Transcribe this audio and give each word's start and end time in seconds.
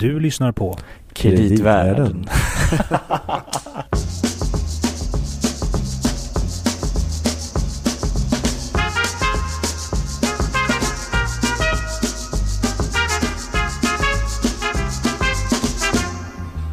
Du 0.00 0.20
lyssnar 0.20 0.52
på 0.52 0.78
Kreditvärlden. 1.12 2.26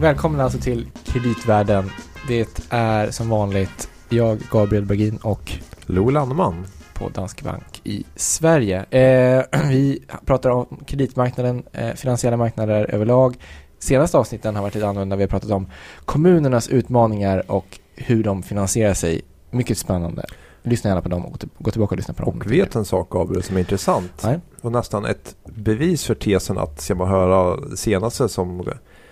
Välkommen 0.02 0.42
alltså 0.42 0.60
till 0.60 0.88
Kreditvärlden. 1.06 1.90
Det 2.28 2.60
är 2.70 3.12
som 3.12 3.30
vanligt 3.30 3.90
jag, 4.10 4.40
Gabriel 4.52 4.86
Bergin 4.86 5.18
och 5.18 5.52
Lo 5.86 6.10
Landeman. 6.10 6.66
På 6.98 7.10
Danske 7.10 7.44
Bank 7.44 7.82
i 7.84 8.04
Sverige. 8.16 8.86
Eh, 8.90 9.44
vi 9.70 10.00
pratar 10.26 10.50
om 10.50 10.66
kreditmarknaden, 10.86 11.64
eh, 11.74 11.94
finansiella 11.94 12.38
marknader 12.38 12.92
överlag. 12.94 13.36
Senaste 13.80 14.18
avsnitten 14.18 14.56
har 14.56 14.62
varit 14.62 14.76
lite 14.76 14.88
annorlunda. 14.88 15.16
Vi 15.16 15.24
har 15.24 15.28
pratat 15.28 15.52
om 15.52 15.68
kommunernas 16.06 16.68
utmaningar 16.68 17.52
och 17.52 17.80
hur 17.96 18.24
de 18.24 18.44
finansierar 18.44 18.94
sig. 18.94 19.22
Mycket 19.52 19.78
spännande. 19.78 20.26
Lyssna 20.64 20.90
gärna 20.90 21.02
på 21.02 21.10
dem 21.10 21.26
och 21.26 21.32
gå 21.32 21.38
till- 21.38 21.50
gå 21.60 21.72
tillbaka 21.72 21.92
och 21.94 21.98
lyssna 21.98 22.14
på 22.14 22.24
dem. 22.26 22.42
Och 22.46 22.52
vet 22.52 22.76
en 22.76 22.86
sak 22.86 23.10
Gabriel 23.10 23.44
som 23.44 23.56
är 23.56 23.60
intressant. 23.60 24.12
Nej. 24.24 24.40
Och 24.62 24.72
nästan 24.72 25.06
ett 25.06 25.36
bevis 25.46 26.04
för 26.06 26.16
tesen 26.16 26.58
att 26.58 26.82
ska 26.82 26.96
man 26.96 27.08
höra 27.08 27.56
det 27.70 27.78
senaste 27.78 28.30
som, 28.30 28.68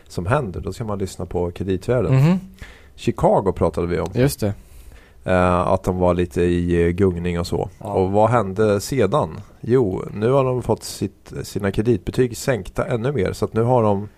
som 0.08 0.26
händer 0.26 0.60
då 0.62 0.74
ska 0.74 0.84
man 0.84 0.99
lyssna 0.99 1.26
på 1.26 1.52
kreditvärlden. 1.52 2.16
Mhm, 2.16 2.40
Chicago 2.96 3.52
pratade 3.55 3.88
vi 3.88 3.99
om. 3.99 4.12
Just 4.13 4.40
det. 4.40 4.54
Eh, 5.26 5.68
att 5.68 5.84
de 5.84 5.98
var 5.98 6.14
lite 6.14 6.42
i 6.42 6.86
eh, 6.86 6.90
gungning 6.90 7.40
och 7.40 7.48
så. 7.48 7.70
Ja. 7.80 7.86
Och 7.86 8.12
vad 8.12 8.30
hände 8.30 8.82
sedan? 8.82 9.42
Jo, 9.62 10.04
nu 10.14 10.32
har 10.32 10.44
de 10.44 10.64
fått 10.64 10.84
sitt, 10.84 11.34
sina 11.44 11.72
kreditbetyg 11.72 12.38
sänkta 12.38 12.86
ännu 12.86 13.12
mer. 13.12 13.34
Så 13.34 13.46
att 13.46 13.54
nu 13.54 13.64
har 13.64 13.84
de 13.84 14.10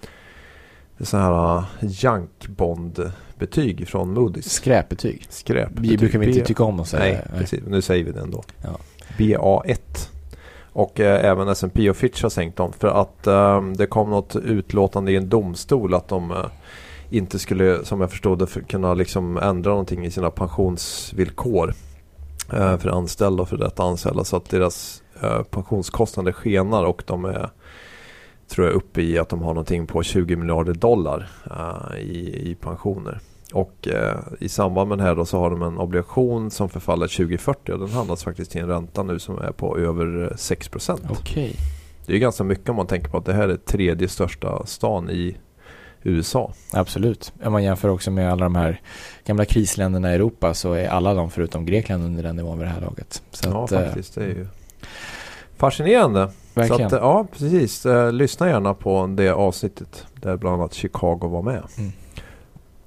så 1.00 1.18
här 1.18 1.58
uh, 1.58 1.64
jankbond-betyg 1.82 3.88
från 3.88 4.18
Moody's. 4.18 4.50
Skräpbetyg. 4.50 5.26
Skräp. 5.30 5.70
Vi 5.72 5.98
brukar 5.98 6.20
vi 6.20 6.28
inte 6.28 6.46
tycka 6.46 6.64
om 6.64 6.80
att 6.80 6.88
säga. 6.88 7.22
Nej, 7.30 7.40
precis. 7.40 7.64
Nu 7.68 7.82
säger 7.82 8.04
vi 8.04 8.12
det 8.12 8.22
ändå. 8.22 8.44
Ja. 8.62 8.78
BA1. 9.18 10.10
Och 10.74 11.00
eh, 11.00 11.26
även 11.26 11.48
S&P 11.48 11.90
och 11.90 11.98
Fitch 11.98 12.24
har 12.24 12.30
sänkt 12.30 12.58
dem. 12.58 12.74
För 12.74 12.88
att 12.88 13.28
eh, 13.28 13.62
det 13.62 13.88
kom 13.88 14.10
något 14.10 14.36
utlåtande 14.36 15.12
i 15.12 15.16
en 15.16 15.30
domstol 15.30 15.94
att 15.94 16.08
de 16.08 16.32
eh, 16.32 16.46
inte 17.10 17.40
skulle, 17.40 17.86
som 17.86 18.02
jag 18.02 18.12
förstod 18.12 18.40
det, 18.40 18.68
kunna 18.68 18.94
liksom 18.94 19.38
ändra 19.38 19.70
någonting 19.70 20.06
i 20.06 20.12
sina 20.12 20.32
pensionsvillkor 20.32 21.74
eh, 22.54 22.78
för 22.78 22.90
anställda 22.90 23.42
och 23.44 23.50
för 23.50 23.58
detta 23.58 23.84
anställda. 23.84 24.24
Så 24.24 24.36
att 24.36 24.50
deras 24.50 25.04
eh, 25.22 25.44
pensionskostnader 25.44 26.32
skenar 26.32 26.84
och 26.84 27.04
de 27.06 27.26
är 27.26 27.50
tror 28.48 28.68
jag 28.68 28.76
uppe 28.76 29.02
i 29.02 29.18
att 29.18 29.30
de 29.30 29.42
har 29.42 29.54
någonting 29.54 29.88
på 29.88 30.04
20 30.04 30.36
miljarder 30.36 30.74
dollar 30.74 31.30
eh, 31.52 32.00
i, 32.00 32.50
i 32.52 32.56
pensioner. 32.56 33.20
Och 33.54 33.88
eh, 33.88 34.18
i 34.40 34.50
samband 34.50 34.90
med 34.90 34.98
det 34.98 35.04
här 35.04 35.16
då 35.16 35.26
så 35.26 35.40
har 35.40 35.50
de 35.50 35.62
en 35.62 35.78
obligation 35.78 36.52
som 36.52 36.70
förfaller 36.70 37.08
2040 37.08 37.72
och 37.72 37.80
den 37.80 37.90
handlas 37.90 38.24
faktiskt 38.24 38.52
till 38.52 38.62
en 38.62 38.68
ränta 38.68 39.04
nu 39.04 39.20
som 39.20 39.38
är 39.38 39.52
på 39.52 39.78
över 39.78 40.24
eh, 40.32 40.38
6 40.38 40.70
procent. 40.70 41.02
Okej. 41.10 41.56
Det 42.06 42.14
är 42.14 42.18
ganska 42.18 42.44
mycket 42.44 42.70
om 42.70 42.76
man 42.76 42.88
tänker 42.88 43.10
på 43.10 43.18
att 43.18 43.26
det 43.26 43.34
här 43.34 43.50
är 43.50 43.56
tredje 43.56 44.08
största 44.08 44.66
stan 44.66 45.10
i 45.10 45.38
USA. 46.08 46.54
Absolut. 46.74 47.34
Om 47.44 47.52
man 47.52 47.64
jämför 47.64 47.90
också 47.90 48.12
med 48.12 48.32
alla 48.32 48.44
de 48.44 48.56
här 48.56 48.82
gamla 49.26 49.46
krisländerna 49.46 50.12
i 50.12 50.16
Europa 50.16 50.54
så 50.54 50.74
är 50.74 50.88
alla 50.88 51.14
de 51.14 51.32
förutom 51.32 51.66
Grekland 51.66 52.04
under 52.04 52.24
den 52.24 52.36
nivån 52.36 52.60
vid 52.60 52.68
det 52.68 52.72
här 52.72 52.82
laget. 52.82 53.22
Så 53.32 53.50
ja, 53.50 53.64
att, 53.64 53.72
eh, 53.72 53.84
faktiskt. 53.84 54.16
Det 54.16 54.24
är 54.24 54.28
ju 54.28 54.48
fascinerande. 55.58 56.32
verkligen. 56.54 56.90
Så 56.90 56.96
att, 56.96 57.02
ja, 57.02 57.28
precis. 57.32 57.86
Eh, 57.86 58.12
lyssna 58.12 58.50
gärna 58.50 58.74
på 58.74 59.08
det 59.08 59.30
avsnittet 59.30 60.06
där 60.14 60.38
bland 60.38 60.62
annat 60.62 60.74
Chicago 60.74 61.28
var 61.28 61.42
med. 61.42 61.64
Mm. 61.78 61.92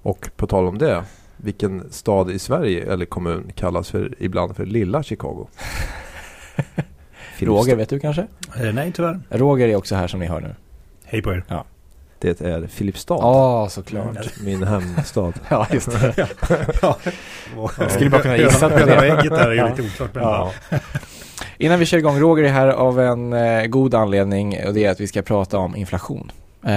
Och 0.02 0.30
på 0.36 0.46
tal 0.46 0.66
om 0.66 0.78
det. 0.78 1.04
Vilken 1.36 1.92
stad 1.92 2.30
i 2.30 2.38
Sverige 2.38 2.92
eller 2.92 3.04
kommun 3.06 3.52
kallas 3.54 3.91
för, 3.91 4.14
ibland 4.18 4.56
för 4.56 4.66
lilla 4.66 5.03
Chicago? 5.03 5.48
Roger, 7.38 7.76
vet 7.76 7.88
du 7.88 8.00
kanske? 8.00 8.26
Eh, 8.56 8.72
nej, 8.72 8.92
tyvärr. 8.92 9.20
Roger 9.28 9.69
är 9.69 9.76
också 9.76 9.94
här 9.94 10.06
som 10.06 10.20
ni 10.20 10.26
hör 10.26 10.41
nu. 10.41 10.54
Hej 11.04 11.22
på 11.22 11.32
er. 11.32 11.44
Det 12.20 12.41
är 12.41 12.66
Filipstad. 12.66 13.19
Ja, 13.20 13.69
såklart. 13.70 14.16
Min 14.44 14.62
hemstad. 14.62 15.32
Ja, 15.48 15.66
just 15.72 15.91
det. 15.91 16.14
ja. 16.82 16.97
Jag 17.78 17.91
skulle 17.91 18.10
bara 18.10 18.22
kunna 18.22 18.36
gissa 18.36 18.70
på 18.70 18.78
det. 18.78 18.84
Där 18.84 19.03
är 19.03 19.50
ju 19.50 19.56
Ja. 19.56 19.69
lite 19.69 19.82
oklart. 19.82 20.14
Men 20.14 20.22
Ja. 20.22 20.53
Innan 21.59 21.78
vi 21.78 21.86
kör 21.86 21.98
igång, 21.98 22.19
Roger 22.19 22.44
är 22.44 22.48
här 22.48 22.69
av 22.69 23.00
en 23.00 23.32
eh, 23.32 23.66
god 23.66 23.94
anledning 23.94 24.66
och 24.66 24.75
det 24.75 24.84
är 24.84 24.91
att 24.91 25.00
vi 25.00 25.06
ska 25.06 25.22
prata 25.22 25.59
om 25.59 25.76
inflation. 25.76 26.32
Eh, 26.64 26.70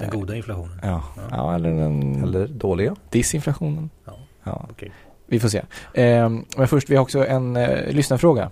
Den 0.00 0.10
goda 0.10 0.36
inflationen. 0.36 0.80
Ja, 0.82 1.02
Ja. 1.16 1.22
ja 1.30 1.54
eller 1.54 1.70
den 1.70 2.22
Eller 2.22 2.46
dåliga. 2.46 2.96
disinflationen. 3.10 3.90
Ja. 4.04 4.12
Ja, 4.44 4.66
Okej. 4.70 4.92
vi 5.26 5.40
får 5.40 5.48
se. 5.48 5.62
Eh, 5.94 6.28
men 6.56 6.68
först, 6.68 6.90
vi 6.90 6.96
har 6.96 7.02
också 7.02 7.26
en 7.26 7.56
eh, 7.56 7.86
lyssnarfråga 7.92 8.50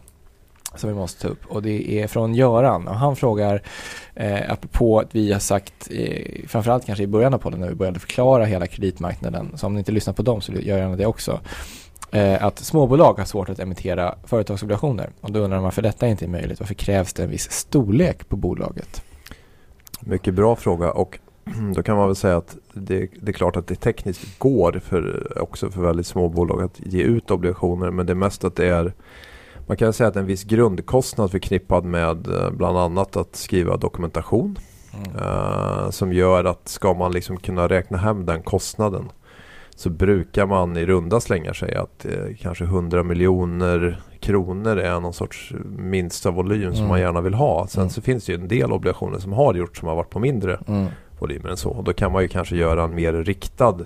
som 0.78 0.90
vi 0.90 0.96
måste 0.96 1.22
ta 1.22 1.28
upp. 1.28 1.46
Och 1.46 1.62
det 1.62 2.00
är 2.00 2.06
från 2.06 2.34
Göran. 2.34 2.88
Och 2.88 2.96
han 2.96 3.16
frågar 3.16 3.62
eh, 4.14 4.52
apropå 4.52 5.00
att 5.00 5.14
vi 5.14 5.32
har 5.32 5.40
sagt 5.40 5.88
eh, 5.90 6.48
framförallt 6.48 6.86
kanske 6.86 7.04
i 7.04 7.06
början 7.06 7.34
av 7.34 7.38
podden 7.38 7.60
när 7.60 7.68
vi 7.68 7.74
började 7.74 8.00
förklara 8.00 8.44
hela 8.44 8.66
kreditmarknaden 8.66 9.52
så 9.54 9.66
om 9.66 9.74
ni 9.74 9.78
inte 9.78 9.92
lyssnar 9.92 10.14
på 10.14 10.22
dem 10.22 10.40
så 10.40 10.52
gör 10.52 10.78
gärna 10.78 10.96
det 10.96 11.06
också. 11.06 11.40
Eh, 12.10 12.44
att 12.44 12.58
småbolag 12.58 13.18
har 13.18 13.24
svårt 13.24 13.48
att 13.48 13.58
emittera 13.58 14.14
företagsobligationer. 14.24 15.10
Och 15.20 15.32
då 15.32 15.40
undrar 15.40 15.56
man 15.56 15.64
varför 15.64 15.82
detta 15.82 16.08
inte 16.08 16.24
är 16.24 16.28
möjligt? 16.28 16.60
Varför 16.60 16.74
krävs 16.74 17.12
det 17.12 17.22
en 17.22 17.30
viss 17.30 17.50
storlek 17.50 18.28
på 18.28 18.36
bolaget? 18.36 19.02
Mycket 20.00 20.34
bra 20.34 20.56
fråga. 20.56 20.92
Och 20.92 21.18
då 21.74 21.82
kan 21.82 21.96
man 21.96 22.06
väl 22.06 22.16
säga 22.16 22.36
att 22.36 22.56
det, 22.72 23.08
det 23.20 23.30
är 23.30 23.32
klart 23.32 23.56
att 23.56 23.66
det 23.66 23.74
tekniskt 23.74 24.38
går 24.38 24.80
för, 24.84 25.32
också 25.42 25.70
för 25.70 25.80
väldigt 25.80 26.06
små 26.06 26.28
bolag 26.28 26.62
att 26.62 26.80
ge 26.84 27.02
ut 27.02 27.30
obligationer. 27.30 27.90
Men 27.90 28.06
det 28.06 28.12
är 28.12 28.14
mest 28.14 28.44
att 28.44 28.56
det 28.56 28.68
är 28.68 28.92
man 29.66 29.76
kan 29.76 29.92
säga 29.92 30.08
att 30.08 30.16
en 30.16 30.26
viss 30.26 30.44
grundkostnad 30.44 31.30
förknippad 31.30 31.84
med 31.84 32.26
eh, 32.28 32.50
bland 32.50 32.78
annat 32.78 33.16
att 33.16 33.36
skriva 33.36 33.76
dokumentation 33.76 34.58
mm. 34.94 35.16
eh, 35.22 35.90
som 35.90 36.12
gör 36.12 36.44
att 36.44 36.68
ska 36.68 36.94
man 36.94 37.12
liksom 37.12 37.36
kunna 37.36 37.68
räkna 37.68 37.98
hem 37.98 38.26
den 38.26 38.42
kostnaden 38.42 39.04
så 39.76 39.90
brukar 39.90 40.46
man 40.46 40.76
i 40.76 40.86
runda 40.86 41.20
slängar 41.20 41.52
säga 41.52 41.82
att 41.82 42.04
eh, 42.06 42.36
kanske 42.40 42.64
100 42.64 43.02
miljoner 43.02 44.00
kronor 44.20 44.76
är 44.76 45.00
någon 45.00 45.12
sorts 45.12 45.52
minsta 45.78 46.30
volym 46.30 46.70
som 46.70 46.78
Mm. 46.78 46.88
man 46.88 47.00
gärna 47.00 47.20
vill 47.20 47.34
ha. 47.34 47.66
Sen 47.66 47.80
Mm. 47.82 47.90
så 47.90 48.02
finns 48.02 48.24
det 48.26 48.32
ju 48.32 48.38
en 48.40 48.48
del 48.48 48.72
obligationer 48.72 49.18
som 49.18 49.32
har 49.32 49.54
gjort 49.54 49.76
som 49.76 49.88
har 49.88 49.96
varit 49.96 50.10
på 50.10 50.18
mindre 50.18 50.60
Mm. 50.68 50.86
volymer 51.18 51.48
än 51.48 51.56
så. 51.56 51.70
Och 51.70 51.84
då 51.84 51.92
kan 51.92 52.12
man 52.12 52.22
ju 52.22 52.28
kanske 52.28 52.56
göra 52.56 52.84
en 52.84 52.94
mer 52.94 53.12
riktad 53.12 53.76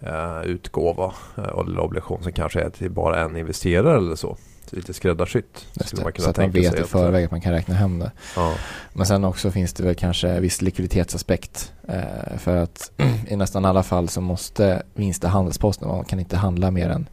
eh, 0.00 0.42
utgåva 0.44 1.12
eh, 1.36 1.58
eller 1.60 1.78
obligation 1.80 2.22
som 2.22 2.32
kanske 2.32 2.60
är 2.60 2.70
till 2.70 2.90
bara 2.90 3.20
en 3.24 3.36
investerare 3.36 3.96
eller 3.96 4.14
så. 4.16 4.36
Lite 4.74 4.94
skräddarsytt. 4.94 5.66
Så 5.84 6.28
att 6.28 6.36
man 6.36 6.50
vet 6.50 6.80
i 6.80 6.82
förväg 6.82 7.24
att 7.24 7.30
man 7.30 7.40
kan 7.40 7.52
räkna 7.52 7.74
hem 7.74 7.98
det. 7.98 8.12
Ja. 8.36 8.54
Men 8.92 9.06
sen 9.06 9.24
också 9.24 9.50
finns 9.50 9.72
det 9.72 9.82
väl 9.82 9.94
kanske 9.94 10.40
viss 10.40 10.62
likviditetsaspekt. 10.62 11.72
Eh, 11.88 12.38
för 12.38 12.56
att 12.56 12.90
i 13.28 13.36
nästan 13.36 13.64
alla 13.64 13.82
fall 13.82 14.08
så 14.08 14.20
måste 14.20 14.82
minsta 14.94 15.28
handelsposten, 15.28 15.88
man 15.88 16.04
kan 16.04 16.20
inte 16.20 16.36
handla 16.36 16.70
mer 16.70 16.88
än 16.88 17.08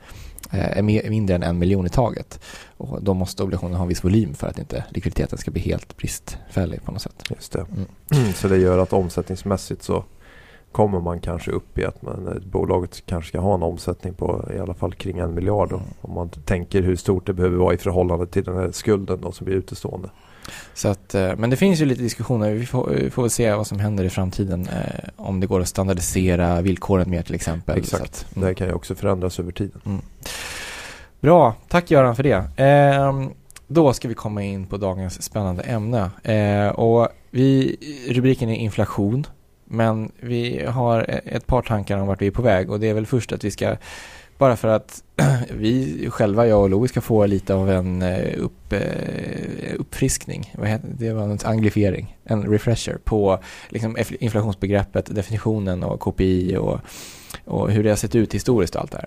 eh, 0.51 0.83
mindre 1.09 1.35
än 1.35 1.43
en 1.43 1.59
miljon 1.59 1.85
i 1.85 1.89
taget. 1.89 2.39
Och 2.77 3.03
då 3.03 3.13
måste 3.13 3.43
obligationen 3.43 3.75
ha 3.75 3.83
en 3.83 3.89
viss 3.89 4.03
volym 4.03 4.33
för 4.33 4.47
att 4.47 4.59
inte 4.59 4.85
likviditeten 4.89 5.37
ska 5.37 5.51
bli 5.51 5.61
helt 5.61 5.97
bristfällig 5.97 6.83
på 6.83 6.91
något 6.91 7.01
sätt. 7.01 7.23
Just 7.29 7.51
det. 7.51 7.65
Mm. 8.09 8.33
Så 8.35 8.47
det 8.47 8.57
gör 8.57 8.77
att 8.77 8.93
omsättningsmässigt 8.93 9.83
så 9.83 10.05
kommer 10.71 10.99
man 10.99 11.19
kanske 11.19 11.51
upp 11.51 11.77
i 11.77 11.85
att 11.85 12.01
man, 12.01 12.27
ett 12.37 12.45
bolaget 12.45 13.05
kanske 13.05 13.29
ska 13.29 13.39
ha 13.39 13.55
en 13.55 13.63
omsättning 13.63 14.13
på 14.13 14.49
i 14.55 14.59
alla 14.59 14.73
fall 14.73 14.93
kring 14.93 15.17
en 15.19 15.33
miljard. 15.33 15.69
Då, 15.69 15.75
Mm. 15.75 15.87
om 16.01 16.13
man 16.13 16.29
tänker 16.29 16.81
hur 16.81 16.95
stort 16.95 17.25
det 17.27 17.33
behöver 17.33 17.57
vara 17.57 17.73
i 17.73 17.77
förhållande 17.77 18.27
till 18.27 18.43
den 18.43 18.55
här 18.57 18.71
skulden 18.71 19.19
då, 19.21 19.31
som 19.31 19.45
blir 19.45 19.55
utestående. 19.55 20.09
Så 20.73 20.87
att, 20.87 21.15
eh, 21.15 21.31
men 21.37 21.49
det 21.49 21.55
finns 21.55 21.81
ju 21.81 21.85
lite 21.85 22.01
diskussioner, 22.01 22.51
vi 22.51 22.65
får, 22.65 22.89
vi 22.89 23.09
får 23.09 23.27
se 23.29 23.53
vad 23.53 23.67
som 23.67 23.79
händer 23.79 24.03
i 24.03 24.09
framtiden. 24.09 24.67
Eh, 24.67 25.09
om 25.15 25.39
det 25.39 25.47
går 25.47 25.59
att 25.61 25.67
standardisera 25.67 26.61
villkoren 26.61 27.09
mer 27.09 27.21
till 27.21 27.35
exempel. 27.35 27.77
Exakt. 27.77 28.03
Att, 28.03 28.25
Det 28.29 28.35
mm. 28.35 28.47
här 28.47 28.53
kan 28.53 28.67
ju 28.67 28.73
också 28.73 28.95
förändras 28.95 29.39
över 29.39 29.51
tiden. 29.51 30.01
Bra, 31.19 31.55
tack 31.67 31.91
Göran 31.91 32.15
för 32.15 32.23
det. 32.23 32.43
Ehm, 32.57 33.29
då 33.67 33.93
ska 33.93 34.07
vi 34.07 34.13
komma 34.13 34.43
in 34.43 34.65
på 34.65 34.77
dagens 34.77 35.21
spännande 35.23 35.63
ämne. 35.63 36.09
Eh, 36.23 36.67
och 36.67 37.07
vi, 37.29 37.75
rubriken 38.09 38.49
är 38.49 38.55
inflation, 38.55 39.27
men 39.71 40.11
vi 40.19 40.65
har 40.65 41.21
ett 41.25 41.47
par 41.47 41.61
tankar 41.61 41.97
om 41.97 42.07
vart 42.07 42.21
vi 42.21 42.27
är 42.27 42.31
på 42.31 42.41
väg. 42.41 42.71
Och 42.71 42.79
det 42.79 42.89
är 42.89 42.93
väl 42.93 43.05
först 43.05 43.31
att 43.31 43.43
vi 43.43 43.51
ska, 43.51 43.77
bara 44.37 44.55
för 44.55 44.67
att 44.67 45.03
vi 45.49 46.07
själva, 46.09 46.47
jag 46.47 46.61
och 46.61 46.69
Louis, 46.69 46.91
ska 46.91 47.01
få 47.01 47.25
lite 47.25 47.53
av 47.53 47.69
en 47.69 48.01
eh, 48.01 48.33
upp, 48.37 48.73
eh, 48.73 49.75
uppfriskning, 49.77 50.53
det 50.81 51.13
var 51.13 51.23
en 51.23 51.39
anglifiering, 51.43 52.17
en 52.23 52.43
refresher 52.43 52.97
på 53.03 53.39
liksom, 53.69 53.97
inflationsbegreppet, 54.19 55.15
definitionen 55.15 55.83
och 55.83 55.99
KPI 55.99 56.57
och, 56.57 56.79
och 57.45 57.71
hur 57.71 57.83
det 57.83 57.89
har 57.89 57.97
sett 57.97 58.15
ut 58.15 58.35
historiskt 58.35 58.75
och 58.75 58.81
allt 58.81 58.91
det 58.91 59.05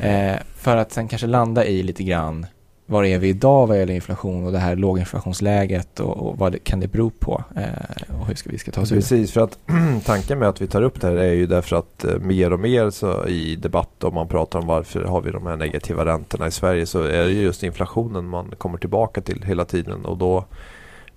här. 0.00 0.32
Eh, 0.32 0.38
för 0.56 0.76
att 0.76 0.92
sen 0.92 1.08
kanske 1.08 1.26
landa 1.26 1.64
i 1.64 1.82
lite 1.82 2.02
grann 2.02 2.46
var 2.92 3.04
är 3.04 3.18
vi 3.18 3.28
idag 3.28 3.66
vad 3.66 3.78
gäller 3.78 3.94
inflation 3.94 4.46
och 4.46 4.52
det 4.52 4.58
här 4.58 4.76
låginflationsläget 4.76 6.00
och, 6.00 6.16
och 6.16 6.38
vad 6.38 6.52
det, 6.52 6.58
kan 6.58 6.80
det 6.80 6.88
bero 6.88 7.10
på 7.10 7.44
eh, 7.56 8.14
och 8.20 8.26
hur 8.26 8.34
ska 8.34 8.50
vi 8.50 8.58
ska 8.58 8.70
ta 8.70 8.80
oss 8.80 8.92
ur 8.92 8.96
det? 8.96 9.00
Precis, 9.00 9.32
för 9.32 9.40
att 9.40 9.58
tanken 10.04 10.38
med 10.38 10.48
att 10.48 10.62
vi 10.62 10.66
tar 10.66 10.82
upp 10.82 11.00
det 11.00 11.06
här 11.06 11.16
är 11.16 11.32
ju 11.32 11.46
därför 11.46 11.76
att 11.76 12.04
eh, 12.04 12.18
mer 12.18 12.52
och 12.52 12.60
mer 12.60 12.90
så 12.90 13.26
i 13.26 13.56
debatt 13.56 14.04
om 14.04 14.14
man 14.14 14.28
pratar 14.28 14.58
om 14.58 14.66
varför 14.66 15.04
har 15.04 15.20
vi 15.20 15.30
de 15.30 15.46
här 15.46 15.56
negativa 15.56 16.04
räntorna 16.04 16.46
i 16.46 16.50
Sverige 16.50 16.86
så 16.86 17.02
är 17.02 17.24
det 17.24 17.30
just 17.30 17.62
inflationen 17.62 18.28
man 18.28 18.50
kommer 18.58 18.78
tillbaka 18.78 19.20
till 19.20 19.42
hela 19.42 19.64
tiden 19.64 20.04
och 20.04 20.18
då 20.18 20.44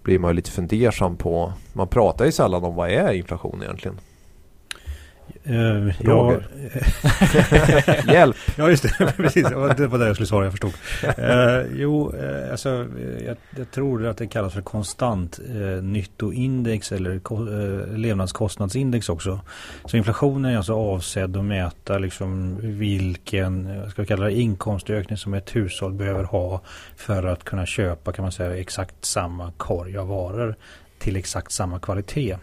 blir 0.04 0.20
man 0.20 0.32
ju 0.32 0.36
lite 0.36 0.52
fundersam 0.52 1.18
på, 1.18 1.54
man 1.74 1.88
pratar 1.88 2.26
ju 2.26 2.32
sällan 2.32 2.64
om 2.64 2.76
vad 2.76 2.90
är 2.90 3.14
inflation 3.14 3.64
egentligen? 3.64 3.98
Uh, 5.50 5.94
ja, 6.02 6.34
Hjälp! 8.14 8.36
Ja, 8.58 8.70
just 8.70 8.84
det. 8.84 9.14
Precis. 9.18 9.44
Det 9.78 9.88
var 9.88 9.98
det 9.98 10.06
jag 10.06 10.16
skulle 10.16 10.28
svara, 10.28 10.44
jag 10.44 10.54
förstod. 10.54 10.74
Uh, 11.04 11.80
jo, 11.82 12.14
uh, 12.14 12.52
alltså, 12.52 12.88
jag, 13.26 13.38
jag, 13.58 13.72
tror 13.72 14.06
att 14.06 14.18
det 14.18 14.28
kallas 14.28 14.54
för 14.54 14.62
konstant 14.62 15.40
uh, 15.56 15.84
nyttoindex 15.84 16.92
eller 16.92 17.12
uh, 17.32 17.98
levnadskostnadsindex 17.98 19.10
också. 19.10 19.40
Så 19.86 19.98
inflationen 19.98 20.52
är 20.52 20.58
alltså 20.58 20.74
avsedd 20.74 21.38
att 21.38 21.46
mäta 21.46 21.98
liksom 21.98 22.58
vilken, 22.62 23.82
ska 23.92 24.02
vi 24.02 24.08
kalla 24.08 24.26
det, 24.26 24.34
inkomstökning 24.34 25.18
som 25.18 25.34
ett 25.34 25.56
hushåll 25.56 25.94
behöver 25.94 26.24
ha 26.24 26.62
för 26.96 27.24
att 27.24 27.44
kunna 27.44 27.66
köpa, 27.66 28.12
kan 28.12 28.24
man 28.24 28.32
säga, 28.32 28.58
exakt 28.58 29.06
samma 29.06 29.52
korg 29.58 29.98
av 29.98 30.08
varor 30.08 30.56
till 31.00 31.16
exakt 31.16 31.52
samma 31.52 31.80
kvalitet. 31.80 32.38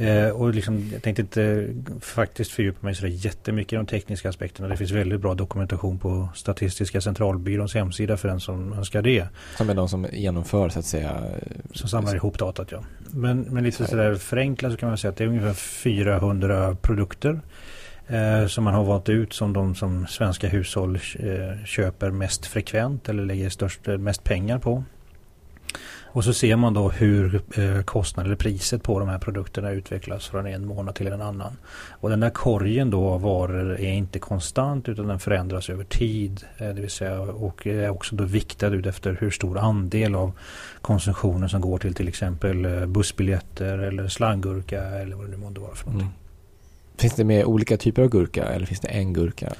Eh, 0.00 0.28
och 0.28 0.54
liksom, 0.54 0.90
jag 0.92 1.02
tänkte 1.02 1.22
inte 1.22 1.68
faktiskt 2.00 2.50
fördjupa 2.50 2.78
mig 2.86 2.94
så 2.94 3.06
jättemycket 3.06 3.72
i 3.72 3.76
de 3.76 3.86
tekniska 3.86 4.28
aspekterna. 4.28 4.68
Det 4.68 4.76
finns 4.76 4.90
väldigt 4.90 5.20
bra 5.20 5.34
dokumentation 5.34 5.98
på 5.98 6.28
Statistiska 6.34 7.00
centralbyråns 7.00 7.74
hemsida 7.74 8.16
för 8.16 8.28
den 8.28 8.40
som 8.40 8.72
önskar 8.72 9.02
det. 9.02 9.26
Som 9.56 9.70
är 9.70 9.74
de 9.74 9.88
som 9.88 10.06
genomför 10.12 10.68
så 10.68 10.78
att 10.78 10.84
säga? 10.84 11.22
Som 11.72 11.88
samlar 11.88 12.14
ihop 12.14 12.38
datat 12.38 12.72
ja. 12.72 12.84
Men, 13.10 13.40
men 13.40 13.64
lite 13.64 13.86
sådär 13.86 14.14
förenklat 14.14 14.72
så 14.72 14.78
kan 14.78 14.88
man 14.88 14.98
säga 14.98 15.10
att 15.10 15.16
det 15.16 15.24
är 15.24 15.28
ungefär 15.28 15.54
400 15.54 16.76
produkter 16.82 17.40
eh, 18.06 18.46
som 18.46 18.64
man 18.64 18.74
har 18.74 18.84
valt 18.84 19.08
ut 19.08 19.32
som 19.32 19.52
de 19.52 19.74
som 19.74 20.06
svenska 20.06 20.48
hushåll 20.48 20.94
eh, 20.96 21.64
köper 21.64 22.10
mest 22.10 22.46
frekvent 22.46 23.08
eller 23.08 23.24
lägger 23.24 23.48
störst, 23.48 23.86
mest 23.86 24.24
pengar 24.24 24.58
på. 24.58 24.84
Och 26.12 26.24
så 26.24 26.32
ser 26.32 26.56
man 26.56 26.74
då 26.74 26.88
hur 26.88 27.42
eh, 27.54 27.82
kostnaden 27.82 28.26
eller 28.26 28.36
priset 28.36 28.82
på 28.82 28.98
de 28.98 29.08
här 29.08 29.18
produkterna 29.18 29.70
utvecklas 29.70 30.28
från 30.28 30.46
en 30.46 30.66
månad 30.66 30.94
till 30.94 31.06
en 31.06 31.22
annan. 31.22 31.56
Och 31.90 32.10
den 32.10 32.20
där 32.20 32.30
korgen 32.30 32.90
då 32.90 33.08
av 33.08 33.22
varor 33.22 33.72
är 33.72 33.92
inte 33.92 34.18
konstant 34.18 34.88
utan 34.88 35.06
den 35.06 35.18
förändras 35.18 35.70
över 35.70 35.84
tid. 35.84 36.44
Eh, 36.58 36.68
det 36.68 36.80
vill 36.80 36.90
säga 36.90 37.20
och 37.20 37.66
är 37.66 37.90
också 37.90 38.16
då 38.16 38.24
viktad 38.24 38.74
ut 38.74 38.86
efter 38.86 39.16
hur 39.20 39.30
stor 39.30 39.58
andel 39.58 40.14
av 40.14 40.32
konsumtionen 40.80 41.48
som 41.48 41.60
går 41.60 41.78
till 41.78 41.94
till 41.94 42.08
exempel 42.08 42.64
eh, 42.64 42.86
bussbiljetter 42.86 43.78
eller 43.78 44.08
slanggurka 44.08 44.82
eller 44.82 45.16
vad 45.16 45.26
det 45.26 45.30
nu 45.30 45.36
måste 45.36 45.60
vara 45.60 45.74
för 45.74 45.86
någonting. 45.86 46.06
Mm. 46.06 46.20
Finns 46.96 47.14
det 47.14 47.24
med 47.24 47.44
olika 47.44 47.76
typer 47.76 48.02
av 48.02 48.08
gurka 48.08 48.44
eller 48.44 48.66
finns 48.66 48.80
det 48.80 48.88
en 48.88 49.12
gurka? 49.12 49.52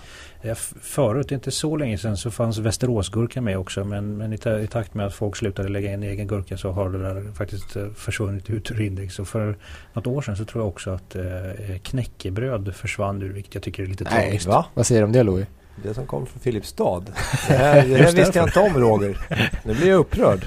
Förut, 0.80 1.32
inte 1.32 1.50
så 1.50 1.76
länge 1.76 1.98
sedan, 1.98 2.16
så 2.16 2.30
fanns 2.30 2.58
Västeråsgurka 2.58 3.40
med 3.40 3.58
också. 3.58 3.84
Men, 3.84 4.16
men 4.16 4.32
i, 4.32 4.36
i, 4.36 4.66
takt 4.66 4.94
med 4.94 5.06
att 5.06 5.14
folk 5.14 5.36
slutade 5.36 5.68
lägga 5.68 5.92
in 5.92 6.02
egen 6.02 6.26
gurka 6.26 6.56
så 6.56 6.70
har 6.70 6.90
det 6.90 6.98
där 6.98 7.32
faktiskt 7.32 7.76
eh, 7.76 7.88
försvunnit 7.90 8.50
ut 8.50 8.70
ur 8.70 8.80
index. 8.80 9.18
Och 9.18 9.28
för 9.28 9.56
något 9.92 10.06
år 10.06 10.22
sedan 10.22 10.36
så 10.36 10.44
tror 10.44 10.62
jag 10.62 10.68
också 10.68 10.90
att 10.90 11.16
eh, 11.16 11.78
knäckebröd 11.82 12.74
försvann 12.74 13.22
ur, 13.22 13.32
vilket 13.32 13.54
jag 13.54 13.62
tycker 13.62 13.82
är 13.82 13.86
lite 13.86 14.04
Nej, 14.04 14.12
tragiskt. 14.12 14.46
Va? 14.46 14.66
Vad 14.74 14.86
säger 14.86 15.00
du 15.00 15.04
om 15.04 15.12
det 15.12 15.22
Louis? 15.22 15.46
Det 15.82 15.94
som 15.94 16.06
kom 16.06 16.26
från 16.26 16.40
Filipstad. 16.40 17.02
Det 17.48 17.54
här, 17.54 17.74
det 17.88 17.96
här 17.96 18.12
visste 18.12 18.38
jag 18.38 18.48
inte 18.48 18.60
om 18.60 18.78
Roger. 18.78 19.18
Nu 19.64 19.74
blir 19.74 19.88
jag 19.88 19.98
upprörd. 19.98 20.46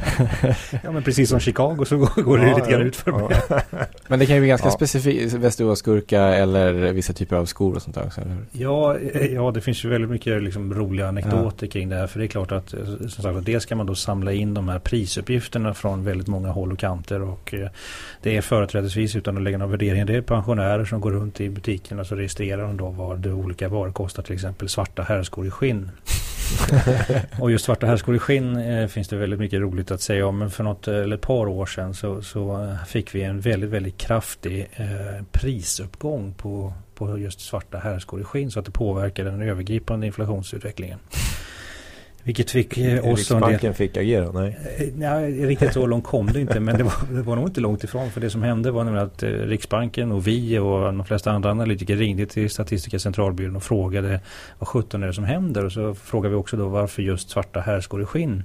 Ja 0.84 0.92
men 0.92 1.04
precis 1.04 1.30
som 1.30 1.40
Chicago 1.40 1.86
så 1.86 1.98
går, 1.98 2.38
det 2.38 2.48
ja, 2.48 2.58
lite 2.58 2.72
grann 2.72 2.82
ut 2.82 2.96
för 2.96 3.12
mig. 3.12 3.38
Ja. 3.50 3.62
Men 4.08 4.20
det 4.20 4.26
kan 4.26 4.36
ju 4.36 4.42
bli 4.42 4.50
ganska 4.50 4.68
ja. 4.68 4.72
specifikt, 4.72 5.34
västeråsgurka 5.34 6.22
eller 6.22 6.74
vissa 6.74 7.14
typer 7.14 7.36
av 7.36 7.46
skor 7.46 7.76
och 7.76 7.82
sånt 7.82 7.96
där 7.96 8.06
också, 8.06 8.22
eller 8.22 8.32
hur? 8.32 8.46
Ja, 8.52 8.98
ja 9.32 9.52
det 9.52 9.62
finns 9.62 9.86
ju 9.86 9.90
väldigt 9.90 10.10
mycket 10.10 10.44
liksom, 10.44 10.74
roliga 10.74 11.08
anekdoter 11.08 11.68
ja. 11.68 11.72
kring 11.72 11.90
det 11.90 11.96
här. 11.96 12.08
För 12.08 12.20
det 12.20 12.26
är 12.26 12.28
klart 12.28 12.52
att 12.52 12.70
som 13.10 13.10
sagt, 13.10 13.46
dels 13.46 13.64
ska 13.64 13.76
man 13.76 13.86
då 13.86 13.96
samla 13.96 14.32
in 14.34 14.54
de 14.54 14.70
här 14.70 14.80
prisuppgifterna 14.80 15.74
från 15.74 16.04
väldigt 16.04 16.28
många 16.28 16.52
håll 16.52 16.72
och 16.72 16.80
kanter. 16.80 17.22
Och 17.22 17.54
eh, 17.54 17.70
det 18.22 18.38
är 18.38 18.42
företrädesvis 18.42 19.16
utan 19.16 19.38
att 19.38 19.44
lägga 19.44 19.58
någon 19.58 19.72
värdering. 19.72 20.06
Det 20.06 20.16
är 20.16 20.22
pensionärer 20.22 20.86
som 20.86 21.02
går 21.02 21.12
runt 21.12 21.42
i 21.42 21.50
butikerna 21.50 22.02
och 22.02 22.08
så 22.08 22.16
registrerar 22.16 22.62
de 22.62 22.78
då 22.78 22.90
vad 22.90 23.20
det 23.20 23.32
olika 23.32 23.70
varor 23.70 23.92
kostar. 23.92 24.24
Till 24.24 24.34
exempel 24.34 24.70
svarta 24.70 25.04
herr 25.04 25.23
herrskor 25.24 25.48
i 25.48 25.52
skinn. 25.52 25.92
och 27.40 27.52
just 27.52 27.66
svarta 27.66 27.88
herrskor 27.88 28.16
i 28.16 28.20
skinn 28.20 28.58
eh, 28.58 28.88
finns 28.88 29.08
det 29.08 29.16
väldigt 29.16 29.40
mycket 29.40 29.60
roligt 29.60 29.92
att 29.92 30.02
säga 30.02 30.28
om. 30.28 30.38
Men 30.38 30.52
för 30.52 30.64
något 30.64 30.88
eh, 30.88 30.96
eller 30.96 31.16
ett 31.16 31.22
par 31.22 31.48
år 31.48 31.66
sedan 31.66 31.94
så, 31.94 32.22
så 32.22 32.64
eh, 32.64 32.86
fick 32.86 33.16
vi 33.16 33.24
en 33.24 33.40
väldigt, 33.40 33.70
väldigt 33.70 33.98
kraftig 33.98 34.70
eh, 34.74 35.24
prisuppgång 35.32 36.34
på, 36.34 36.74
på 36.96 37.20
just 37.20 37.40
svarta 37.40 37.78
herrskor 37.78 38.22
i 38.22 38.24
skinn. 38.24 38.52
Så 38.52 38.60
att 38.60 38.66
det 38.66 38.72
påverkade 38.72 39.32
den 39.32 39.42
övergripande 39.42 40.08
inflationsutvecklingen. 40.08 41.00
Vilket 42.24 42.52
fick 42.52 42.78
eh, 42.78 43.12
oss... 43.12 43.18
Riksbanken 43.18 43.74
fick 43.74 43.98
agera? 43.98 44.32
Nej. 44.32 44.58
Eh, 44.78 44.88
nej, 44.96 45.46
riktigt 45.46 45.74
så 45.74 45.88
långt 45.88 46.04
kom 46.04 46.28
det 46.28 46.42
inte. 46.42 46.60
Men 46.60 46.78
det 46.78 46.84
var, 46.84 46.94
det 47.12 47.22
var 47.22 47.36
nog 47.36 47.48
inte 47.48 47.62
långt 47.62 47.84
ifrån. 47.84 48.12
För 48.12 48.22
det 48.22 48.30
som 48.30 48.44
hände 48.44 48.72
var 48.72 48.84
nämligen 48.84 49.08
att 49.08 49.24
eh, 49.24 49.30
Riksbanken 49.30 50.12
och 50.12 50.28
vi 50.28 50.60
och 50.60 50.82
de 50.82 51.06
flesta 51.06 51.32
andra 51.32 51.52
analytiker 51.52 51.96
ringde 51.96 52.26
till 52.26 52.50
Statistiska 52.50 53.00
centralbyrån 53.00 53.56
och 53.56 53.64
frågade 53.64 54.20
vad 54.60 54.68
sjutton 54.68 55.04
är 55.04 55.08
det 55.08 55.14
som 55.14 55.24
händer? 55.24 55.66
Och 55.66 55.72
så 55.72 55.96
frågade 55.96 56.30
vi 56.30 56.42
också 56.42 56.58
då 56.58 56.68
varför 56.68 57.02
just 57.02 57.30
svarta 57.30 57.60
härskor 57.60 58.02
i 58.02 58.06
skinn. 58.06 58.44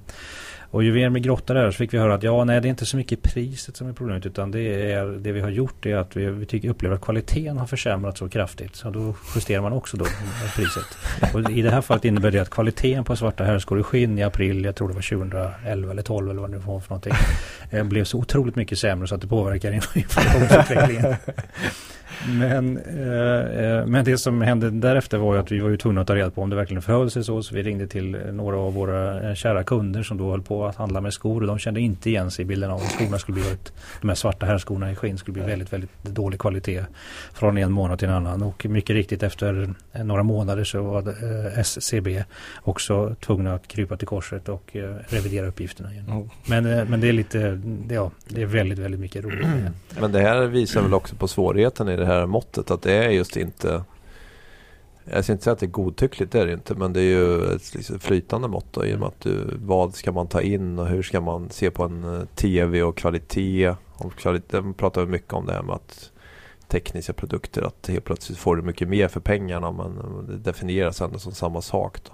Och 0.71 0.85
ju 0.85 0.93
mer 0.93 1.11
vi 1.11 1.21
grottade 1.21 1.61
där 1.61 1.71
så 1.71 1.77
fick 1.77 1.95
vi 1.95 1.99
höra 1.99 2.15
att 2.15 2.23
ja, 2.23 2.45
nej 2.45 2.61
det 2.61 2.69
är 2.69 2.71
inte 2.71 2.87
så 2.87 2.97
mycket 2.97 3.23
priset 3.23 3.77
som 3.77 3.89
är 3.89 3.93
problemet 3.93 4.27
utan 4.27 4.51
det 4.51 4.93
är 4.93 5.05
det 5.05 5.33
vi 5.33 5.41
har 5.41 5.51
gjort 5.51 5.87
är 5.87 5.97
att 5.97 6.17
vi, 6.17 6.27
vi 6.27 6.47
tycker, 6.47 6.69
upplever 6.69 6.97
att 6.97 7.03
kvaliteten 7.03 7.59
har 7.59 7.67
försämrats 7.67 8.19
så 8.19 8.29
kraftigt. 8.29 8.77
Så 8.77 8.91
då 8.91 9.15
justerar 9.35 9.63
man 9.63 9.73
också 9.73 9.97
då 9.97 10.05
priset. 10.57 10.99
Och 11.35 11.51
i 11.51 11.63
det 11.63 11.71
här 11.71 11.81
fallet 11.81 12.05
innebär 12.05 12.31
det 12.31 12.39
att 12.39 12.51
kvaliteten 12.51 13.05
på 13.05 13.17
svarta 13.17 13.45
herrskor 13.45 13.81
i 13.81 13.83
skinn 13.83 14.19
i 14.19 14.23
april, 14.23 14.65
jag 14.65 14.77
tror 14.77 14.89
det 14.89 14.95
var 14.95 15.19
2011 15.19 15.91
eller 15.91 16.03
12 16.03 16.31
eller 16.31 16.41
vad 16.41 16.51
det 16.51 16.59
var 16.59 16.81
för 16.81 16.91
någonting, 16.91 17.13
eh, 17.71 17.85
blev 17.85 18.05
så 18.05 18.19
otroligt 18.19 18.57
mycket 18.57 18.79
sämre 18.79 19.09
så 19.09 19.15
att 19.15 19.21
det 19.21 19.29
påverkar 19.29 19.73
inflationsutvecklingen. 19.97 21.15
Men, 22.29 22.79
eh, 22.79 23.65
eh, 23.65 23.87
men 23.87 24.05
det 24.05 24.19
som 24.19 24.43
hände 24.43 24.71
därefter 24.71 25.19
var 25.19 25.35
ju 25.35 25.41
att 25.41 25.53
vi 25.53 25.61
var 25.61 25.71
ju 25.71 25.77
tvungna 25.77 26.01
att 26.01 26.07
ta 26.07 26.15
reda 26.15 26.31
på 26.31 26.43
om 26.43 26.51
det 26.51 26.57
verkligen 26.57 26.83
förhöll 26.83 27.11
sig 27.11 27.25
så. 27.25 27.43
Så 27.43 27.55
vi 27.55 27.63
ringde 27.63 27.87
till 27.87 28.17
några 28.33 28.57
av 28.57 28.75
våra 28.75 29.29
eh, 29.29 29.35
kära 29.35 29.65
kunder 29.65 30.03
som 30.03 30.19
då 30.19 30.31
höll 30.31 30.43
på 30.43 30.67
att 30.67 30.77
handla 30.77 31.01
med 31.01 31.13
skor. 31.13 31.41
Och 31.41 31.47
de 31.47 31.59
kände 31.59 31.81
inte 31.81 32.11
igen 32.11 32.31
sig 32.31 32.43
i 32.43 32.47
bilden 32.47 32.71
av 32.71 32.77
att 32.77 32.93
skorna 32.93 33.19
skulle 33.19 33.41
bli 33.41 33.53
ett, 33.53 33.73
de 34.01 34.09
här 34.09 34.15
svarta 34.15 34.47
herrskorna 34.47 34.93
i 34.93 34.95
skinn 34.95 35.19
skulle 35.19 35.33
bli 35.33 35.43
väldigt, 35.43 35.73
väldigt 35.73 36.03
dålig 36.03 36.41
kvalitet 36.41 36.85
från 37.33 37.59
en 37.59 37.73
månad 37.73 37.99
till 37.99 38.09
en 38.09 38.15
annan. 38.15 38.43
Och 38.43 38.67
mycket 38.67 38.97
riktigt 38.97 39.23
efter 39.23 39.75
några 40.05 40.23
månader 40.23 40.65
så 40.65 40.83
var 40.83 41.15
SCB 41.59 42.25
också 42.63 43.15
tvungna 43.21 43.55
att 43.55 43.69
krypa 43.69 43.97
till 43.97 44.09
korset 44.09 44.49
och 44.49 44.77
revidera 45.09 45.47
uppgifterna 45.47 45.93
igen. 45.93 46.05
Mm. 46.09 46.29
Men, 46.47 46.91
men 46.91 47.01
det 47.01 47.09
är 47.09 47.13
lite, 47.13 47.61
ja, 47.91 48.11
det 48.29 48.43
är 48.43 48.47
väldigt, 48.47 48.79
väldigt 48.79 49.01
mycket 49.01 49.25
roligt. 49.25 49.47
Men 50.01 50.13
det 50.13 50.21
här 50.21 50.47
visar 50.47 50.83
väl 50.83 50.95
också 50.95 51.17
på 51.17 51.29
svårigheten 51.29 51.89
i 51.89 51.97
det 51.99 52.07
här 52.07 52.27
måttet. 52.27 52.71
Att 52.71 52.83
det 52.83 52.93
är 52.93 53.11
just 53.11 53.37
inte 53.37 53.83
jag 55.13 55.25
ska 55.25 55.33
inte 55.33 55.45
säga 55.45 55.53
att 55.53 55.59
det 55.59 55.67
är 55.67 55.71
godtyckligt, 55.71 56.33
det 56.33 56.41
är 56.41 56.47
det 56.47 56.53
inte. 56.53 56.75
Men 56.75 56.93
det 56.93 57.01
är 57.01 57.05
ju 57.05 57.55
ett 57.55 57.75
liksom 57.75 57.99
flytande 57.99 58.49
mått 58.49 58.73
då, 58.73 58.87
i 58.87 58.95
och 58.95 58.99
med 58.99 59.09
att 59.09 59.21
du, 59.21 59.59
vad 59.63 59.95
ska 59.95 60.13
man 60.13 60.29
ta 60.29 60.41
in 60.41 60.79
och 60.79 60.87
hur 60.87 61.03
ska 61.03 61.21
man 61.21 61.51
se 61.51 61.71
på 61.71 61.85
en 61.85 62.05
eh, 62.05 62.25
TV 62.35 62.83
och 62.83 62.97
kvalitet. 62.97 63.75
Om 63.97 64.11
kvalitet 64.11 64.61
man 64.61 64.75
pratar 64.75 65.07
mycket 65.07 65.33
om 65.33 65.47
det 65.47 65.53
här 65.53 65.63
med 65.63 65.75
att 65.75 66.13
tekniska 66.69 67.13
produkter, 67.13 67.63
att 67.63 67.89
helt 67.89 68.05
plötsligt 68.05 68.39
får 68.39 68.57
du 68.57 68.63
mycket 68.63 68.89
mer 68.89 69.09
för 69.09 69.21
pengarna 69.21 69.73
men 69.73 70.27
det 70.27 70.37
definieras 70.37 71.01
ändå 71.01 71.19
som 71.19 71.33
samma 71.33 71.63
sak. 71.63 71.99
Då. 72.05 72.13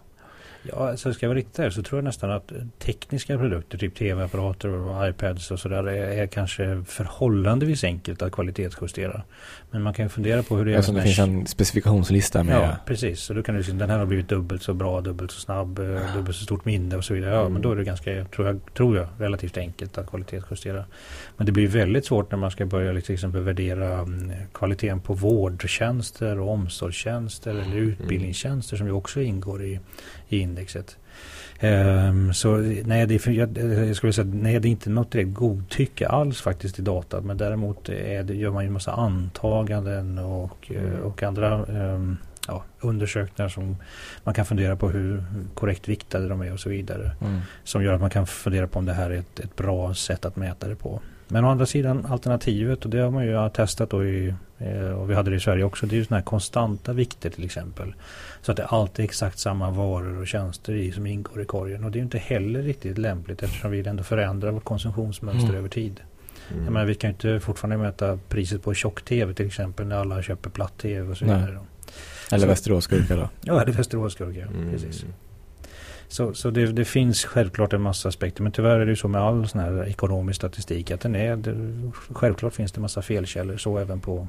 Ja, 0.68 0.90
alltså 0.90 1.12
ska 1.12 1.26
jag 1.26 1.28
vara 1.28 1.38
riktigt 1.38 1.58
här 1.58 1.70
så 1.70 1.82
tror 1.82 1.98
jag 1.98 2.04
nästan 2.04 2.30
att 2.30 2.52
tekniska 2.78 3.38
produkter, 3.38 3.78
typ 3.78 3.94
tv-apparater 3.94 4.68
och 4.68 5.08
iPads 5.08 5.50
och 5.50 5.60
sådär 5.60 5.88
är, 5.88 6.22
är 6.22 6.26
kanske 6.26 6.84
förhållandevis 6.86 7.84
enkelt 7.84 8.22
att 8.22 8.32
kvalitetsjustera. 8.32 9.22
Men 9.70 9.82
man 9.82 9.94
kan 9.94 10.04
ju 10.04 10.08
fundera 10.08 10.42
på 10.42 10.56
hur 10.56 10.64
det 10.64 10.72
är. 10.72 10.76
Alltså 10.76 10.92
det 10.92 11.02
finns 11.02 11.18
en 11.18 11.46
specifikationslista 11.46 12.44
med. 12.44 12.56
Ja, 12.56 12.76
precis. 12.86 13.20
Så 13.20 13.34
då 13.34 13.42
kan 13.42 13.54
du 13.54 13.62
se 13.62 13.72
den 13.72 13.90
här 13.90 13.98
har 13.98 14.06
blivit 14.06 14.28
dubbelt 14.28 14.62
så 14.62 14.74
bra, 14.74 15.00
dubbelt 15.00 15.30
så 15.30 15.40
snabb, 15.40 15.78
ja. 15.78 15.84
Eh, 15.84 16.16
dubbelt 16.16 16.36
så 16.36 16.44
stort 16.44 16.64
minne 16.64 16.96
och 16.96 17.04
så 17.04 17.14
vidare. 17.14 17.34
Ja, 17.34 17.40
mm. 17.40 17.52
men 17.52 17.62
då 17.62 17.72
är 17.72 17.76
det 17.76 17.84
ganska, 17.84 18.24
tror 18.24 18.46
jag, 18.46 18.60
tror 18.74 18.96
jag, 18.96 19.08
relativt 19.18 19.56
enkelt 19.56 19.98
att 19.98 20.06
kvalitetsjustera. 20.06 20.84
Men 21.36 21.46
det 21.46 21.52
blir 21.52 21.68
väldigt 21.68 22.06
svårt 22.06 22.30
när 22.30 22.38
man 22.38 22.50
ska 22.50 22.66
börja 22.66 22.92
liksom, 22.92 23.06
till 23.06 23.14
exempel 23.14 23.42
värdera 23.42 23.98
mm, 23.98 24.32
kvaliteten 24.52 25.00
på 25.00 25.14
vårdtjänster 25.14 26.40
och 26.40 26.50
omsorgstjänster 26.50 27.50
eller 27.50 27.62
mm. 27.62 27.78
utbildningstjänster 27.78 28.76
som 28.76 28.86
ju 28.86 28.92
också 28.92 29.20
ingår 29.20 29.64
i, 29.64 29.80
i 30.28 30.38
indexet. 30.38 30.96
Um, 31.60 32.34
så 32.34 32.56
nej 32.84 33.06
det, 33.06 33.26
är, 33.26 33.30
jag, 33.30 33.58
jag 33.88 33.96
skulle 33.96 34.12
säga, 34.12 34.28
nej, 34.32 34.60
det 34.60 34.68
är 34.68 34.70
inte 34.70 34.90
något 34.90 35.12
direkt 35.12 35.34
godtycke 35.34 36.08
alls 36.08 36.40
faktiskt 36.40 36.78
i 36.78 36.82
data. 36.82 37.20
Men 37.20 37.36
däremot 37.36 37.88
är 37.88 38.22
det, 38.22 38.34
gör 38.34 38.50
man 38.50 38.64
ju 38.64 38.66
en 38.66 38.72
massa 38.72 38.92
antaganden 38.92 40.18
och, 40.18 40.70
mm. 40.70 41.02
och 41.02 41.22
andra 41.22 41.64
um, 41.64 42.16
ja, 42.48 42.64
undersökningar 42.80 43.48
som 43.48 43.76
man 44.24 44.34
kan 44.34 44.44
fundera 44.44 44.76
på 44.76 44.88
hur 44.88 45.24
korrekt 45.54 45.88
viktade 45.88 46.28
de 46.28 46.40
är 46.40 46.52
och 46.52 46.60
så 46.60 46.68
vidare. 46.68 47.10
Mm. 47.20 47.40
Som 47.64 47.82
gör 47.82 47.92
att 47.92 48.00
man 48.00 48.10
kan 48.10 48.26
fundera 48.26 48.66
på 48.66 48.78
om 48.78 48.86
det 48.86 48.92
här 48.92 49.10
är 49.10 49.18
ett, 49.18 49.40
ett 49.40 49.56
bra 49.56 49.94
sätt 49.94 50.24
att 50.24 50.36
mäta 50.36 50.68
det 50.68 50.76
på. 50.76 51.00
Men 51.34 51.44
å 51.44 51.48
andra 51.50 51.66
sidan 51.66 52.06
alternativet 52.06 52.84
och 52.84 52.90
det 52.90 52.98
har 52.98 53.10
man 53.10 53.26
ju 53.26 53.50
testat 53.50 53.90
då 53.90 54.04
i, 54.04 54.34
eh, 54.58 54.90
och 54.90 55.10
vi 55.10 55.14
hade 55.14 55.30
det 55.30 55.36
i 55.36 55.40
Sverige 55.40 55.64
också. 55.64 55.86
Det 55.86 55.94
är 55.94 55.96
ju 55.96 56.04
sådana 56.04 56.18
här 56.18 56.24
konstanta 56.24 56.92
vikter 56.92 57.30
till 57.30 57.44
exempel. 57.44 57.94
Så 58.42 58.50
att 58.50 58.56
det 58.56 58.66
alltid 58.66 59.04
är 59.04 59.08
exakt 59.08 59.38
samma 59.38 59.70
varor 59.70 60.20
och 60.20 60.26
tjänster 60.26 60.72
i 60.72 60.92
som 60.92 61.06
ingår 61.06 61.42
i 61.42 61.44
korgen. 61.44 61.84
Och 61.84 61.90
det 61.90 61.98
är 61.98 62.02
inte 62.02 62.18
heller 62.18 62.62
riktigt 62.62 62.98
lämpligt 62.98 63.42
eftersom 63.42 63.70
vi 63.70 63.86
ändå 63.86 64.02
förändrar 64.02 64.50
vårt 64.50 64.64
konsumtionsmönster 64.64 65.48
mm. 65.48 65.58
över 65.58 65.68
tid. 65.68 66.00
Mm. 66.50 66.64
Jag 66.64 66.72
menar, 66.72 66.86
vi 66.86 66.94
kan 66.94 67.10
ju 67.10 67.14
inte 67.14 67.40
fortfarande 67.46 67.76
mäta 67.76 68.18
priset 68.28 68.62
på 68.62 68.74
tjock-tv 68.74 69.34
till 69.34 69.46
exempel 69.46 69.86
när 69.86 69.96
alla 69.96 70.22
köper 70.22 70.50
platt-tv 70.50 71.10
och 71.10 71.16
så 71.16 71.24
vidare. 71.24 71.58
Eller 72.32 72.46
Västeråsgurka 72.46 73.16
då? 73.16 73.28
Ja, 73.40 73.62
eller 73.62 73.72
Västeråsgurka. 73.72 74.42
Mm. 74.42 74.70
Precis. 74.70 75.04
Så, 76.14 76.34
så 76.34 76.50
det, 76.50 76.66
det, 76.66 76.84
finns 76.84 77.24
självklart 77.24 77.72
en 77.72 77.82
massa 77.82 78.08
aspekter. 78.08 78.42
Men 78.42 78.52
tyvärr 78.52 78.80
är 78.80 78.84
det 78.84 78.90
ju 78.90 78.96
så 78.96 79.08
med 79.08 79.20
all 79.20 79.48
sån 79.48 79.60
här 79.60 79.88
ekonomisk 79.88 80.36
statistik 80.36 80.90
att 80.90 81.00
den 81.00 81.16
är, 81.16 81.36
det, 81.36 81.54
självklart 82.10 82.54
finns 82.54 82.72
det 82.72 82.80
massa 82.80 83.02
felkällor. 83.02 83.56
Så 83.56 83.78
även 83.78 84.00
på, 84.00 84.28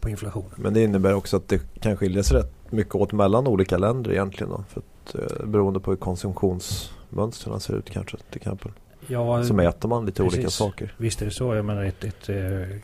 på 0.00 0.08
inflationen. 0.08 0.50
Men 0.56 0.74
det 0.74 0.82
innebär 0.82 1.14
också 1.14 1.36
att 1.36 1.48
det 1.48 1.80
kan 1.80 1.96
skilja 1.96 2.22
sig 2.22 2.38
rätt 2.38 2.52
mycket 2.70 2.94
åt 2.94 3.12
mellan 3.12 3.46
olika 3.46 3.78
länder 3.78 4.10
egentligen. 4.10 4.50
Då, 4.50 4.64
för 4.68 4.80
att, 4.80 5.14
eh, 5.14 5.46
beroende 5.46 5.80
på 5.80 5.90
hur 5.90 5.98
konsumtionsmönstren 5.98 7.60
ser 7.60 7.74
ut 7.74 7.90
kanske 7.90 8.16
till 8.16 8.36
exempel. 8.36 8.70
Ja, 9.08 9.44
så 9.44 9.54
mäter 9.54 9.88
man 9.88 10.06
lite 10.06 10.22
precis. 10.22 10.38
olika 10.38 10.50
saker. 10.50 10.94
Visst 10.96 11.22
är 11.22 11.26
det 11.26 11.32
så. 11.32 11.54
Jag 11.54 11.64
menar 11.64 11.84
ett, 11.84 12.04
ett, 12.04 12.28
ett, 12.28 12.28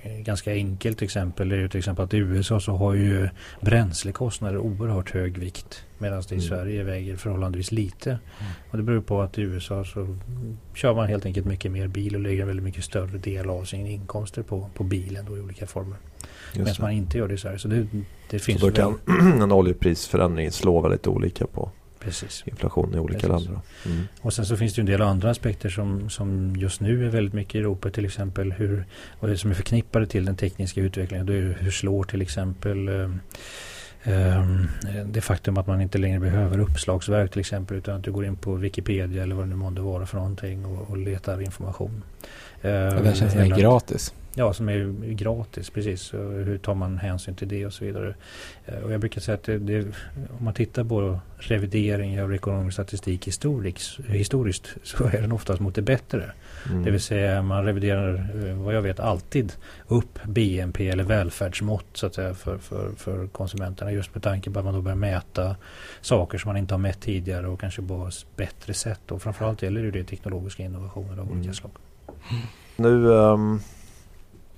eh, 0.02 0.10
ganska 0.18 0.52
enkelt 0.52 1.02
exempel 1.02 1.52
är 1.52 1.56
ju 1.56 1.68
till 1.68 1.78
exempel 1.78 2.04
att 2.04 2.14
i 2.14 2.16
USA 2.16 2.60
så 2.60 2.72
har 2.72 2.94
ju 2.94 3.28
bränslekostnader 3.60 4.58
oerhört 4.58 5.10
hög 5.10 5.38
vikt. 5.38 5.84
Medan 5.98 6.22
det 6.28 6.34
i 6.34 6.38
mm. 6.38 6.48
Sverige 6.48 6.84
väger 6.84 7.16
förhållandevis 7.16 7.72
lite. 7.72 8.10
Mm. 8.10 8.52
Och 8.70 8.76
det 8.76 8.82
beror 8.82 9.00
på 9.00 9.22
att 9.22 9.38
i 9.38 9.42
USA 9.42 9.84
så 9.84 10.16
kör 10.74 10.94
man 10.94 11.08
helt 11.08 11.26
enkelt 11.26 11.46
mycket 11.46 11.72
mer 11.72 11.88
bil 11.88 12.14
och 12.14 12.20
lägger 12.20 12.40
en 12.40 12.46
väldigt 12.46 12.64
mycket 12.64 12.84
större 12.84 13.18
del 13.18 13.50
av 13.50 13.64
sina 13.64 13.88
inkomster 13.88 14.42
på, 14.42 14.70
på 14.74 14.84
bilen 14.84 15.24
då 15.24 15.36
i 15.36 15.40
olika 15.40 15.66
former. 15.66 15.96
Medan 16.56 16.74
man 16.80 16.92
inte 16.92 17.18
gör 17.18 17.28
det 17.28 17.34
i 17.34 17.38
Sverige. 17.38 17.58
Så 17.58 17.68
det, 17.68 17.86
det 18.30 18.38
finns 18.38 18.60
så 18.60 18.66
då 18.66 18.72
kan 18.72 18.98
en 19.42 19.52
oljeprisförändring 19.52 20.50
slå 20.50 20.80
väldigt 20.80 21.06
olika 21.06 21.46
på 21.46 21.70
Precis. 22.04 22.44
inflation 22.46 22.94
i 22.94 22.99
olika 22.99 23.28
Precis. 23.28 23.46
länder. 23.46 23.61
Mm. 23.87 24.08
Och 24.20 24.32
sen 24.32 24.46
så 24.46 24.56
finns 24.56 24.75
det 24.75 24.82
en 24.82 24.87
del 24.87 25.02
andra 25.02 25.30
aspekter 25.30 25.68
som, 25.68 26.11
som 26.11 26.56
just 26.56 26.80
nu 26.80 27.06
är 27.06 27.11
väldigt 27.11 27.34
mycket 27.34 27.54
i 27.54 27.58
Europa. 27.58 27.90
Till 27.90 28.04
exempel 28.04 28.52
hur, 28.52 28.84
och 29.20 29.28
det 29.28 29.38
som 29.38 29.50
är 29.50 29.54
förknippade 29.54 30.06
till 30.06 30.25
den 30.25 30.37
tekniska 30.37 30.80
utvecklingen. 30.80 31.26
Det 31.26 31.34
är 31.34 31.56
hur 31.61 31.70
slår 31.70 32.04
till 32.04 32.23
exempel 32.23 32.88
eh, 32.88 33.08
Ehm, 34.04 34.68
det 35.06 35.20
faktum 35.20 35.58
att 35.58 35.66
man 35.66 35.80
inte 35.80 35.99
längre 35.99 36.20
behöver 36.20 36.58
uppslagsverk 36.58 37.30
till 37.30 37.40
exempel 37.40 37.76
utan 37.76 37.96
att 37.96 38.04
du 38.04 38.12
går 38.12 38.25
in 38.25 38.37
på 38.37 38.54
Wikipedia 38.54 39.23
eller 39.23 39.34
vad 39.34 39.44
det 39.44 39.49
nu 39.49 39.56
månde 39.56 39.80
vara 39.80 40.06
för 40.06 40.16
någonting 40.16 40.64
och, 40.64 40.90
och 40.90 40.96
letar 40.96 41.40
information. 41.40 42.02
Ja, 42.61 42.70
det 42.70 43.14
känns 43.14 43.32
som 43.32 43.49
gratis. 43.49 44.14
Ja, 44.36 44.52
som 44.52 44.68
är 44.68 45.12
gratis, 45.12 45.70
precis. 45.70 46.14
hur 46.14 46.58
tar 46.58 46.74
man 46.74 46.98
hänsyn 46.98 47.34
till 47.34 47.48
det 47.48 47.66
och 47.66 47.72
så 47.72 47.84
vidare. 47.84 48.14
Eh, 48.66 48.78
och 48.78 48.92
jag 48.92 49.00
brukar 49.00 49.20
säga 49.20 49.34
att 49.34 49.42
det, 49.42 49.58
det, 49.58 49.80
om 50.38 50.44
man 50.44 50.54
tittar 50.54 50.84
på 50.84 51.20
revidering 51.38 52.22
av 52.22 52.34
ekonomisk 52.34 52.74
statistik 52.74 53.26
historiskt, 53.26 54.00
historiskt 54.06 54.76
så 54.82 55.04
är 55.04 55.20
den 55.20 55.32
oftast 55.32 55.60
mot 55.60 55.74
det 55.74 55.82
bättre. 55.82 56.32
Mm. 56.66 56.84
Det 56.84 56.90
vill 56.90 57.00
säga 57.00 57.42
man 57.42 57.64
reviderar, 57.64 58.14
eh, 58.48 58.54
vad 58.54 58.74
jag 58.74 58.82
vet, 58.82 59.00
alltid 59.00 59.52
upp 59.88 60.18
BNP 60.24 60.88
eller 60.88 61.04
välfärdsmått 61.04 61.86
så 61.92 62.06
att 62.06 62.14
säga 62.14 62.34
för, 62.34 62.58
för, 62.58 62.90
för 62.96 63.26
konsumenterna. 63.26 63.92
Just 63.92 64.14
med 64.14 64.22
tanke 64.22 64.50
på 64.50 64.58
att 64.58 64.64
man 64.64 64.74
då 64.74 64.80
börjar 64.80 64.96
mäta 64.96 65.56
saker 66.00 66.38
som 66.38 66.48
man 66.48 66.56
inte 66.56 66.74
har 66.74 66.78
mätt 66.78 67.00
tidigare 67.00 67.46
och 67.46 67.60
kanske 67.60 67.82
på 67.82 68.06
ett 68.08 68.36
bättre 68.36 68.74
sätt. 68.74 69.10
Och 69.10 69.22
framförallt 69.22 69.62
gäller 69.62 69.82
det, 69.82 69.90
det 69.90 70.04
teknologiska 70.04 70.62
innovationer 70.62 71.12
av 71.12 71.18
mm. 71.18 71.38
olika 71.38 71.52
slag. 71.52 71.72
Nu 72.76 72.88
um 72.88 73.60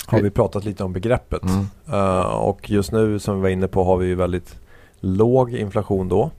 har 0.06 0.20
vi 0.20 0.30
pratat 0.30 0.64
lite 0.64 0.84
om 0.84 0.92
begreppet. 0.92 1.42
Mm. 1.42 1.66
Uh, 1.92 2.26
och 2.26 2.70
just 2.70 2.92
nu 2.92 3.18
som 3.18 3.36
vi 3.36 3.42
var 3.42 3.48
inne 3.48 3.68
på 3.68 3.84
har 3.84 3.96
vi 3.96 4.06
ju 4.06 4.14
väldigt 4.14 4.58
låg 5.00 5.54
inflation 5.54 6.08
då. 6.08 6.30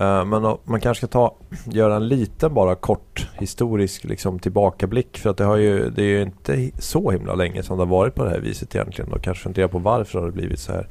Uh, 0.00 0.24
men 0.24 0.56
man 0.64 0.80
kanske 0.80 1.06
ska 1.06 1.12
ta, 1.12 1.34
göra 1.64 1.96
en 1.96 2.08
liten 2.08 2.54
bara 2.54 2.74
kort 2.74 3.28
historisk 3.38 4.04
liksom, 4.04 4.38
tillbakablick. 4.38 5.18
För 5.18 5.30
att 5.30 5.36
det, 5.36 5.44
har 5.44 5.56
ju, 5.56 5.90
det 5.90 6.02
är 6.02 6.08
ju 6.08 6.22
inte 6.22 6.70
så 6.78 7.10
himla 7.10 7.34
länge 7.34 7.62
som 7.62 7.76
det 7.76 7.84
har 7.84 7.90
varit 7.90 8.14
på 8.14 8.24
det 8.24 8.30
här 8.30 8.40
viset 8.40 8.74
egentligen. 8.74 9.12
Och 9.12 9.22
kanske 9.22 9.42
fundera 9.42 9.68
på 9.68 9.78
varför 9.78 10.18
har 10.18 10.26
det 10.26 10.32
blivit 10.32 10.60
så 10.60 10.72
här. 10.72 10.88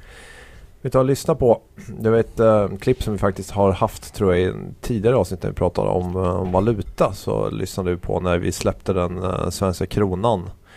Vi 0.81 0.89
tar 0.89 0.99
och 0.99 1.05
lyssnar 1.05 1.35
på 1.35 1.61
det 1.99 2.09
var 2.09 2.17
ett 2.17 2.39
uh, 2.39 2.77
klipp 2.77 3.03
som 3.03 3.13
vi 3.13 3.19
faktiskt 3.19 3.51
har 3.51 3.71
haft 3.71 4.13
tror 4.13 4.35
jag 4.35 4.41
i 4.41 4.45
en 4.45 4.75
tidigare 4.81 5.15
avsnitt 5.15 5.43
när 5.43 5.49
vi 5.49 5.55
pratade 5.55 5.89
om, 5.89 6.15
om 6.15 6.51
valuta. 6.51 7.13
Så 7.13 7.49
lyssnade 7.49 7.91
vi 7.91 7.97
på 7.97 8.19
när 8.19 8.37
vi 8.37 8.51
släppte 8.51 8.93
den 8.93 9.21
svenska 9.51 9.85
kronan 9.85 10.49
Eh, 10.49 10.68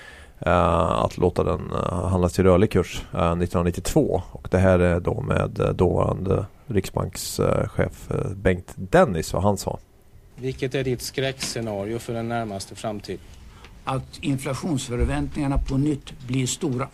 att 0.47 1.19
låta 1.19 1.45
den 1.45 1.61
uh, 1.73 2.07
handlas 2.09 2.33
till 2.33 2.45
rörlig 2.45 2.71
kurs 2.71 3.03
1992. 3.11 4.17
Eh, 4.17 4.37
och 4.37 4.49
det 4.51 4.59
här 4.59 4.79
är 4.79 5.01
då 5.01 5.21
med 5.21 5.75
dåvarande 5.75 6.47
riksbankschef 6.67 8.09
Bengt 8.37 8.73
Dennis 8.75 9.33
vad 9.33 9.43
han 9.43 9.59
sa. 9.59 9.79
Vilket 10.37 10.75
är 10.75 10.85
ditt 10.85 11.03
skräckscenario 11.03 11.99
för 11.99 12.13
den 12.13 12.29
närmaste 12.29 12.75
framtiden? 12.75 13.21
Att 13.85 14.19
inflationsförväntningarna 14.21 15.59
på 15.59 15.77
nytt 15.77 16.13
blir 16.27 16.47
stora. 16.47 16.89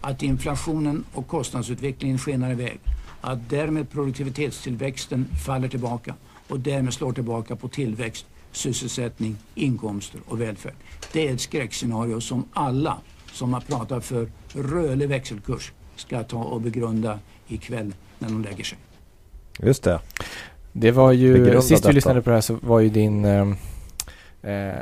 Att 0.00 0.22
inflationen 0.22 1.04
och 1.14 1.28
kostnadsutvecklingen 1.28 2.18
skenar 2.18 2.50
iväg. 2.50 2.80
Att 3.20 3.50
därmed 3.50 3.90
produktivitetstillväxten 3.90 5.28
faller 5.46 5.68
tillbaka 5.68 6.14
och 6.48 6.60
därmed 6.60 6.94
slår 6.94 7.12
tillbaka 7.12 7.56
på 7.56 7.68
tillväxt 7.68 8.26
sysselsättning, 8.56 9.36
inkomster 9.54 10.20
och 10.26 10.40
välfärd. 10.40 10.74
Det 11.12 11.28
är 11.28 11.34
ett 11.34 11.40
skräckscenario 11.40 12.20
som 12.20 12.44
alla 12.52 12.98
som 13.32 13.54
har 13.54 13.60
pratat 13.60 14.04
för 14.04 14.28
rörlig 14.52 15.08
växelkurs 15.08 15.72
ska 15.96 16.22
ta 16.22 16.42
och 16.42 16.60
begrunda 16.60 17.18
ikväll 17.48 17.94
när 18.18 18.28
de 18.28 18.42
lägger 18.42 18.64
sig. 18.64 18.78
Just 19.58 19.82
det. 19.82 20.00
Det 20.72 20.90
var 20.90 21.12
ju, 21.12 21.32
begrunda 21.32 21.62
sist 21.62 21.88
vi 21.88 21.92
lyssnade 21.92 22.22
på 22.22 22.30
det 22.30 22.36
här 22.36 22.40
så 22.40 22.58
var 22.62 22.80
ju 22.80 22.88
din 22.88 23.24
eh, 23.24 23.48
eh 24.42 24.74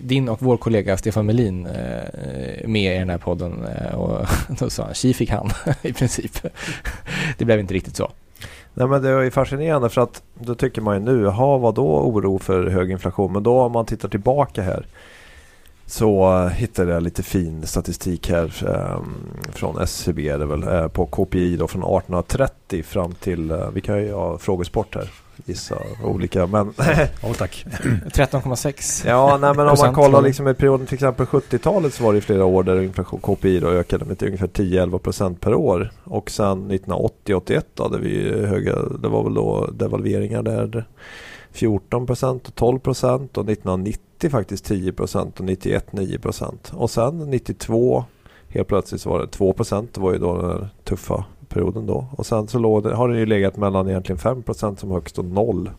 din 0.02 0.28
och 0.28 0.42
vår 0.42 0.56
kollega 0.56 0.96
Stefan 0.96 1.26
Melin 1.26 1.66
eh, 1.66 2.68
med 2.68 2.96
i 2.96 2.98
den 2.98 3.10
här 3.10 3.18
podden 3.18 3.64
eh, 3.64 3.94
och 3.94 4.26
då 4.58 4.70
sa 4.70 4.84
han, 4.84 4.94
tji 4.94 5.14
fick 5.14 5.30
han 5.30 5.50
i 5.82 5.92
princip. 5.92 6.38
det 7.38 7.44
blev 7.44 7.60
inte 7.60 7.74
riktigt 7.74 7.96
så. 7.96 8.12
Nej 8.74 8.86
men 8.86 9.02
det 9.02 9.08
är 9.08 9.22
ju 9.22 9.30
fascinerande 9.30 9.88
för 9.88 10.00
att 10.00 10.22
då 10.34 10.54
tycker 10.54 10.82
man 10.82 10.94
ju 10.94 11.00
nu, 11.00 11.26
ha 11.26 11.58
vad 11.58 11.74
då 11.74 12.00
oro 12.00 12.38
för 12.38 12.66
hög 12.66 12.90
inflation? 12.90 13.32
Men 13.32 13.42
då 13.42 13.60
om 13.60 13.72
man 13.72 13.86
tittar 13.86 14.08
tillbaka 14.08 14.62
här 14.62 14.86
så 15.86 16.46
hittade 16.48 16.92
jag 16.92 17.02
lite 17.02 17.22
fin 17.22 17.66
statistik 17.66 18.30
här 18.30 18.64
ehm, 18.68 19.52
från 19.52 19.78
SCB 19.82 20.36
det 20.36 20.46
väl, 20.46 20.62
eh, 20.62 20.88
på 20.88 21.06
KPI 21.06 21.56
då 21.56 21.68
från 21.68 21.82
1830 21.82 22.82
fram 22.82 23.12
till, 23.12 23.50
eh, 23.50 23.70
vi 23.70 23.80
kan 23.80 24.02
ju 24.02 24.12
ha 24.12 24.38
frågesport 24.38 24.94
här 24.94 25.10
gissa 25.44 25.78
olika 26.04 26.46
men... 26.46 26.68
oh, 27.22 27.32
tack. 27.38 27.66
13,6 27.66 29.08
Ja, 29.08 29.38
nej, 29.40 29.54
men 29.56 29.68
om 29.68 29.76
man 29.78 29.94
kollar 29.94 30.22
liksom 30.22 30.48
i 30.48 30.54
perioden 30.54 30.86
till 30.86 30.94
exempel 30.94 31.26
70-talet 31.26 31.94
så 31.94 32.04
var 32.04 32.14
det 32.14 32.20
flera 32.20 32.44
år 32.44 32.62
där 32.62 32.82
inflation 32.82 33.20
KPI 33.20 33.60
då 33.60 33.68
ökade 33.68 34.04
med 34.04 34.22
ungefär 34.22 34.46
10-11% 34.46 35.38
per 35.38 35.54
år. 35.54 35.90
Och 36.04 36.30
sen 36.30 36.70
1980-81 36.70 37.62
hade 37.78 37.98
vi 37.98 38.46
höga, 38.46 38.76
det 38.82 39.08
var 39.08 39.24
väl 39.24 39.34
då 39.34 39.70
devalveringar 39.72 40.42
där 40.42 40.84
14% 41.54 42.48
och 42.48 42.84
12% 42.86 43.14
och 43.14 43.50
1990 43.50 44.30
faktiskt 44.30 44.70
10% 44.70 45.38
och 45.38 45.44
91 45.44 45.86
9% 45.90 46.74
och 46.74 46.90
sen 46.90 47.18
92 47.18 48.04
helt 48.48 48.68
plötsligt 48.68 49.00
så 49.00 49.10
var 49.10 49.20
det 49.20 49.26
2% 49.26 49.88
det 49.92 50.00
var 50.00 50.12
ju 50.12 50.18
då 50.18 50.42
den 50.42 50.68
tuffa 50.84 51.24
perioden 51.48 51.86
då. 51.86 52.06
Och 52.12 52.26
sen 52.26 52.48
så 52.48 52.58
låg 52.58 52.86
har 52.86 53.08
den 53.08 53.18
ju 53.18 53.26
legat 53.26 53.56
mellan 53.56 53.88
egentligen 53.88 54.18
5% 54.18 54.76
som 54.76 54.90
högst 54.90 55.18
och 55.18 55.24
0 55.24 55.70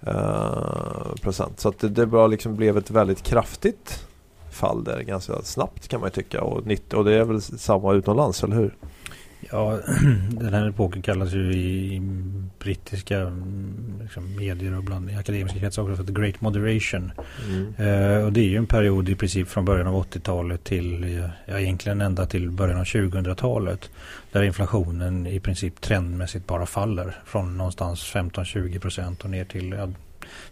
eh, 0.00 1.14
procent. 1.22 1.60
Så 1.60 1.68
att 1.68 1.78
det, 1.78 1.88
det 1.88 2.06
bara 2.06 2.26
liksom 2.26 2.56
blev 2.56 2.78
ett 2.78 2.90
väldigt 2.90 3.22
kraftigt 3.22 4.06
fall 4.50 4.84
där 4.84 5.00
ganska 5.00 5.42
snabbt 5.42 5.88
kan 5.88 6.00
man 6.00 6.06
ju 6.06 6.12
tycka. 6.12 6.42
Och, 6.42 6.66
90, 6.66 6.96
och 6.96 7.04
det 7.04 7.14
är 7.14 7.24
väl 7.24 7.42
samma 7.42 7.92
utomlands, 7.92 8.44
eller 8.44 8.56
hur? 8.56 8.76
Ja, 9.50 9.80
den 10.30 10.54
här 10.54 10.68
epoken 10.68 11.02
kallas 11.02 11.32
ju 11.32 11.52
i 11.52 12.00
brittiska 12.58 13.20
mm, 13.20 13.98
liksom, 14.02 14.36
medier 14.36 14.76
och 14.76 14.84
bland 14.84 15.10
akademiska 15.18 15.58
kretsar 15.58 15.82
också 15.82 15.96
för 15.96 16.04
the 16.04 16.12
great 16.12 16.40
moderation. 16.40 17.12
Mm. 17.48 17.74
Eh, 17.76 18.24
och 18.24 18.32
det 18.32 18.40
är 18.40 18.48
ju 18.48 18.56
en 18.56 18.66
period 18.66 19.08
i 19.08 19.14
princip 19.14 19.48
från 19.48 19.64
början 19.64 19.86
av 19.86 20.04
80-talet 20.04 20.64
till, 20.64 21.20
ja 21.46 21.60
egentligen 21.60 22.00
ända 22.00 22.26
till 22.26 22.50
början 22.50 22.78
av 22.78 22.84
2000-talet. 22.84 23.90
Där 24.32 24.42
inflationen 24.42 25.26
i 25.26 25.40
princip 25.40 25.80
trendmässigt 25.80 26.46
bara 26.46 26.66
faller 26.66 27.16
från 27.24 27.56
någonstans 27.56 28.14
15-20 28.14 28.78
procent 28.78 29.24
och 29.24 29.30
ner 29.30 29.44
till 29.44 29.70
ja, 29.70 29.88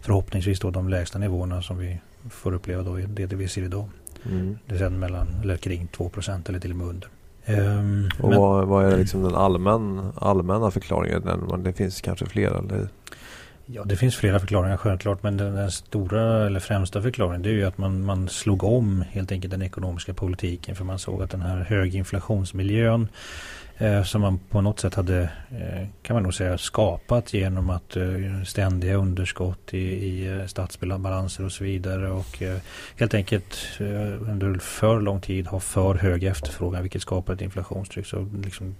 förhoppningsvis 0.01 0.59
då 0.59 0.71
de 0.71 0.89
lägsta 0.89 1.19
nivåerna 1.19 1.61
som 1.61 1.77
vi 1.77 1.99
får 2.29 2.53
uppleva 2.53 2.83
då 2.83 2.99
i 2.99 3.05
det 3.05 3.35
vi 3.35 3.47
ser 3.47 3.63
idag. 3.63 3.89
Mm. 4.25 4.57
Det 4.65 4.81
är 4.81 4.89
mellan 4.89 5.27
eller 5.43 5.57
kring 5.57 5.87
2 5.87 6.09
procent 6.09 6.49
eller 6.49 6.59
till 6.59 6.71
och 6.71 6.77
med 6.77 6.87
under. 6.87 7.09
Um, 7.45 8.09
och 8.19 8.29
men, 8.29 8.39
vad, 8.39 8.67
vad, 8.67 8.85
är 8.85 8.97
liksom 8.97 9.23
den 9.23 9.35
allmän, 9.35 10.11
allmänna 10.15 10.71
förklaringen? 10.71 11.63
Det 11.63 11.73
finns 11.73 12.01
kanske 12.01 12.25
fler? 12.25 12.47
Eller? 12.47 12.87
Ja, 13.65 13.83
det 13.83 13.95
finns 13.95 14.15
flera 14.15 14.39
förklaringar 14.39 14.77
självklart. 14.77 15.23
Men 15.23 15.37
den, 15.37 15.55
den, 15.55 15.71
stora 15.71 16.45
eller 16.45 16.59
främsta 16.59 17.01
förklaringen 17.01 17.41
det 17.41 17.49
är 17.49 17.53
ju 17.53 17.65
att 17.65 17.77
man, 17.77 18.03
man 18.03 18.29
slog 18.29 18.63
om 18.63 19.03
helt 19.09 19.31
enkelt 19.31 19.51
den 19.51 19.61
ekonomiska 19.61 20.13
politiken. 20.13 20.75
För 20.75 20.83
man 20.83 20.99
såg 20.99 21.23
att 21.23 21.31
den 21.31 21.41
här 21.41 21.57
höginflationsmiljön 21.57 23.07
eh, 23.81 24.03
som 24.03 24.21
man 24.21 24.39
på 24.49 24.61
något 24.61 24.79
sätt 24.79 24.95
hade, 24.95 25.21
eh, 25.51 25.87
kan 26.01 26.13
man 26.13 26.23
nog 26.23 26.33
säga, 26.33 26.57
skapat 26.57 27.33
genom 27.33 27.69
att 27.69 27.95
eh, 27.95 28.43
ständiga 28.45 28.95
underskott 28.95 29.73
i, 29.73 29.77
i 29.77 30.27
eh, 30.27 30.45
statsbalanser 30.45 31.45
och 31.45 31.51
så 31.51 31.63
vidare 31.63 32.11
och 32.11 32.41
eh, 32.41 32.57
helt 32.95 33.13
enkelt 33.13 33.57
eh, 33.79 34.29
under 34.31 34.59
för 34.59 35.01
lång 35.01 35.21
tid 35.21 35.47
ha 35.47 35.59
för 35.59 35.95
hög 35.95 36.23
efterfrågan 36.23 36.81
vilket 36.81 37.01
skapar 37.01 37.33
ett 37.33 37.41
inflationstryck. 37.41 38.05
Så 38.05 38.27
liksom, 38.43 38.75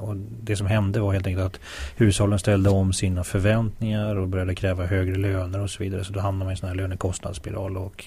och 0.00 0.16
det 0.16 0.56
som 0.56 0.66
hände 0.66 1.00
var 1.00 1.12
helt 1.12 1.26
enkelt 1.26 1.46
att 1.46 1.60
hushållen 1.96 2.38
ställde 2.38 2.70
om 2.70 2.92
sina 2.92 3.24
förväntningar 3.24 4.16
och 4.16 4.28
började 4.28 4.54
kräva 4.54 4.86
högre 4.86 5.16
löner 5.16 5.60
och 5.60 5.70
så 5.70 5.82
vidare. 5.82 6.04
Så 6.04 6.12
då 6.12 6.20
hamnade 6.20 6.44
man 6.44 6.50
i 6.50 6.52
en 6.52 6.56
sån 6.56 6.68
här 6.68 6.76
lönekostnadsspiral 6.76 7.76
och 7.76 8.04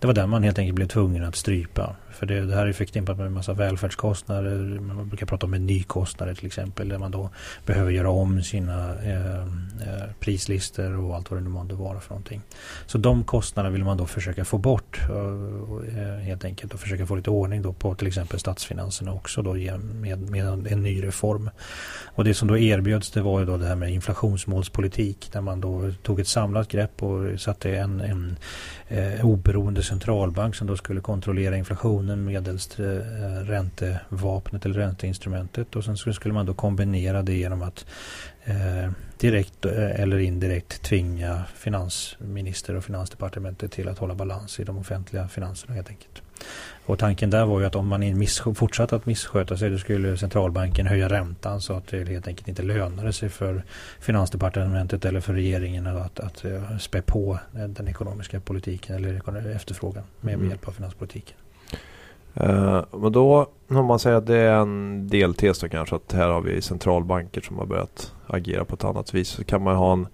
det 0.00 0.06
var 0.06 0.14
där 0.14 0.26
man 0.26 0.42
helt 0.42 0.58
enkelt 0.58 0.76
blev 0.76 0.86
tvungen 0.86 1.24
att 1.24 1.36
strypa. 1.36 1.96
För 2.12 2.26
det, 2.26 2.40
det 2.40 2.54
här 2.54 2.66
är 2.66 2.72
förknippat 2.72 3.16
med 3.16 3.26
en 3.26 3.32
massa 3.32 3.52
välfärdskostnader. 3.52 4.80
Man 4.80 5.08
brukar 5.08 5.26
prata 5.26 5.46
om 5.46 5.50
nykostnader 5.50 6.34
till 6.34 6.46
exempel 6.46 6.88
där 6.88 6.98
man 6.98 7.10
då 7.10 7.30
behöver 7.66 7.90
göra 7.90 8.10
om 8.10 8.42
sina 8.42 8.94
eh, 9.02 9.36
eh, 9.36 10.10
prislistor 10.20 10.98
och 10.98 11.16
allt 11.16 11.30
vad 11.30 11.40
det 11.40 11.44
nu 11.44 11.50
månde 11.50 11.74
vara 11.74 12.00
för 12.00 12.10
någonting. 12.10 12.42
Så 12.86 12.98
de 12.98 13.24
kostnaderna 13.24 13.72
vill 13.72 13.84
man 13.84 13.96
då 13.96 14.06
försöka 14.06 14.44
få 14.44 14.58
bort 14.58 15.00
eh, 15.08 15.98
eh, 15.98 16.18
helt 16.18 16.44
enkelt 16.44 16.74
och 16.74 16.80
försöka 16.80 17.06
få 17.06 17.16
lite 17.16 17.30
ordning 17.30 17.62
då 17.62 17.72
på 17.72 17.94
till 17.94 18.06
exempel 18.06 18.38
statsfinanserna 18.38 19.12
också 19.12 19.42
då 19.42 19.54
med, 19.54 20.30
med 20.30 20.66
en 20.66 20.82
ny 20.82 21.02
reform. 21.02 21.50
Och 22.04 22.24
det 22.24 22.34
som 22.34 22.48
då 22.48 22.58
erbjöds 22.58 23.10
det 23.10 23.22
var 23.22 23.40
ju 23.40 23.46
då 23.46 23.56
det 23.56 23.66
här 23.66 23.76
med 23.76 23.92
inflationsmålspolitik 23.92 25.32
där 25.32 25.40
man 25.40 25.60
då 25.60 25.92
tog 26.02 26.20
ett 26.20 26.28
samlat 26.28 26.68
grepp 26.68 27.02
och 27.02 27.40
satte 27.40 27.76
en, 27.76 28.00
en 28.00 28.36
eh, 28.88 29.24
oberoende 29.24 29.82
centralbank 29.82 30.54
som 30.54 30.66
då 30.66 30.76
skulle 30.76 31.00
kontrollera 31.00 31.56
inflationen 32.02 32.24
medelst 32.24 32.78
eh, 32.78 32.84
räntevapnet 33.44 34.64
eller 34.64 34.74
ränteinstrumentet 34.74 35.76
och 35.76 35.84
sen 35.84 35.96
skulle 35.96 36.34
man 36.34 36.46
då 36.46 36.54
kombinera 36.54 37.22
det 37.22 37.34
genom 37.34 37.62
att 37.62 37.86
eh, 38.44 38.90
direkt 39.18 39.64
eh, 39.64 40.00
eller 40.00 40.18
indirekt 40.18 40.82
tvinga 40.82 41.44
finansminister 41.54 42.76
och 42.76 42.84
finansdepartementet 42.84 43.72
till 43.72 43.88
att 43.88 43.98
hålla 43.98 44.14
balans 44.14 44.60
i 44.60 44.64
de 44.64 44.78
offentliga 44.78 45.28
finanserna 45.28 45.74
helt 45.74 45.88
enkelt. 45.88 46.22
Och 46.86 46.98
tanken 46.98 47.30
där 47.30 47.46
var 47.46 47.60
ju 47.60 47.66
att 47.66 47.76
om 47.76 47.88
man 47.88 48.26
fortsatte 48.54 48.96
att 48.96 49.06
missköta 49.06 49.56
sig 49.56 49.70
då 49.70 49.78
skulle 49.78 50.16
centralbanken 50.16 50.86
höja 50.86 51.08
räntan 51.08 51.60
så 51.60 51.74
att 51.74 51.86
det 51.86 52.08
helt 52.08 52.26
enkelt 52.26 52.48
inte 52.48 52.62
lönade 52.62 53.12
sig 53.12 53.28
för 53.28 53.62
finansdepartementet 54.00 55.04
eller 55.04 55.20
för 55.20 55.34
regeringen 55.34 55.86
att, 55.86 56.20
att 56.20 56.44
spä 56.80 57.02
på 57.02 57.38
den 57.52 57.88
ekonomiska 57.88 58.40
politiken 58.40 58.96
eller 58.96 59.50
efterfrågan 59.56 60.04
med, 60.20 60.34
mm. 60.34 60.48
hjälp 60.48 60.68
av 60.68 60.72
finanspolitiken. 60.72 61.36
Uh, 62.40 62.82
men 62.92 63.12
då 63.12 63.46
om 63.68 63.86
man 63.86 63.98
säger 63.98 64.16
att 64.16 64.26
det 64.26 64.36
är 64.36 64.54
en 64.54 65.08
deltes 65.08 65.58
då 65.58 65.68
kanske 65.68 65.96
att 65.96 66.12
här 66.12 66.28
har 66.28 66.40
vi 66.40 66.62
centralbanker 66.62 67.40
som 67.40 67.58
har 67.58 67.66
börjat 67.66 68.14
agera 68.26 68.64
på 68.64 68.74
ett 68.74 68.84
annat 68.84 69.14
vis 69.14 69.28
så 69.28 69.44
kan 69.44 69.62
man 69.62 69.76
ha 69.76 69.92
en 69.92 70.06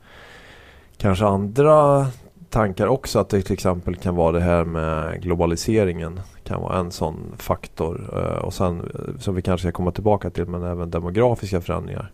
kanske 0.97 1.25
andra 1.25 2.07
tankar 2.51 2.87
också 2.87 3.19
att 3.19 3.29
det 3.29 3.43
till 3.43 3.53
exempel 3.53 3.97
kan 3.97 4.17
vara 4.17 4.33
det 4.33 4.41
här 4.41 4.65
med 4.65 5.23
globaliseringen 5.23 6.21
kan 6.45 6.61
vara 6.61 6.79
en 6.79 6.91
sån 6.91 7.33
faktor 7.39 8.11
eh, 8.13 8.45
och 8.45 8.55
sen 8.55 8.81
eh, 8.81 9.21
som 9.21 9.35
vi 9.35 9.43
kanske 9.43 9.69
ska 9.69 9.77
komma 9.77 9.91
tillbaka 9.91 10.31
till 10.31 10.47
men 10.47 10.63
även 10.63 10.91
demografiska 10.91 11.61
förändringar. 11.61 12.11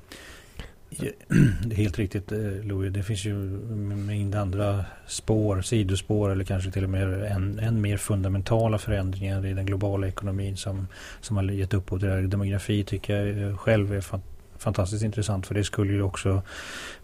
Det 1.65 1.75
är 1.75 1.77
helt 1.77 1.99
riktigt 1.99 2.33
eh, 2.33 2.39
Louis. 2.39 2.93
Det 2.93 3.03
finns 3.03 3.25
ju 3.25 3.31
en 3.33 4.07
mängd 4.07 4.35
andra 4.35 4.85
spår, 5.07 5.63
sidospår 5.63 6.31
eller 6.31 6.45
kanske 6.45 6.71
till 6.71 6.85
och 6.85 6.91
med 6.91 7.25
än, 7.33 7.59
än 7.59 7.81
mer 7.81 7.97
fundamentala 7.97 8.79
förändringar 8.79 9.47
i 9.47 9.53
den 9.53 9.67
globala 9.67 10.09
ekonomin 10.09 10.57
som, 10.57 10.89
som 11.21 11.37
har 11.37 11.45
gett 11.45 11.75
upphov 11.75 11.99
till 11.99 12.09
det 12.09 12.15
här. 12.15 12.23
Demografi 12.23 12.85
tycker 12.85 13.17
jag 13.17 13.49
eh, 13.49 13.57
själv 13.57 13.93
är 13.93 14.01
fantastiskt 14.01 14.34
Fantastiskt 14.65 15.05
intressant 15.05 15.47
för 15.47 15.55
det 15.55 15.65
skulle 15.65 15.93
ju 15.93 16.03
också 16.03 16.43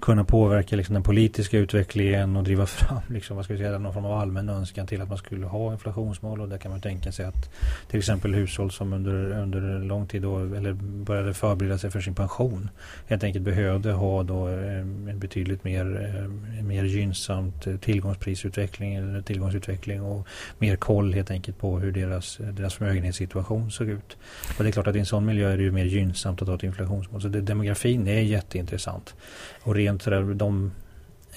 kunna 0.01 0.25
påverka 0.25 0.77
liksom 0.77 0.95
den 0.95 1.03
politiska 1.03 1.59
utvecklingen 1.59 2.37
och 2.37 2.45
driva 2.45 2.67
fram 2.81 3.03
liksom, 3.09 3.37
vad 3.37 3.45
ska 3.45 3.55
vi 3.55 3.61
säga, 3.61 3.79
någon 3.79 3.95
form 3.95 4.05
av 4.05 4.21
allmän 4.21 4.49
önskan 4.49 4.87
till 4.87 5.03
att 5.03 5.09
man 5.09 5.19
skulle 5.19 5.47
ha 5.47 5.73
inflationsmål 5.73 6.41
och 6.41 6.49
där 6.49 6.59
kan 6.59 6.71
man 6.71 6.81
tänka 6.81 7.13
sig 7.13 7.25
att 7.25 7.51
till 7.89 7.99
exempel 7.99 8.35
hushåll 8.35 8.71
som 8.71 8.93
under, 8.93 9.43
under 9.43 9.79
lång 9.79 10.07
tid 10.07 10.23
då, 10.23 10.39
eller 10.39 10.73
började 10.73 11.35
förbereda 11.35 11.79
sig 11.79 11.91
för 11.91 12.01
sin 12.01 12.15
pension 12.15 12.69
helt 13.07 13.25
enkelt 13.25 13.45
behövde 13.45 13.93
ha 13.93 14.23
då 14.23 14.49
eh, 14.49 14.79
en 14.81 15.19
betydligt 15.19 15.65
mer, 15.65 16.15
eh, 16.59 16.65
mer 16.65 16.85
gynnsamt 16.85 17.67
eh, 17.67 17.77
tillgångsprisutveckling 17.77 18.95
eller 18.95 19.23
tillgångsutveckling 19.23 20.03
och 20.03 20.27
mer 20.59 20.77
koll 20.77 21.15
helt 21.15 21.31
enkelt 21.31 21.59
på 21.59 21.79
hur 21.79 21.93
deras, 21.93 22.39
deras 22.53 22.75
förmögenhetssituation 22.75 23.71
såg 23.71 23.89
ut. 23.89 24.17
Och 24.59 24.65
det 24.65 24.71
är 24.71 24.73
klart 24.73 24.87
att 24.87 24.97
i 24.97 24.99
en 24.99 25.07
sån 25.07 25.25
miljö 25.25 25.53
är 25.53 25.57
det 25.57 25.63
ju 25.63 25.73
mer 25.73 25.85
gynnsamt 25.85 26.43
att 26.43 26.49
ha 26.49 26.55
ett 26.55 26.63
inflationsmål. 26.63 27.23
Så 27.23 27.29
det, 27.29 27.41
demografin 27.51 28.09
är 28.09 28.21
jätteintressant. 28.21 29.15
Och 29.63 29.75
rent 29.75 30.03
sådär, 30.03 30.35
de, 30.35 30.73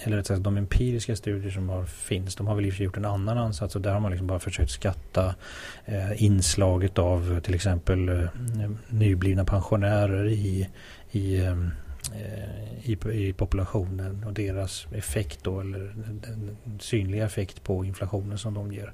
eller 0.03 0.17
rätt 0.17 0.27
sagt, 0.27 0.43
de 0.43 0.57
empiriska 0.57 1.15
studier 1.15 1.51
som 1.51 1.69
har, 1.69 1.85
finns, 1.85 2.35
de 2.35 2.47
har 2.47 2.55
väl 2.55 2.65
i 2.65 2.69
och 2.69 2.73
för 2.73 2.77
sig 2.77 2.85
gjort 2.85 2.97
en 2.97 3.05
annan 3.05 3.37
ansats 3.37 3.75
och 3.75 3.81
där 3.81 3.93
har 3.93 3.99
man 3.99 4.11
liksom 4.11 4.27
bara 4.27 4.39
försökt 4.39 4.71
skatta 4.71 5.35
eh, 5.85 6.23
inslaget 6.23 6.99
av 6.99 7.39
till 7.39 7.55
exempel 7.55 8.09
eh, 8.09 8.25
nyblivna 8.89 9.45
pensionärer 9.45 10.27
i, 10.27 10.69
i 11.11 11.45
eh, 11.45 11.55
Eh, 12.11 12.89
i, 12.89 12.97
i, 13.11 13.33
populationen 13.33 14.23
och 14.27 14.33
deras 14.33 14.87
effekt 14.91 15.39
då, 15.43 15.59
eller 15.59 15.93
den 16.65 16.79
synliga 16.79 17.25
effekt 17.25 17.63
på 17.63 17.85
inflationen 17.85 18.37
som 18.37 18.53
de 18.53 18.73
ger. 18.73 18.93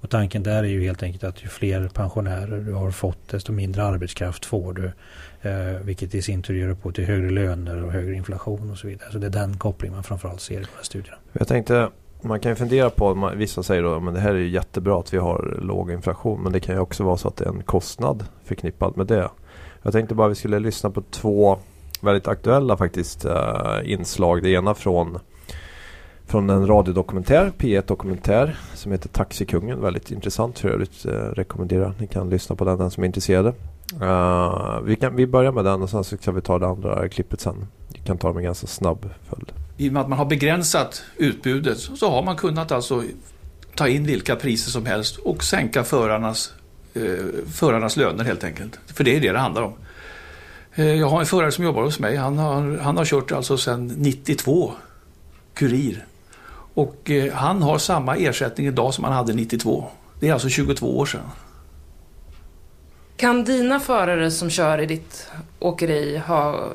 Och 0.00 0.10
tanken 0.10 0.42
där 0.42 0.62
är 0.62 0.68
ju 0.68 0.82
helt 0.82 1.02
enkelt 1.02 1.24
att 1.24 1.44
ju 1.44 1.48
fler 1.48 1.88
pensionärer 1.88 2.60
du 2.60 2.72
har 2.72 2.90
fått 2.90 3.28
desto 3.28 3.52
mindre 3.52 3.84
arbetskraft 3.84 4.46
får 4.46 4.72
du. 4.72 4.92
Eh, 5.50 5.80
vilket 5.82 6.14
i 6.14 6.22
sin 6.22 6.42
tur 6.42 6.54
ger 6.54 6.68
upphov 6.68 6.92
till 6.92 7.04
högre 7.04 7.30
löner 7.30 7.84
och 7.84 7.92
högre 7.92 8.14
inflation 8.14 8.70
och 8.70 8.78
så 8.78 8.86
vidare. 8.86 9.12
Så 9.12 9.18
det 9.18 9.26
är 9.26 9.30
den 9.30 9.58
kopplingen 9.58 9.94
man 9.94 10.04
framförallt 10.04 10.40
ser 10.40 10.54
i 10.54 10.56
de 10.56 10.76
här 10.76 10.82
studierna. 10.82 11.16
Jag 11.32 11.48
tänkte 11.48 11.90
man 12.22 12.40
kan 12.40 12.52
ju 12.52 12.56
fundera 12.56 12.90
på, 12.90 13.32
vissa 13.36 13.62
säger 13.62 13.82
då 13.82 13.94
att 13.94 14.14
det 14.14 14.20
här 14.20 14.34
är 14.34 14.38
jättebra 14.38 15.00
att 15.00 15.14
vi 15.14 15.18
har 15.18 15.58
låg 15.62 15.90
inflation 15.90 16.42
men 16.42 16.52
det 16.52 16.60
kan 16.60 16.74
ju 16.74 16.80
också 16.80 17.04
vara 17.04 17.16
så 17.16 17.28
att 17.28 17.36
det 17.36 17.44
är 17.44 17.48
en 17.48 17.62
kostnad 17.62 18.24
förknippad 18.44 18.96
med 18.96 19.06
det. 19.06 19.30
Jag 19.82 19.92
tänkte 19.92 20.14
bara 20.14 20.26
att 20.26 20.30
vi 20.30 20.34
skulle 20.34 20.58
lyssna 20.58 20.90
på 20.90 21.02
två 21.10 21.58
väldigt 22.00 22.28
aktuella 22.28 22.76
faktiskt 22.76 23.24
uh, 23.24 23.32
inslag. 23.84 24.42
Det 24.42 24.50
ena 24.50 24.74
från 24.74 25.18
från 26.26 26.50
en 26.50 26.66
radiodokumentär, 26.66 27.52
P1 27.58 27.86
Dokumentär 27.86 28.58
som 28.74 28.92
heter 28.92 29.08
Taxikungen. 29.08 29.80
Väldigt 29.80 30.10
intressant 30.10 30.58
för 30.58 30.68
övrigt. 30.68 31.06
Uh, 31.06 31.12
rekommenderar 31.12 31.94
ni 31.98 32.06
kan 32.06 32.30
lyssna 32.30 32.56
på 32.56 32.64
den, 32.64 32.78
den 32.78 32.90
som 32.90 33.02
är 33.02 33.06
intresserade. 33.06 33.52
Uh, 34.02 34.80
vi, 34.80 34.96
kan, 34.96 35.16
vi 35.16 35.26
börjar 35.26 35.52
med 35.52 35.64
den 35.64 35.82
och 35.82 35.90
sen 35.90 36.04
så 36.04 36.16
ska 36.16 36.32
vi 36.32 36.40
ta 36.40 36.58
det 36.58 36.66
andra 36.66 37.08
klippet 37.08 37.40
sen. 37.40 37.66
Vi 37.92 37.98
kan 37.98 38.18
ta 38.18 38.28
dem 38.28 38.40
i 38.40 38.42
ganska 38.42 38.66
snabb 38.66 39.10
följd. 39.28 39.52
I 39.76 39.88
och 39.88 39.92
med 39.92 40.02
att 40.02 40.08
man 40.08 40.18
har 40.18 40.26
begränsat 40.26 41.02
utbudet 41.16 41.78
så 41.78 42.10
har 42.10 42.22
man 42.22 42.36
kunnat 42.36 42.72
alltså 42.72 43.02
ta 43.74 43.88
in 43.88 44.04
vilka 44.04 44.36
priser 44.36 44.70
som 44.70 44.86
helst 44.86 45.16
och 45.16 45.44
sänka 45.44 45.84
förarnas, 45.84 46.52
eh, 46.94 47.02
förarnas 47.52 47.96
löner 47.96 48.24
helt 48.24 48.44
enkelt. 48.44 48.80
För 48.86 49.04
det 49.04 49.16
är 49.16 49.20
det 49.20 49.32
det 49.32 49.38
handlar 49.38 49.62
om. 49.62 49.72
Eh, 50.78 50.94
jag 50.94 51.06
har 51.08 51.20
en 51.20 51.26
förare 51.26 51.52
som 51.52 51.64
jobbar 51.64 51.82
hos 51.82 51.98
mig. 51.98 52.16
Han 52.16 52.38
har, 52.38 52.78
han 52.78 52.96
har 52.96 53.04
kört 53.04 53.32
alltså 53.32 53.58
sedan 53.58 53.86
92 53.86 54.72
kurir. 55.54 56.04
Och 56.74 57.10
eh, 57.10 57.32
han 57.32 57.62
har 57.62 57.78
samma 57.78 58.16
ersättning 58.16 58.66
idag 58.66 58.94
som 58.94 59.04
han 59.04 59.12
hade 59.12 59.32
92. 59.32 59.84
Det 60.20 60.28
är 60.28 60.32
alltså 60.32 60.48
22 60.48 60.98
år 60.98 61.06
sedan. 61.06 61.20
Kan 63.16 63.44
dina 63.44 63.80
förare 63.80 64.30
som 64.30 64.50
kör 64.50 64.80
i 64.80 64.86
ditt 64.86 65.28
åkeri 65.58 66.18
ha, 66.26 66.68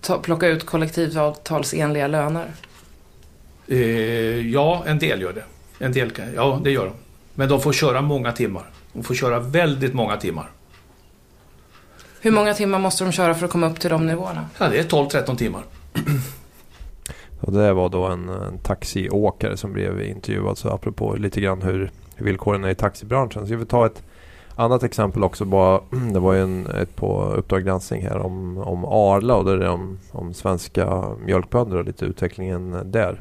ta, 0.00 0.18
plocka 0.18 0.46
ut 0.46 0.66
kollektivavtalsenliga 0.66 2.06
löner? 2.06 2.46
Eh, 3.68 3.78
ja, 4.50 4.82
en 4.86 4.98
del 4.98 5.20
gör 5.20 5.32
det. 5.32 5.44
En 5.84 5.92
del, 5.92 6.12
ja, 6.36 6.60
det 6.64 6.70
gör 6.70 6.84
de. 6.84 6.92
Men 7.34 7.48
de 7.48 7.60
får 7.60 7.72
köra 7.72 8.02
många 8.02 8.32
timmar. 8.32 8.64
De 8.92 9.04
får 9.04 9.14
köra 9.14 9.38
väldigt 9.38 9.94
många 9.94 10.16
timmar. 10.16 10.50
Hur 12.22 12.30
många 12.30 12.54
timmar 12.54 12.78
måste 12.78 13.04
de 13.04 13.12
köra 13.12 13.34
för 13.34 13.44
att 13.44 13.52
komma 13.52 13.70
upp 13.70 13.80
till 13.80 13.90
de 13.90 14.06
nivåerna? 14.06 14.46
Ja, 14.58 14.68
det 14.68 14.78
är 14.78 14.84
12-13 14.84 15.36
timmar. 15.36 15.62
Och 17.40 17.52
det 17.52 17.72
var 17.72 17.88
då 17.88 18.04
en, 18.04 18.28
en 18.28 18.58
taxiåkare 18.58 19.56
som 19.56 19.72
blev 19.72 20.02
intervjuad. 20.02 20.58
Så 20.58 20.68
apropå 20.68 21.14
lite 21.14 21.40
grann 21.40 21.62
hur 21.62 21.90
villkoren 22.16 22.64
är 22.64 22.68
i 22.68 22.74
taxibranschen. 22.74 23.46
Så 23.46 23.52
jag 23.52 23.58
vill 23.58 23.66
ta 23.66 23.86
ett 23.86 24.02
annat 24.56 24.82
exempel 24.82 25.24
också. 25.24 25.44
Bara, 25.44 25.80
det 26.12 26.20
var 26.20 26.32
ju 26.32 26.42
en, 26.42 26.66
ett 26.66 26.96
på 26.96 27.22
Uppdrag 27.22 27.64
granskning 27.64 28.02
här 28.02 28.18
om, 28.18 28.58
om 28.58 28.84
Arla 28.84 29.36
och 29.36 29.44
det 29.44 29.64
är 29.64 29.68
om, 29.68 29.98
om 30.12 30.34
svenska 30.34 31.04
mjölkbönder 31.24 31.76
och 31.76 31.84
lite 31.84 32.04
utvecklingen 32.04 32.90
där. 32.90 33.20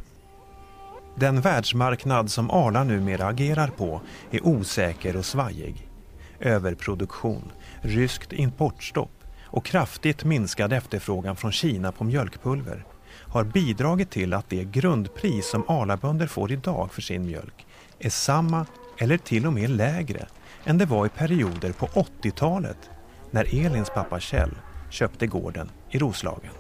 Den 1.15 1.41
världsmarknad 1.41 2.31
som 2.31 2.51
Arla 2.51 2.83
numera 2.83 3.25
agerar 3.25 3.67
på 3.77 4.01
är 4.31 4.47
osäker 4.47 5.17
och 5.17 5.25
svajig. 5.25 5.88
Överproduktion, 6.39 7.51
ryskt 7.81 8.33
importstopp 8.33 9.23
och 9.45 9.65
kraftigt 9.65 10.23
minskad 10.23 10.73
efterfrågan 10.73 11.35
från 11.35 11.51
Kina 11.51 11.91
på 11.91 12.03
mjölkpulver 12.03 12.85
har 13.27 13.43
bidragit 13.43 14.09
till 14.09 14.33
att 14.33 14.49
det 14.49 14.63
grundpris 14.63 15.49
som 15.49 15.63
Arlabönder 15.67 16.27
får 16.27 16.51
idag 16.51 16.91
för 16.93 17.01
sin 17.01 17.25
mjölk 17.25 17.67
är 17.99 18.09
samma 18.09 18.65
eller 18.97 19.17
till 19.17 19.45
och 19.47 19.53
med 19.53 19.69
lägre 19.69 20.27
än 20.65 20.77
det 20.77 20.85
var 20.85 21.05
i 21.05 21.09
perioder 21.09 21.71
på 21.71 21.85
80-talet 21.85 22.89
när 23.31 23.65
Elins 23.65 23.89
pappa 23.89 24.19
Kjell 24.19 24.51
köpte 24.89 25.27
gården 25.27 25.71
i 25.89 25.97
Roslagen. 25.99 26.51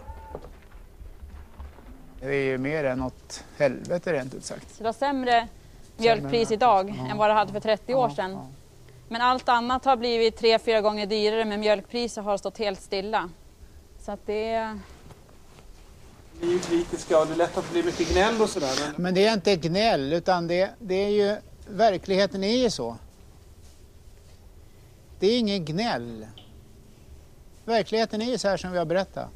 Det 2.21 2.35
är 2.35 2.43
ju 2.43 2.57
mer 2.57 2.83
än 2.83 2.99
något 2.99 3.43
helvete 3.57 4.13
rent 4.13 4.33
ut 4.33 4.45
sagt. 4.45 4.77
Det 4.77 4.83
var 4.83 4.93
sämre 4.93 5.47
mjölkpris 5.97 6.51
idag 6.51 6.95
Ja. 6.97 7.11
än 7.11 7.17
vad 7.17 7.29
det 7.29 7.33
hade 7.33 7.51
för 7.53 7.59
30 7.59 7.93
år 7.93 8.09
sedan. 8.09 8.37
Men 9.11 9.21
allt 9.21 9.49
annat 9.49 9.85
har 9.85 9.97
blivit 9.97 10.37
tre, 10.37 10.59
fyra 10.59 10.81
gånger 10.81 11.05
dyrare 11.05 11.45
men 11.45 11.59
mjölkpriset 11.59 12.23
har 12.23 12.37
stått 12.37 12.57
helt 12.57 12.81
stilla. 12.81 13.29
Så 13.99 14.11
att 14.11 14.19
det 14.25 14.51
är... 14.51 14.79
Ni 16.41 16.47
är 16.47 16.51
ju 16.51 16.59
kritiska 16.59 17.19
och 17.19 17.27
det 17.27 17.33
är 17.33 17.37
lätt 17.37 17.57
att 17.57 17.65
det 17.65 17.71
blir 17.71 17.83
mycket 17.83 18.11
gnäll 18.11 18.41
och 18.41 18.49
sådär. 18.49 18.73
Men... 18.81 19.03
Men 19.03 19.13
det 19.13 19.25
är 19.25 19.33
inte 19.33 19.55
gnäll 19.55 20.13
utan 20.13 20.47
det, 20.47 20.69
det 20.79 20.95
är 20.95 21.09
ju, 21.09 21.35
verkligheten 21.69 22.43
är 22.43 22.57
ju 22.57 22.69
så. 22.69 22.97
Det 25.19 25.27
är 25.27 25.39
ingen 25.39 25.65
gnäll. 25.65 26.25
Verkligheten 27.65 28.21
är 28.21 28.25
ju 28.25 28.37
så 28.37 28.47
här 28.47 28.57
som 28.57 28.71
vi 28.71 28.77
har 28.77 28.85
berättat. 28.85 29.27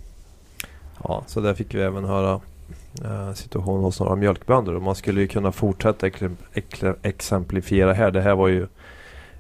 Ja, 1.04 1.24
så 1.28 1.42
där 1.42 1.54
fick 1.54 1.74
vi 1.74 1.82
även 1.82 2.06
höra 2.06 2.42
eh, 3.04 3.34
situationen 3.34 3.84
hos 3.84 4.00
några 4.00 4.16
mjölkbönder. 4.16 4.76
Och 4.76 4.82
man 4.82 4.96
skulle 4.96 5.22
ju 5.22 5.28
kunna 5.28 5.52
fortsätta 5.52 6.10
exemplifiera 7.02 7.94
här. 7.94 8.12
Det 8.12 8.22
här 8.22 8.36
var 8.36 8.48
ju 8.48 8.68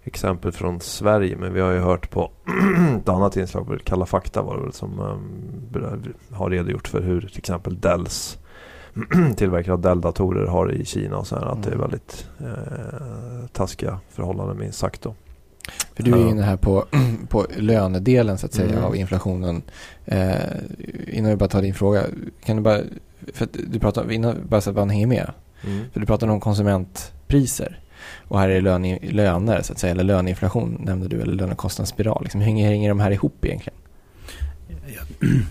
exempel 0.03 0.51
från 0.51 0.79
Sverige 0.79 1.37
men 1.37 1.53
vi 1.53 1.61
har 1.61 1.71
ju 1.71 1.79
hört 1.79 2.09
på 2.09 2.31
ett 3.01 3.09
annat 3.09 3.37
inslag, 3.37 3.79
Kalla 3.83 4.05
fakta 4.05 4.41
var 4.41 4.55
det 4.57 4.63
väl 4.63 4.73
som 4.73 4.99
um, 4.99 6.09
har 6.31 6.49
redogjort 6.49 6.87
för 6.87 7.01
hur 7.01 7.21
till 7.21 7.37
exempel 7.37 7.79
Dells 7.79 8.37
tillverkare 9.35 9.73
av 9.73 9.81
Dell-datorer 9.81 10.47
har 10.47 10.71
i 10.71 10.85
Kina 10.85 11.17
och 11.17 11.27
så 11.27 11.35
här, 11.35 11.45
att 11.45 11.63
det 11.63 11.69
är 11.69 11.73
Mm. 11.73 11.81
väldigt 11.81 12.27
eh, 12.39 13.47
taskiga 13.51 13.99
förhållanden 14.09 14.57
minst 14.57 14.77
sagt 14.79 15.01
då. 15.01 15.15
För 15.95 16.03
du 16.03 16.11
är 16.11 16.29
inne 16.29 16.41
här 16.41 16.57
på, 16.57 16.85
på 17.29 17.45
lönedelen 17.57 18.37
så 18.37 18.45
att 18.45 18.53
säga 18.53 18.71
Mm. 18.71 18.83
av 18.83 18.95
inflationen. 18.95 19.61
Eh, 20.05 20.33
innan 21.07 21.29
vi 21.31 21.35
bara 21.35 21.49
tar 21.49 21.61
din 21.61 21.73
fråga, 21.73 22.03
kan 22.45 22.55
du 22.55 22.61
bara, 22.61 22.79
för 23.33 23.45
att 23.45 23.57
du 23.67 23.79
pratar, 23.79 24.11
innan, 24.11 24.35
bara 24.49 24.61
så 24.61 24.69
att 24.69 24.75
man 24.75 24.89
hänger 24.89 25.07
med. 25.07 25.31
Mm. 25.65 25.85
För 25.93 25.99
du 25.99 26.05
pratar 26.05 26.27
om 26.27 26.39
konsumentpriser. 26.39 27.79
Och 28.27 28.39
här 28.39 28.49
är 28.49 28.61
löne, 28.61 28.99
löner 29.01 29.61
så 29.61 29.73
att 29.73 29.79
säga, 29.79 29.91
eller 29.91 30.03
löneinflation 30.03 30.81
nämnde 30.85 31.07
du, 31.07 31.21
eller 31.21 31.33
lönekostnadsspiral. 31.33 32.23
Liksom, 32.23 32.41
hur 32.41 32.45
hänger, 32.45 32.67
hänger 32.69 32.89
de 32.89 32.99
här 32.99 33.11
ihop 33.11 33.45
egentligen? 33.45 33.77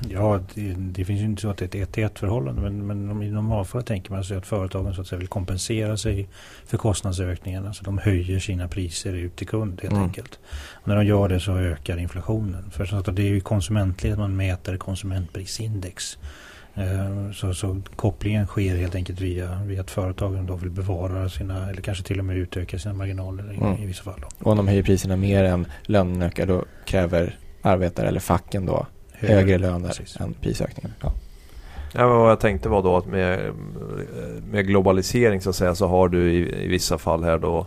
Ja, 0.08 0.40
det, 0.54 0.74
det 0.78 1.04
finns 1.04 1.20
ju 1.20 1.24
inte 1.24 1.42
så 1.42 1.50
att 1.50 1.56
det 1.56 1.64
är 1.64 1.66
ett 1.66 1.74
ett 1.88 1.92
till 1.92 2.04
ett 2.04 2.18
förhållande. 2.18 2.62
Men, 2.62 2.86
men 2.86 3.10
om- 3.10 3.22
i 3.22 3.30
normalfallet 3.30 3.86
tänker 3.86 4.10
man 4.12 4.24
sig 4.24 4.36
att 4.36 4.46
företagen 4.46 4.94
så 4.94 5.00
att 5.00 5.06
säga 5.06 5.18
vill 5.18 5.28
kompensera 5.28 5.96
sig 5.96 6.28
för 6.66 6.76
kostnadsökningarna. 6.78 7.72
Så 7.74 7.84
de 7.84 7.98
höjer 7.98 8.38
sina 8.38 8.68
priser 8.68 9.12
ut 9.12 9.36
till 9.36 9.46
kund 9.48 9.80
helt 9.82 9.92
Mm. 9.92 10.04
enkelt. 10.04 10.38
Och 10.72 10.88
när 10.88 10.96
de 10.96 11.04
gör 11.06 11.28
det 11.28 11.40
så 11.40 11.56
ökar 11.58 11.96
inflationen. 11.98 12.70
För 12.70 12.84
så 12.86 12.96
att 12.96 13.16
det 13.16 13.22
är 13.22 13.26
ju 13.28 13.40
konsumentledet 13.40 14.18
man 14.18 14.36
mäter 14.36 14.76
konsumentprisindex. 14.76 16.18
Eh, 16.74 17.32
Så, 17.32 17.54
så 17.54 17.80
kopplingen 17.96 18.46
sker 18.46 18.76
helt 18.76 18.94
enkelt 18.94 19.20
via, 19.20 19.60
via 19.66 19.80
att 19.80 19.90
företagen 19.90 20.46
då 20.46 20.56
vill 20.56 20.70
bevara 20.70 21.28
sina 21.28 21.70
eller 21.70 21.82
kanske 21.82 22.04
till 22.04 22.18
och 22.18 22.24
med 22.24 22.36
utöka 22.36 22.78
sina 22.78 22.94
marginaler 22.94 23.52
i, 23.52 23.56
Mm. 23.56 23.82
i 23.82 23.86
vissa 23.86 24.02
fall. 24.04 24.20
Då. 24.20 24.26
Och 24.44 24.50
om 24.50 24.56
de 24.56 24.68
höjer 24.68 24.82
priserna 24.82 25.16
mer 25.16 25.44
än 25.44 25.66
lönen 25.82 26.22
ökar 26.22 26.46
då 26.46 26.64
kräver 26.86 27.38
arbetare 27.62 28.08
eller 28.08 28.20
facken 28.20 28.66
då 28.66 28.86
Högre, 29.12 29.34
högre 29.34 29.58
löner 29.58 29.88
precis. 29.88 30.16
än 30.20 30.34
prisökningen. 30.34 30.92
Ja. 31.02 31.12
Ja, 31.94 32.06
vad 32.06 32.30
jag 32.30 32.40
tänkte 32.40 32.68
var 32.68 32.82
då 32.82 32.96
att 32.96 33.06
med, 33.06 33.52
med 34.50 34.66
globalisering 34.66 35.40
så 35.40 35.50
att 35.50 35.56
säga 35.56 35.74
så 35.74 35.86
har 35.86 36.08
du 36.08 36.32
i, 36.32 36.64
i 36.64 36.68
vissa 36.68 36.98
fall 36.98 37.24
här 37.24 37.38
då 37.38 37.66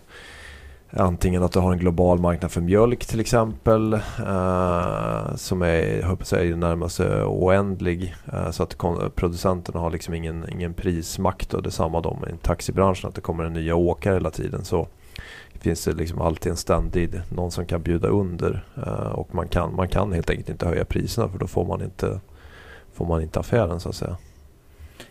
antingen 0.90 1.44
att 1.44 1.52
du 1.52 1.60
har 1.60 1.72
en 1.72 1.78
global 1.78 2.20
marknad 2.20 2.52
för 2.52 2.62
mjölk 2.62 3.06
till 3.06 3.20
exempel 3.20 3.94
eh, 3.94 5.36
som 5.36 5.62
är, 5.62 6.18
jag 6.32 6.46
i 6.46 6.50
det 6.50 6.56
närmaste 6.56 7.24
oändlig 7.24 8.16
eh, 8.34 8.52
så 8.52 8.64
att 8.64 8.78
producenterna 9.16 9.80
har 9.80 9.92
liksom 9.92 10.14
ingen, 10.14 10.50
ingen 10.50 10.74
prismakt 10.74 11.54
och 11.54 11.64
detsamma 11.64 12.02
då 12.02 12.18
med 12.22 12.42
taxibranschen 12.42 13.10
att 13.10 13.16
det 13.16 13.22
kommer 13.22 13.44
en 13.44 13.54
nya 13.54 13.76
åkare 13.76 14.14
hela 14.14 14.32
tiden 14.32 14.66
så 14.66 14.88
finns 15.60 15.84
det 15.86 15.94
liksom 15.94 16.22
alltid 16.22 16.50
en 16.52 16.58
ständig 16.58 17.22
någon 17.30 17.52
som 17.52 17.66
kan 17.66 17.82
bjuda 17.82 18.08
under 18.08 18.66
eh, 18.76 19.12
och 19.12 19.36
man 19.36 19.48
kan, 19.48 19.76
man 19.76 19.88
kan 19.88 20.14
helt 20.14 20.30
enkelt 20.30 20.50
inte 20.50 20.68
höja 20.68 20.86
priserna 20.86 21.30
för 21.30 21.40
då 21.40 21.48
får 21.48 21.66
man 21.66 21.82
inte 21.82 22.20
får 22.94 23.06
man 23.06 23.22
inte 23.22 23.40
affären 23.40 23.80
så 23.80 23.90
att 23.90 23.96
säga. 23.96 24.18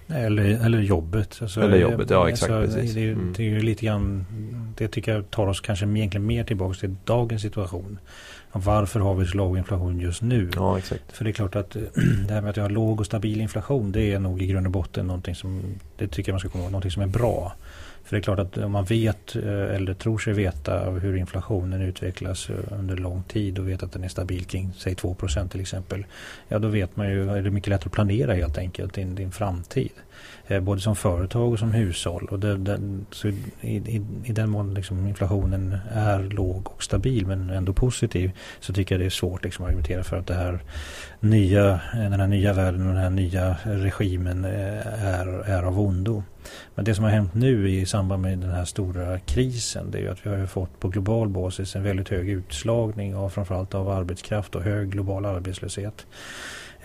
Eller, 0.08 0.44
eller 0.44 0.80
jobbet. 0.80 1.38
Alltså, 1.42 1.60
Eller 1.60 1.76
jobbet, 1.78 2.10
ja, 2.10 2.28
exakt, 2.28 2.52
alltså, 2.52 2.76
precis. 2.78 2.94
Det, 2.94 3.10
Mm. 3.10 3.32
det 3.36 3.42
är 3.42 3.48
ju 3.48 3.60
lite 3.62 3.86
grann, 3.86 4.26
det 4.76 4.88
tycker 4.88 5.14
jag 5.14 5.30
tar 5.30 5.46
oss 5.46 5.60
kanske 5.60 5.86
egentligen 5.86 6.26
mer 6.26 6.44
tillbaka 6.44 6.74
till 6.78 6.94
dagens 7.04 7.42
situation. 7.42 7.98
Varför 8.52 9.00
har 9.00 9.14
vi 9.14 9.26
så 9.26 9.36
låg 9.36 9.58
inflation 9.58 10.00
just 10.00 10.22
nu? 10.22 10.50
Ja, 10.54 10.78
exakt. 10.78 11.12
För 11.12 11.24
det 11.24 11.30
är 11.30 11.32
klart 11.32 11.56
att 11.56 11.70
det 12.28 12.34
här 12.34 12.40
med 12.40 12.50
att 12.50 12.56
vi 12.56 12.60
har 12.60 12.70
låg 12.70 13.00
och 13.00 13.06
stabil 13.06 13.40
inflation 13.40 13.92
det 13.92 14.12
är 14.12 14.18
nog 14.18 14.42
i 14.42 14.46
grund 14.46 14.66
och 14.66 14.72
botten 14.72 15.06
någonting 15.06 15.34
som, 15.34 15.62
det 15.98 16.08
tycker 16.08 16.30
jag 16.30 16.34
man 16.34 16.40
ska 16.40 16.48
komma 16.48 16.64
ihåg, 16.64 16.72
någonting 16.72 16.90
som 16.90 17.02
är 17.02 17.06
bra. 17.06 17.52
För 18.04 18.16
det 18.16 18.20
är 18.20 18.22
klart 18.22 18.38
att 18.38 18.58
om 18.58 18.72
man 18.72 18.84
vet 18.84 19.36
eh, 19.36 19.74
eller 19.74 19.94
tror 19.94 20.18
sig 20.18 20.32
veta 20.32 20.90
hur 20.90 21.16
inflationen 21.16 21.82
utvecklas 21.82 22.50
eh, 22.50 22.56
under 22.80 22.96
lång 22.96 23.22
tid 23.22 23.58
och 23.58 23.68
vet 23.68 23.82
att 23.82 23.92
den 23.92 24.04
är 24.04 24.08
stabil 24.08 24.44
kring 24.44 24.72
säg 24.78 24.94
2% 24.94 25.48
till 25.48 25.60
exempel. 25.60 26.06
Ja 26.48 26.58
då 26.58 26.68
vet 26.68 26.96
man 26.96 27.10
ju, 27.10 27.30
är 27.30 27.42
det 27.42 27.50
mycket 27.50 27.68
lättare 27.68 27.88
att 27.88 27.92
planera 27.92 28.34
helt 28.34 28.58
enkelt 28.58 28.94
din, 28.94 29.14
din 29.14 29.32
framtid. 29.32 29.92
Eh, 30.46 30.60
både 30.60 30.80
som 30.80 30.96
företag 30.96 31.52
och 31.52 31.58
som 31.58 31.72
hushåll. 31.72 32.28
Och 32.30 32.40
det, 32.40 32.56
det, 32.56 32.80
så 33.10 33.28
i, 33.28 33.36
i, 33.60 34.02
I 34.24 34.32
den 34.32 34.50
mån 34.50 34.74
liksom 34.74 35.06
inflationen 35.06 35.78
är 35.92 36.22
låg 36.22 36.66
och 36.66 36.82
stabil 36.82 37.26
men 37.26 37.50
ändå 37.50 37.72
positiv 37.72 38.30
så 38.60 38.72
tycker 38.72 38.94
jag 38.94 39.00
det 39.00 39.06
är 39.06 39.10
svårt 39.10 39.44
liksom 39.44 39.64
att 39.64 39.68
argumentera 39.68 40.04
för 40.04 40.16
att 40.16 40.26
det 40.26 40.34
här 40.34 40.58
nya, 41.20 41.72
eh, 41.72 42.10
den 42.10 42.20
här 42.20 42.26
nya 42.26 42.52
världen 42.52 42.86
och 42.86 42.94
den 42.94 43.02
här 43.02 43.10
nya 43.10 43.56
regimen 43.64 44.44
eh, 44.44 45.04
är, 45.04 45.26
är 45.26 45.62
av 45.62 45.80
ondo. 45.80 46.22
Men 46.74 46.84
det 46.84 46.94
som 46.94 47.04
har 47.04 47.10
hänt 47.10 47.34
nu 47.34 47.70
i 47.70 47.86
samband 47.86 48.22
med 48.22 48.38
den 48.38 48.50
här 48.50 48.64
stora 48.64 49.18
krisen 49.18 49.90
det 49.90 49.98
är 49.98 50.02
ju 50.02 50.08
att 50.08 50.26
vi 50.26 50.30
har 50.30 50.46
fått 50.46 50.80
på 50.80 50.88
global 50.88 51.28
basis 51.28 51.76
en 51.76 51.82
väldigt 51.82 52.08
hög 52.08 52.28
utslagning 52.28 53.14
av 53.14 53.28
framförallt 53.28 53.74
av 53.74 53.88
arbetskraft 53.88 54.54
och 54.54 54.62
hög 54.62 54.90
global 54.90 55.24
arbetslöshet. 55.24 56.06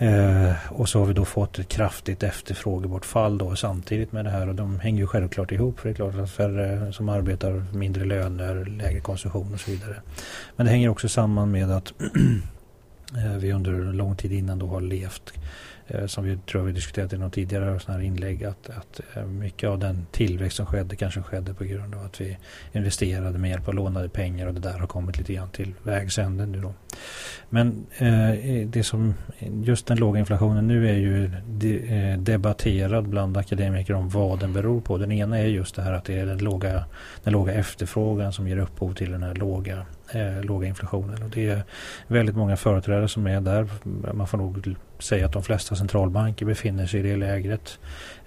Eh, 0.02 0.52
och 0.68 0.88
så 0.88 0.98
har 0.98 1.06
vi 1.06 1.12
då 1.12 1.24
fått 1.24 1.58
ett 1.58 1.68
kraftigt 1.68 2.22
efterfrågebortfall 2.22 3.38
då 3.38 3.56
samtidigt 3.56 4.12
med 4.12 4.24
det 4.24 4.30
här 4.30 4.48
och 4.48 4.54
de 4.54 4.80
hänger 4.80 4.98
ju 4.98 5.06
självklart 5.06 5.52
ihop 5.52 5.80
för 5.80 5.88
det 5.88 5.92
är 5.92 5.94
klart 5.94 6.14
att 6.14 6.30
färre 6.30 6.92
som 6.92 7.08
arbetar 7.08 7.64
mindre 7.72 8.04
löner, 8.04 8.64
lägre 8.64 9.00
konsumtion 9.00 9.54
och 9.54 9.60
så 9.60 9.70
vidare. 9.70 9.96
Men 10.56 10.66
det 10.66 10.72
hänger 10.72 10.88
också 10.88 11.08
samman 11.08 11.50
med 11.50 11.70
att 11.70 11.92
eh, 13.16 13.36
vi 13.38 13.52
under 13.52 13.72
lång 13.92 14.16
tid 14.16 14.32
innan 14.32 14.58
då 14.58 14.66
har 14.66 14.80
levt 14.80 15.32
Eh, 15.90 16.06
som 16.06 16.24
vi 16.24 16.36
tror 16.36 16.62
vi 16.62 16.72
diskuterat 16.72 17.12
i 17.12 17.18
något 17.18 17.32
tidigare 17.32 17.80
sån 17.80 17.94
här 17.94 18.00
inlägg 18.00 18.44
att, 18.44 18.70
att 18.70 19.00
eh, 19.14 19.24
mycket 19.24 19.68
av 19.68 19.78
den 19.78 20.06
tillväxt 20.10 20.56
som 20.56 20.66
skedde 20.66 20.96
kanske 20.96 21.22
skedde 21.22 21.54
på 21.54 21.64
grund 21.64 21.94
av 21.94 22.04
att 22.04 22.20
vi 22.20 22.38
investerade 22.72 23.38
med 23.38 23.50
hjälp 23.50 23.68
av 23.68 23.74
lånade 23.74 24.08
pengar 24.08 24.46
och 24.46 24.54
det 24.54 24.60
där 24.60 24.78
har 24.78 24.86
kommit 24.86 25.18
lite 25.18 25.32
grann 25.34 25.50
till 25.50 25.74
vägs 25.82 26.18
ände 26.18 26.46
nu 26.46 26.60
då. 26.60 26.74
Men 27.48 27.86
eh, 27.98 28.66
det 28.66 28.82
som 28.82 29.14
just 29.64 29.86
den 29.86 29.98
låga 29.98 30.20
inflationen 30.20 30.66
nu 30.66 30.88
är 30.88 30.96
ju 30.96 31.30
de, 31.46 31.78
eh, 31.78 32.18
debatterad 32.18 33.08
bland 33.08 33.36
akademiker 33.36 33.94
om 33.94 34.08
vad 34.08 34.40
den 34.40 34.52
beror 34.52 34.80
på. 34.80 34.98
Den 34.98 35.12
ena 35.12 35.38
är 35.38 35.46
just 35.46 35.74
det 35.74 35.82
här 35.82 35.92
att 35.92 36.04
det 36.04 36.18
är 36.18 36.26
den 36.26 36.38
låga, 36.38 36.84
den 37.24 37.32
låga 37.32 37.52
efterfrågan 37.52 38.32
som 38.32 38.48
ger 38.48 38.58
upphov 38.58 38.94
till 38.94 39.10
den 39.10 39.22
här 39.22 39.34
låga, 39.34 39.86
eh, 40.12 40.44
låga 40.44 40.68
inflationen. 40.68 41.22
Och 41.22 41.30
det 41.30 41.48
är 41.48 41.62
väldigt 42.06 42.36
många 42.36 42.56
företrädare 42.56 43.08
som 43.08 43.26
är 43.26 43.40
där. 43.40 43.68
Man 44.12 44.26
får 44.26 44.38
nog 44.38 44.76
säga 45.00 45.26
att 45.26 45.32
de 45.32 45.42
flesta 45.42 45.74
centralbanker 45.74 46.46
befinner 46.46 46.86
sig 46.86 47.00
i 47.00 47.02
det 47.02 47.16
lägret. 47.16 47.78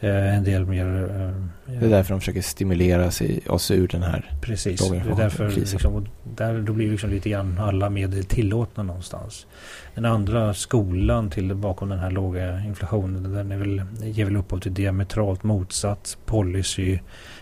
Eh, 0.03 0.37
en 0.37 0.43
del 0.43 0.65
mer... 0.65 0.85
Eh, 0.85 1.73
Det 1.79 1.85
är 1.85 1.89
därför 1.89 2.13
de 2.13 2.19
försöker 2.19 2.41
stimulera 2.41 3.11
sig, 3.11 3.41
oss 3.47 3.71
ur 3.71 3.87
den 3.87 4.03
här 4.03 4.31
Precis, 4.41 4.89
det 4.89 4.97
är 4.97 5.15
därför 5.15 5.49
liksom, 5.49 6.07
där, 6.23 6.61
då 6.61 6.73
blir 6.73 6.91
liksom 6.91 7.09
lite 7.09 7.29
grann 7.29 7.57
alla 7.59 7.89
medel 7.89 8.23
tillåtna 8.23 8.83
någonstans. 8.83 9.47
Den 9.95 10.05
andra 10.05 10.53
skolan 10.53 11.29
till 11.29 11.55
bakom 11.55 11.89
den 11.89 11.99
här 11.99 12.11
låga 12.11 12.59
inflationen 12.59 13.33
den 13.33 13.51
är 13.51 13.57
väl, 13.57 13.81
ger 14.01 14.25
väl 14.25 14.35
upphov 14.35 14.59
till 14.59 14.73
diametralt 14.73 15.43
motsatt 15.43 16.17
policy 16.25 16.99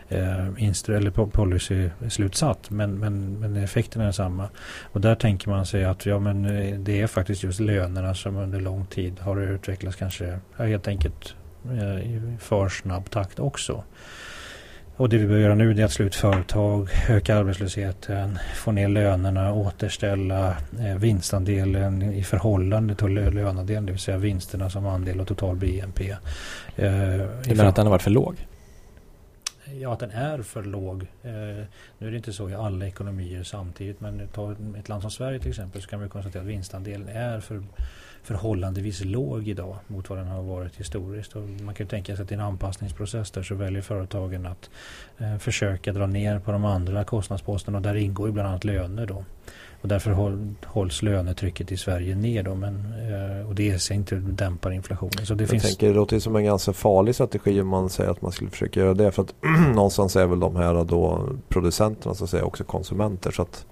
eh, 0.10 0.46
instru- 0.58 0.98
eller 0.98 1.12
po- 1.12 1.32
policy-slutsats 1.32 2.70
men, 2.70 3.00
men, 3.00 3.40
men 3.40 3.56
effekten 3.56 4.02
är 4.02 4.06
densamma. 4.06 4.50
Och 4.82 5.02
där 5.02 5.16
tänker 5.16 5.50
man 5.50 5.66
sig 5.66 5.84
att 5.86 6.06
ja, 6.06 6.20
men, 6.20 6.44
det 6.84 7.02
är 7.02 7.08
faktiskt 7.08 7.44
just 7.44 7.60
lönerna 7.60 8.14
som 8.16 8.36
under 8.38 8.60
lång 8.60 8.86
tid 8.86 9.20
har 9.20 9.42
utvecklats 9.42 9.96
kanske 9.96 10.40
ja, 10.58 10.66
helt 10.66 10.88
enkelt 10.88 11.36
i 12.04 12.38
för 12.40 12.70
snabb 12.70 13.10
takt 13.10 13.40
också. 13.40 13.84
Och 15.02 15.10
det 15.10 15.18
vi 15.18 15.26
behöver 15.26 15.44
göra 15.44 15.56
nu 15.56 15.72
är 15.82 15.86
att 15.86 15.92
slå 15.92 16.06
ut 16.06 16.16
företag, 16.16 16.90
öka 17.10 17.38
arbetslösheten, 17.38 18.40
få 18.56 18.72
ner 18.72 18.88
lönerna, 18.88 19.54
återställa 19.54 20.58
eh, 20.80 20.96
vinstandelen 20.98 22.02
i 22.02 22.24
förhållande 22.24 22.96
till 22.96 23.08
lönandelen, 23.08 23.86
det 23.86 23.92
vill 23.92 24.02
säga 24.02 24.18
vinsterna 24.18 24.70
som 24.70 24.86
andel 24.86 25.20
av 25.20 25.26
total 25.26 25.56
BNP. 25.56 26.10
Eh, 26.10 26.18
du 26.76 27.56
menar 27.56 27.66
att 27.66 27.76
den 27.76 27.86
har 27.86 27.92
varit 27.92 28.02
för 28.02 28.12
låg? 28.12 28.48
Ja, 29.80 29.94
att 29.94 30.00
den 30.00 30.12
är 30.12 30.42
för 30.42 30.64
låg. 30.64 31.02
Eh, 31.02 31.32
nu 31.98 32.08
är 32.08 32.12
det 32.12 32.18
inte 32.18 32.34
så 32.34 32.50
i 32.50 32.56
alla 32.56 32.88
ekonomier 32.88 33.44
samtidigt 33.44 34.00
men 34.00 34.28
ta 34.28 34.56
ett 34.80 34.90
land 34.90 35.02
som 35.02 35.12
Sverige 35.12 35.40
till 35.40 35.50
exempel 35.50 35.82
så 35.82 35.88
kan 35.88 36.00
man 36.00 36.10
konstatera 36.10 36.42
att 36.42 36.50
vinstandelen 36.50 37.08
är 37.08 37.40
för 37.40 37.64
förhållandevis 38.24 39.06
låg 39.06 39.48
idag 39.48 39.76
mot 39.88 40.10
vad 40.10 40.20
den 40.20 40.28
har 40.28 40.44
varit 40.44 40.76
historiskt. 40.76 41.36
Och 41.36 41.42
man 41.42 41.76
kan 41.76 41.88
tänka 41.88 42.16
sig 42.16 42.24
att 42.24 42.32
i 42.32 42.34
en 42.34 42.40
anpassningsprocess 42.40 43.32
där 43.32 43.44
så 43.44 43.56
väljer 43.56 43.82
företagen 43.82 44.46
att 44.46 44.70
eh, 45.18 45.38
försöka 45.38 45.94
dra 45.94 46.08
ner 46.08 46.40
på 46.40 46.52
de 46.52 46.66
andra 46.66 47.04
kostnadsposterna 47.04 47.78
och 47.78 47.82
där 47.82 47.96
ingår 47.96 48.28
ju 48.28 48.34
bland 48.34 48.50
annat 48.50 48.64
löner 48.64 49.06
då. 49.06 49.26
Och 49.82 49.88
därför 49.88 50.12
håll, 50.12 50.54
hålls 50.66 51.02
lönetrycket 51.02 51.72
i 51.72 51.78
Sverige 51.78 52.16
ner 52.16 52.44
då, 52.44 52.56
men, 52.56 52.76
eh, 52.76 53.50
och 53.50 53.56
det 53.56 53.72
är 53.72 53.78
sig 53.78 53.96
inte 53.98 54.16
dämpar 54.16 54.72
inflationen. 54.72 55.26
Så 55.26 55.34
det 55.34 55.42
jag 55.44 55.50
finns... 55.50 55.64
tänker 55.64 55.88
det 55.88 55.94
låter 55.94 56.20
som 56.20 56.36
en 56.36 56.44
ganska 56.44 56.74
farlig 56.74 57.16
strategi 57.16 57.62
om 57.62 57.68
man 57.68 57.90
säger 57.90 58.10
att 58.10 58.22
man 58.22 58.32
skulle 58.32 58.50
försöka 58.50 58.80
göra 58.80 58.94
det. 58.94 59.12
För 59.12 59.22
att 59.22 59.34
någonstans 59.76 60.16
är 60.16 60.26
väl 60.26 60.40
de 60.40 60.56
här 60.56 60.84
då 60.84 61.30
producenterna 61.50 62.16
så 62.16 62.24
att 62.24 62.30
säga 62.30 62.44
också 62.44 62.64
konsumenter. 62.64 63.32
Så 63.32 63.42
att 63.42 63.66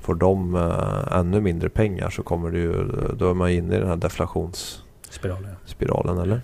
får 0.00 0.14
de 0.14 0.54
uh, 0.54 1.18
ännu 1.18 1.40
mindre 1.40 1.68
pengar 1.68 2.10
så 2.10 2.22
kommer 2.22 2.50
det 2.50 2.58
ju, 2.58 2.84
då 3.18 3.30
är 3.30 3.34
man 3.34 3.50
inne 3.50 3.76
i 3.76 3.78
den 3.78 3.88
här 3.88 3.96
deflations 3.96 4.82
Spiralen. 5.10 5.56
Spiralen 5.64 6.18
eller? 6.18 6.40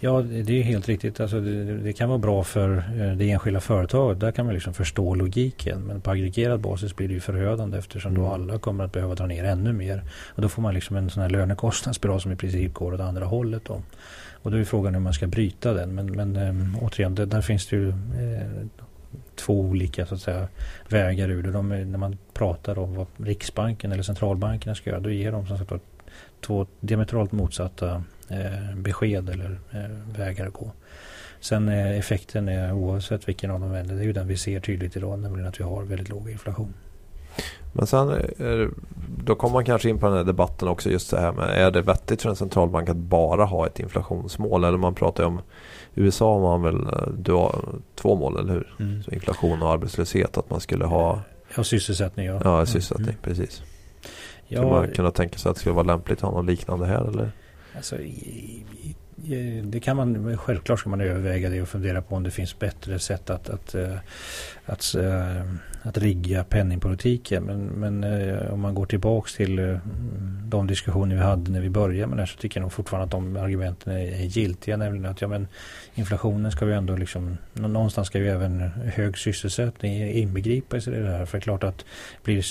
Ja 0.00 0.22
det 0.22 0.60
är 0.60 0.62
helt 0.62 0.88
riktigt. 0.88 1.20
Alltså 1.20 1.40
det, 1.40 1.78
det, 1.78 1.92
kan 1.92 2.08
vara 2.08 2.18
bra 2.18 2.44
för 2.44 2.76
eh, 2.76 3.16
det 3.16 3.30
enskilda 3.30 3.60
företaget. 3.60 4.20
Där 4.20 4.32
kan 4.32 4.44
man 4.44 4.54
liksom 4.54 4.74
förstå 4.74 5.14
logiken. 5.14 5.80
Men 5.80 6.00
på 6.00 6.10
aggregerad 6.10 6.60
basis 6.60 6.96
blir 6.96 7.08
det 7.08 7.14
ju 7.14 7.20
förödande 7.20 7.78
eftersom 7.78 8.14
då 8.14 8.26
alla 8.26 8.58
kommer 8.58 8.84
att 8.84 8.92
behöva 8.92 9.14
dra 9.14 9.26
ner 9.26 9.44
ännu 9.44 9.72
mer. 9.72 10.02
Och 10.34 10.42
då 10.42 10.48
får 10.48 10.62
man 10.62 10.74
liksom 10.74 10.96
en 10.96 11.10
sån 11.10 11.22
här 11.22 11.30
lönekostnadsspiral 11.30 12.20
som 12.20 12.32
i 12.32 12.36
princip 12.36 12.74
går 12.74 12.94
åt 12.94 13.00
andra 13.00 13.24
hållet. 13.24 13.62
Då. 13.64 13.82
Och 14.42 14.50
då 14.50 14.56
är 14.56 14.64
frågan 14.64 14.94
hur 14.94 15.00
man 15.00 15.12
ska 15.12 15.26
bryta 15.26 15.72
den. 15.72 15.94
Men, 15.94 16.06
men 16.06 16.36
ähm, 16.36 16.76
återigen, 16.82 17.14
det, 17.14 17.26
där 17.26 17.40
finns 17.40 17.66
det 17.66 17.76
ju 17.76 17.88
äh, 17.88 17.94
två 19.40 19.60
olika 19.60 20.06
så 20.06 20.14
att 20.14 20.20
säga, 20.20 20.48
vägar 20.88 21.28
ur 21.28 21.42
det. 21.42 21.50
De, 21.50 21.68
när 21.68 21.98
man 21.98 22.18
pratar 22.32 22.78
om 22.78 22.94
vad 22.94 23.06
Riksbanken 23.16 23.92
eller 23.92 24.02
centralbankerna 24.02 24.74
ska 24.74 24.90
göra 24.90 25.00
då 25.00 25.10
ger 25.10 25.32
de 25.32 25.46
som 25.46 25.58
sagt 25.58 25.72
två 26.40 26.66
diametralt 26.80 27.32
motsatta 27.32 28.04
eh, 28.28 28.76
besked 28.76 29.28
eller 29.28 29.58
eh, 29.70 30.18
vägar 30.18 30.46
att 30.46 30.52
gå. 30.52 30.72
Sen 31.40 31.68
eh, 31.68 31.98
effekten 31.98 32.48
är 32.48 32.72
oavsett 32.72 33.28
vilken 33.28 33.50
av 33.50 33.60
dem 33.60 33.70
vänder, 33.70 33.94
det 33.94 34.00
är 34.00 34.04
ju 34.04 34.12
den 34.12 34.28
vi 34.28 34.36
ser 34.36 34.60
tydligt 34.60 34.96
idag, 34.96 35.18
nämligen 35.18 35.48
att 35.48 35.60
vi 35.60 35.64
har 35.64 35.82
väldigt 35.82 36.08
låg 36.08 36.30
inflation. 36.30 36.74
Men 37.72 37.86
sen 37.86 38.22
då 39.24 39.34
kommer 39.34 39.52
man 39.52 39.64
kanske 39.64 39.88
in 39.88 39.98
på 39.98 40.06
den 40.06 40.16
här 40.16 40.24
debatten 40.24 40.68
också 40.68 40.90
just 40.90 41.10
det 41.10 41.20
här 41.20 41.32
med 41.32 41.48
är 41.48 41.70
det 41.70 41.82
vettigt 41.82 42.22
för 42.22 42.30
en 42.30 42.36
centralbank 42.36 42.88
att 42.88 42.96
bara 42.96 43.44
ha 43.44 43.66
ett 43.66 43.80
inflationsmål? 43.80 44.64
Eller 44.64 44.78
man 44.78 44.94
pratar 44.94 45.22
ju 45.22 45.26
om 45.26 45.40
USA 45.94 46.32
har 46.32 46.40
man 46.40 46.62
väl 46.62 46.86
eh, 46.86 47.12
du 47.18 47.32
har 47.32 47.64
två 47.94 48.16
mål, 48.16 48.38
eller 48.38 48.52
hur? 48.52 48.74
Mm. 48.80 49.02
Så 49.02 49.10
inflation 49.10 49.62
och 49.62 49.70
arbetslöshet, 49.70 50.38
att 50.38 50.50
man 50.50 50.60
skulle 50.60 50.84
ha 50.84 51.22
Ja, 51.56 51.64
sysselsättning 51.64 52.26
ja. 52.26 52.40
Ja, 52.44 52.66
sysselsättning, 52.66 53.08
mm. 53.08 53.20
precis. 53.22 53.62
Ja, 54.48 54.58
Skulle 54.58 54.70
man 54.72 54.88
kunna 54.88 55.10
tänka 55.10 55.38
sig 55.38 55.50
att 55.50 55.56
det 55.56 55.60
skulle 55.60 55.74
vara 55.74 55.86
lämpligt 55.86 56.18
att 56.18 56.22
ha 56.22 56.30
något 56.30 56.46
liknande 56.46 56.86
här 56.86 57.08
eller? 57.08 57.32
Alltså, 57.76 57.96
det 59.62 59.80
kan 59.80 59.96
man, 59.96 60.38
självklart 60.38 60.78
ska 60.78 60.90
man 60.90 61.00
överväga 61.00 61.50
det 61.50 61.62
och 61.62 61.68
fundera 61.68 62.02
på 62.02 62.16
om 62.16 62.22
det 62.22 62.30
finns 62.30 62.58
bättre 62.58 62.98
sätt 62.98 63.30
att, 63.30 63.50
att, 63.50 63.74
eh, 63.74 63.96
att, 64.70 64.94
eh, 64.94 65.42
att, 65.82 65.98
rigga 65.98 66.44
penningpolitiken. 66.44 67.44
Men, 67.44 67.66
men 67.66 68.04
eh, 68.04 68.52
om 68.52 68.60
man 68.60 68.74
går 68.74 68.86
tillbaks 68.86 69.34
till 69.34 69.58
eh, 69.58 69.78
de 70.44 70.66
diskussioner 70.66 71.16
vi 71.16 71.22
hade 71.22 71.50
när 71.50 71.60
vi 71.60 71.70
började 71.70 72.06
med 72.06 72.16
det 72.16 72.22
här 72.22 72.26
så 72.26 72.38
tycker 72.38 72.60
jag 72.60 72.62
nog 72.62 72.72
fortfarande 72.72 73.04
att 73.04 73.10
de 73.10 73.36
argumenten 73.36 73.92
är 73.92 74.24
giltiga. 74.24 74.76
Nämligen 74.76 75.06
att 75.06 75.20
ja, 75.20 75.28
men 75.28 75.48
inflationen 75.94 76.52
ska 76.52 76.64
vi 76.64 76.74
ändå 76.74 76.96
liksom, 76.96 77.38
någonstans 77.52 78.06
ska 78.08 78.18
ju 78.18 78.28
även 78.28 78.60
hög 78.94 79.18
sysselsättning 79.18 80.10
inbegripas 80.10 80.88
i 80.88 80.90
det 80.90 81.10
här. 81.10 81.26
För 81.26 81.38
det 81.38 81.40
är 81.40 81.42
klart 81.42 81.64
att 81.64 81.84
blir 82.24 82.44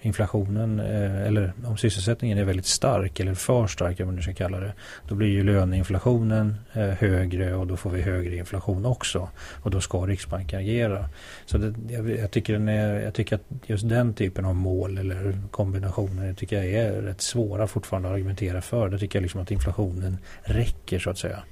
inflationen 0.00 0.80
eller 0.80 1.52
om 1.64 1.76
sysselsättningen 1.76 2.38
är 2.38 2.44
väldigt 2.44 2.66
stark 2.66 3.20
eller 3.20 3.34
för 3.34 3.66
stark 3.66 4.00
om 4.00 4.06
man 4.06 4.16
nu 4.16 4.22
ska 4.22 4.34
kalla 4.34 4.60
det. 4.60 4.72
Då 5.08 5.14
blir 5.14 5.28
ju 5.28 5.44
löneinflationen 5.44 6.56
högre 6.98 7.54
och 7.54 7.66
då 7.66 7.76
får 7.76 7.90
vi 7.90 8.02
högre 8.02 8.36
inflation 8.36 8.86
också. 8.86 9.28
Och 9.62 9.70
då 9.70 9.80
ska 9.80 10.06
Riksbanken 10.06 10.60
agera. 10.60 11.03
Så 11.46 11.58
det, 11.58 11.74
jag, 11.94 12.10
jag, 12.10 12.30
tycker 12.30 12.52
den 12.52 12.68
är, 12.68 13.00
jag 13.00 13.14
tycker 13.14 13.36
att 13.36 13.42
just 13.66 13.88
den 13.88 14.14
typen 14.14 14.44
av 14.44 14.54
mål 14.54 14.98
eller 14.98 15.38
kombinationer 15.50 16.34
tycker 16.34 16.56
jag 16.56 16.66
är 16.66 16.92
rätt 16.92 17.20
svåra 17.20 17.66
fortfarande 17.66 18.08
att 18.08 18.14
argumentera 18.14 18.60
för. 18.60 18.88
Det 18.88 18.98
tycker 18.98 19.18
jag 19.18 19.22
liksom 19.22 19.40
att 19.40 19.50
inflationen 19.50 20.18
räcker 20.42 20.98
så 20.98 21.10
att 21.10 21.18
säga. 21.18 21.42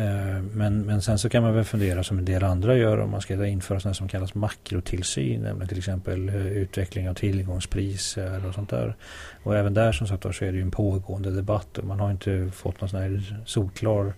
Eh, 0.00 0.42
men, 0.54 0.86
men 0.86 1.02
sen 1.02 1.18
så 1.18 1.28
kan 1.28 1.42
man 1.42 1.54
väl 1.54 1.64
fundera 1.64 2.04
som 2.04 2.18
en 2.18 2.24
del 2.24 2.44
andra 2.44 2.76
gör 2.76 2.98
om 2.98 3.10
man 3.10 3.20
ska 3.20 3.46
införa 3.46 3.80
sådant 3.80 3.96
som 3.96 4.08
kallas 4.08 4.34
makrotillsyn. 4.34 5.42
Nämligen 5.42 5.68
till 5.68 5.78
exempel 5.78 6.28
eh, 6.28 6.46
utveckling 6.46 7.08
av 7.08 7.14
tillgångspriser 7.14 8.46
och 8.46 8.54
sånt 8.54 8.70
där. 8.70 8.96
Och 9.42 9.56
även 9.56 9.74
där 9.74 9.92
som 9.92 10.06
sagt 10.06 10.22
så 10.22 10.44
är 10.44 10.52
det 10.52 10.56
ju 10.56 10.62
en 10.62 10.70
pågående 10.70 11.30
debatt 11.30 11.78
och 11.78 11.84
man 11.84 12.00
har 12.00 12.10
inte 12.10 12.50
fått 12.54 12.80
någon 12.80 12.90
sån 12.90 13.00
här 13.00 13.42
solklar 13.46 14.12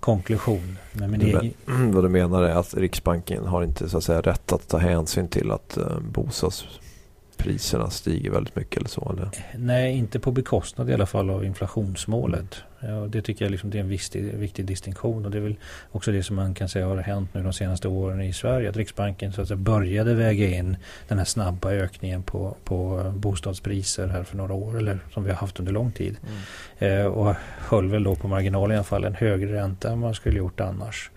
konklusion. 0.00 0.78
Men 0.92 1.10
min 1.10 1.20
egen... 1.20 1.52
Vad 1.92 2.04
du 2.04 2.08
menar 2.08 2.42
är 2.42 2.54
att 2.54 2.74
Riksbanken 2.74 3.46
har 3.46 3.62
inte 3.62 3.88
så 3.88 3.98
att 3.98 4.04
säga 4.04 4.20
rätt 4.20 4.52
att 4.52 4.68
ta 4.68 4.78
hänsyn 4.78 5.28
till 5.28 5.50
att 5.50 5.78
uh, 5.80 6.00
bostadspriserna 7.38 7.90
stiger 7.90 8.30
väldigt 8.30 8.56
mycket 8.56 8.76
eller 8.76 8.88
så? 8.88 9.12
Eller? 9.12 9.30
Nej, 9.56 9.96
inte 9.96 10.20
på 10.20 10.30
bekostnad 10.30 10.90
i 10.90 10.94
alla 10.94 11.06
fall 11.06 11.30
av 11.30 11.44
inflationsmålet. 11.44 12.62
Ja, 12.80 13.06
det 13.08 13.22
tycker 13.22 13.44
jag 13.44 13.52
liksom 13.52 13.70
det 13.70 13.78
är 13.78 13.82
en 13.82 13.88
viktig, 13.88 14.34
viktig 14.34 14.66
distinktion 14.66 15.24
och 15.24 15.30
det 15.30 15.38
är 15.38 15.42
väl 15.42 15.56
också 15.92 16.12
det 16.12 16.22
som 16.22 16.36
man 16.36 16.54
kan 16.54 16.68
säga 16.68 16.86
har 16.86 16.96
hänt 16.96 17.34
nu 17.34 17.42
de 17.42 17.52
senaste 17.52 17.88
åren 17.88 18.22
i 18.22 18.32
Sverige. 18.32 18.70
Att 18.70 18.76
Riksbanken 18.76 19.32
så 19.32 19.42
att 19.42 19.48
säga, 19.48 19.58
började 19.58 20.14
väga 20.14 20.46
in 20.46 20.76
den 21.08 21.18
här 21.18 21.24
snabba 21.24 21.70
ökningen 21.70 22.22
på, 22.22 22.56
på 22.64 23.12
bostadspriser 23.16 24.08
här 24.08 24.22
för 24.22 24.36
några 24.36 24.54
år 24.54 24.78
eller 24.78 24.98
som 25.12 25.24
vi 25.24 25.30
har 25.30 25.36
haft 25.36 25.58
under 25.60 25.72
lång 25.72 25.92
tid. 25.92 26.16
Mm. 26.78 27.00
Eh, 27.00 27.06
och 27.06 27.34
höll 27.58 27.88
väl 27.88 28.02
då 28.02 28.14
på 28.14 28.28
marginalen 28.28 28.74
i 28.74 28.76
alla 28.76 28.84
fall 28.84 29.04
en 29.04 29.14
högre 29.14 29.52
ränta 29.52 29.90
än 29.90 29.98
man 29.98 30.14
skulle 30.14 30.38
gjort 30.38 30.60
annars. 30.60 31.10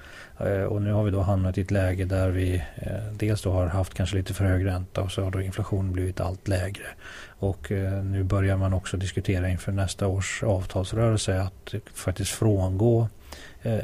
Eh, 0.45 0.63
och 0.63 0.81
nu 0.81 0.91
har 0.91 1.03
vi 1.03 1.11
då 1.11 1.21
hamnat 1.21 1.57
i 1.57 1.61
ett 1.61 1.71
läge 1.71 2.05
där 2.05 2.29
vi 2.29 2.55
eh, 2.75 3.13
dels 3.13 3.41
då 3.41 3.51
har 3.51 3.67
haft 3.67 3.93
kanske 3.93 4.17
lite 4.17 4.33
för 4.33 4.45
hög 4.45 4.65
ränta 4.65 5.01
och 5.01 5.11
så 5.11 5.23
har 5.23 5.31
då 5.31 5.41
inflationen 5.41 5.91
blivit 5.91 6.19
allt 6.19 6.47
lägre. 6.47 6.85
Och 7.27 7.71
eh, 7.71 8.03
nu 8.03 8.23
börjar 8.23 8.57
man 8.57 8.73
också 8.73 8.97
diskutera 8.97 9.49
inför 9.49 9.71
nästa 9.71 10.07
års 10.07 10.43
avtalsrörelse 10.43 11.41
att 11.41 11.73
faktiskt 11.93 12.31
frångå 12.31 13.07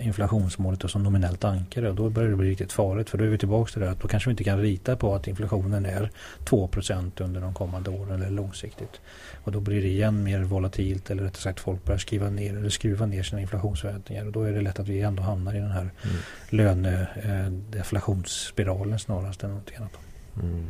inflationsmålet 0.02 0.84
och 0.84 0.90
som 0.90 1.04
nominellt 1.04 1.44
ankare. 1.44 1.90
Och 1.90 1.96
då 1.96 2.10
börjar 2.10 2.30
det 2.30 2.36
bli 2.36 2.50
riktigt 2.50 2.72
farligt 2.72 3.10
för 3.10 3.18
då 3.18 3.24
är 3.24 3.28
vi 3.28 3.38
tillbaka 3.38 3.72
till 3.72 3.82
det 3.82 3.92
att 3.92 4.00
då 4.00 4.08
kanske 4.08 4.30
vi 4.30 4.32
inte 4.32 4.44
kan 4.44 4.62
rita 4.62 4.96
på 4.96 5.16
att 5.16 5.28
inflationen 5.28 5.86
är 5.86 6.12
2% 6.46 7.22
under 7.22 7.42
de 7.42 7.54
kommande 7.54 7.90
åren 7.90 8.22
eller 8.22 8.30
långsiktigt. 8.30 9.02
Och 9.44 9.52
då 9.52 9.60
blir 9.60 9.82
det 9.82 9.88
igen 9.88 10.24
mer 10.24 10.44
volatilt 10.44 11.10
eller 11.10 11.24
rättare 11.24 11.42
sagt 11.42 11.60
folk 11.60 11.86
börjar 11.86 12.00
skriva 12.00 12.30
ner 12.30 12.58
eller 12.58 12.70
skruva 12.70 13.06
ner 13.06 13.24
sina 13.24 13.42
inflationsförväntningar 13.42 14.26
och 14.26 14.32
då 14.32 14.42
är 14.42 14.52
det 14.52 14.62
lätt 14.62 14.80
att 14.80 14.88
vi 14.88 15.02
ändå 15.02 15.24
hamnar 15.24 15.56
i 15.56 15.60
den 15.60 15.72
här 15.72 15.90
mm. 16.04 16.16
lönedeflationsspiralen 16.50 18.94
eh, 18.94 18.98
snarast 18.98 19.44
än 19.44 19.50
något 19.50 19.72
annat. 19.78 19.98
Mm. 20.42 20.66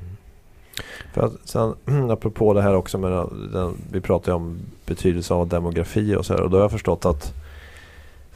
För 1.13 1.26
att 1.26 1.34
sen 1.43 1.76
apropå 2.12 2.54
det 2.54 2.62
här 2.62 2.74
också 2.74 2.98
med 2.98 3.12
den, 3.54 3.78
vi 3.91 4.02
pratar 4.02 4.32
ju 4.32 4.36
om 4.36 4.60
betydelse 4.86 5.34
av 5.34 5.48
demografi 5.48 6.15
och 6.15 6.26
så 6.26 6.34
här 6.34 6.41
och 6.41 6.50
då 6.50 6.58
har 6.58 6.62
jag 6.62 6.72
förstått 6.72 7.06
att 7.06 7.26
eh, 7.26 7.32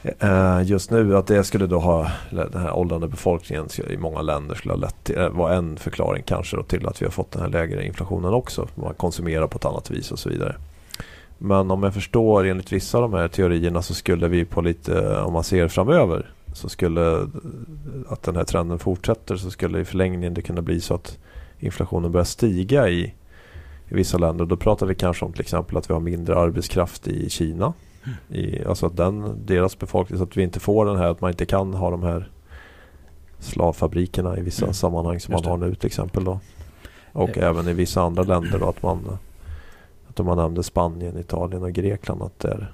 Eh, 0.02 0.62
just 0.64 0.90
nu 0.90 1.16
att 1.16 1.26
det 1.26 1.44
skulle 1.44 1.66
då 1.66 1.78
ha 1.78 2.10
den 2.30 2.62
här 2.62 2.72
åldrande 2.72 3.08
befolkningen 3.08 3.68
i 3.90 3.96
många 3.96 4.22
länder 4.22 4.54
skulle 4.54 4.74
ha 4.74 4.80
lett 4.80 5.04
till, 5.04 5.18
eh, 5.18 5.28
var 5.28 5.50
en 5.50 5.76
förklaring 5.76 6.22
kanske 6.26 6.56
då 6.56 6.62
till 6.62 6.86
att 6.86 7.02
vi 7.02 7.06
har 7.06 7.12
fått 7.12 7.30
den 7.30 7.42
här 7.42 7.48
lägre 7.48 7.86
inflationen 7.86 8.34
också. 8.34 8.68
Man 8.74 8.94
konsumerar 8.94 9.46
på 9.46 9.58
ett 9.58 9.64
annat 9.64 9.90
vis 9.90 10.12
och 10.12 10.18
så 10.18 10.28
vidare. 10.28 10.56
Men 11.38 11.70
om 11.70 11.82
jag 11.82 11.94
förstår 11.94 12.46
enligt 12.46 12.72
vissa 12.72 12.98
av 12.98 13.02
de 13.02 13.16
här 13.16 13.28
teorierna 13.28 13.82
så 13.82 13.94
skulle 13.94 14.28
vi 14.28 14.44
på 14.44 14.60
lite, 14.60 14.98
eh, 14.98 15.26
om 15.26 15.32
man 15.32 15.44
ser 15.44 15.68
framöver 15.68 16.30
så 16.52 16.68
skulle 16.68 17.28
att 18.08 18.22
den 18.22 18.36
här 18.36 18.44
trenden 18.44 18.78
fortsätter 18.78 19.36
så 19.36 19.50
skulle 19.50 19.80
i 19.80 19.84
förlängningen 19.84 20.34
det 20.34 20.42
kunna 20.42 20.62
bli 20.62 20.80
så 20.80 20.94
att 20.94 21.18
inflationen 21.58 22.12
börjar 22.12 22.24
stiga 22.24 22.88
i, 22.88 23.14
i 23.88 23.94
vissa 23.94 24.18
länder. 24.18 24.44
Då 24.44 24.56
pratar 24.56 24.86
vi 24.86 24.94
kanske 24.94 25.24
om 25.24 25.32
till 25.32 25.40
exempel 25.40 25.76
att 25.76 25.90
vi 25.90 25.94
har 25.94 26.00
mindre 26.00 26.38
arbetskraft 26.38 27.08
i 27.08 27.30
Kina. 27.30 27.72
Mm. 28.04 28.16
I, 28.28 28.64
alltså 28.64 28.86
att 28.86 28.96
den, 28.96 29.46
deras 29.46 29.78
befolkning, 29.78 30.18
så 30.18 30.24
att 30.24 30.36
vi 30.36 30.42
inte 30.42 30.60
får 30.60 30.86
den 30.86 30.96
här, 30.96 31.08
att 31.08 31.20
man 31.20 31.30
inte 31.30 31.46
kan 31.46 31.74
ha 31.74 31.90
de 31.90 32.02
här 32.02 32.30
slavfabrikerna 33.38 34.38
i 34.38 34.40
vissa 34.40 34.64
mm. 34.64 34.74
sammanhang 34.74 35.20
som 35.20 35.32
man 35.34 35.44
har 35.44 35.56
nu 35.56 35.74
till 35.74 35.86
exempel. 35.86 36.24
Då. 36.24 36.40
Och 37.12 37.30
ja. 37.34 37.42
även 37.42 37.68
i 37.68 37.72
vissa 37.72 38.02
andra 38.02 38.22
länder 38.22 38.58
då 38.58 38.68
att 38.68 38.82
man 38.82 39.18
att 40.08 40.26
man 40.26 40.36
nämnde 40.36 40.62
Spanien, 40.62 41.18
Italien 41.18 41.62
och 41.62 41.72
Grekland 41.72 42.22
att 42.22 42.38
det 42.38 42.48
är 42.48 42.72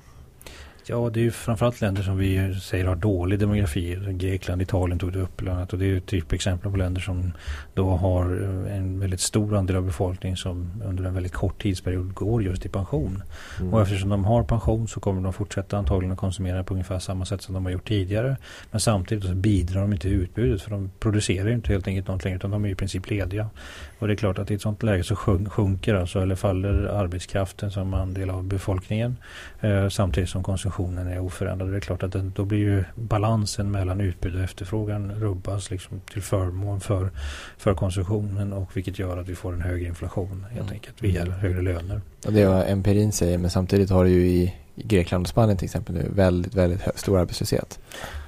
Ja, 0.91 1.11
det 1.11 1.21
är 1.21 1.23
ju 1.23 1.31
framförallt 1.31 1.81
länder 1.81 2.03
som 2.03 2.17
vi 2.17 2.55
säger 2.61 2.85
har 2.85 2.97
dålig 2.97 3.39
demografi. 3.39 3.99
Grekland, 4.11 4.63
Italien 4.63 4.99
tog 4.99 5.13
du 5.13 5.21
upp 5.21 5.37
bland 5.37 5.59
annat. 5.59 5.73
Och 5.73 5.79
det 5.79 5.85
är 5.85 5.89
ju 5.89 6.01
typexempel 6.01 6.71
på 6.71 6.77
länder 6.77 7.01
som 7.01 7.33
då 7.75 7.91
har 7.91 8.25
en 8.71 9.01
väldigt 9.01 9.21
stor 9.21 9.57
andel 9.57 9.77
av 9.77 9.85
befolkningen 9.85 10.37
som 10.37 10.83
under 10.85 11.05
en 11.05 11.15
väldigt 11.15 11.33
kort 11.33 11.63
tidsperiod 11.63 12.15
går 12.15 12.43
just 12.43 12.67
i 12.67 12.69
pension. 12.69 13.23
Mm. 13.61 13.75
Och 13.75 13.83
eftersom 13.83 14.09
de 14.09 14.25
har 14.25 14.43
pension 14.43 14.89
så 14.89 15.01
kommer 15.01 15.23
de 15.23 15.33
fortsätta 15.33 15.79
antagligen 15.79 16.13
att 16.13 16.19
konsumera 16.19 16.65
på 16.65 16.75
ungefär 16.75 16.99
samma 16.99 17.25
sätt 17.25 17.43
som 17.43 17.55
de 17.55 17.65
har 17.65 17.73
gjort 17.73 17.89
tidigare. 17.89 18.37
Men 18.71 18.81
samtidigt 18.81 19.25
så 19.25 19.35
bidrar 19.35 19.81
de 19.81 19.93
inte 19.93 20.09
till 20.09 20.21
utbudet 20.21 20.63
för 20.63 20.71
de 20.71 20.91
producerar 21.01 21.51
inte 21.51 21.73
helt 21.73 21.87
enkelt 21.87 22.09
något 22.09 22.25
längre 22.25 22.37
utan 22.37 22.51
de 22.51 22.65
är 22.65 22.69
i 22.69 22.75
princip 22.75 23.11
lediga. 23.11 23.51
Och 23.99 24.07
det 24.07 24.13
är 24.13 24.17
klart 24.17 24.39
att 24.39 24.51
i 24.51 24.55
ett 24.55 24.63
sånt 24.63 24.83
läge 24.83 25.05
så 25.05 25.17
sjunker 25.17 25.95
alltså 25.95 26.21
eller 26.21 26.35
faller 26.35 26.85
arbetskraften 26.85 27.71
som 27.71 27.95
andel 27.95 28.31
av 28.31 28.45
befolkningen 28.45 29.17
eh, 29.61 29.89
samtidigt 29.89 30.31
som 30.31 30.43
konsumtionen 30.43 30.78
är 30.79 31.19
oförändrad. 31.19 31.71
Det 31.71 31.77
är 31.77 31.81
klart 31.81 32.03
att 32.03 32.13
det, 32.13 32.31
då 32.35 32.45
blir 32.45 32.59
ju 32.59 32.85
balansen 32.95 33.71
mellan 33.71 34.01
utbud 34.01 34.37
och 34.37 34.43
efterfrågan 34.43 35.13
rubbas 35.13 35.71
liksom 35.71 36.01
till 36.13 36.23
förmån 36.23 36.81
för, 36.81 37.11
för 37.57 37.75
konsumtionen 37.75 38.53
och 38.53 38.77
vilket 38.77 38.99
gör 38.99 39.17
att 39.17 39.29
vi 39.29 39.35
får 39.35 39.53
en 39.53 39.63
högre 39.63 39.89
inflation 39.89 40.47
helt 40.51 40.61
mm. 40.61 40.73
enkelt 40.73 41.03
via 41.03 41.25
högre 41.25 41.63
löner. 41.63 42.01
Och 42.27 42.33
det 42.33 42.43
är 42.43 42.49
vad 42.49 42.69
empirin 42.69 43.13
säger 43.13 43.39
men 43.39 43.51
samtidigt 43.51 43.91
har 43.91 44.05
du 44.05 44.11
ju 44.11 44.29
i 44.29 44.55
i 44.79 44.87
Grekland 44.87 45.25
och 45.25 45.29
Spanien 45.29 45.57
till 45.57 45.65
exempel 45.65 45.95
nu 45.95 46.09
väldigt, 46.15 46.55
väldigt 46.55 46.81
stor 46.95 47.19
arbetslöshet. 47.19 47.79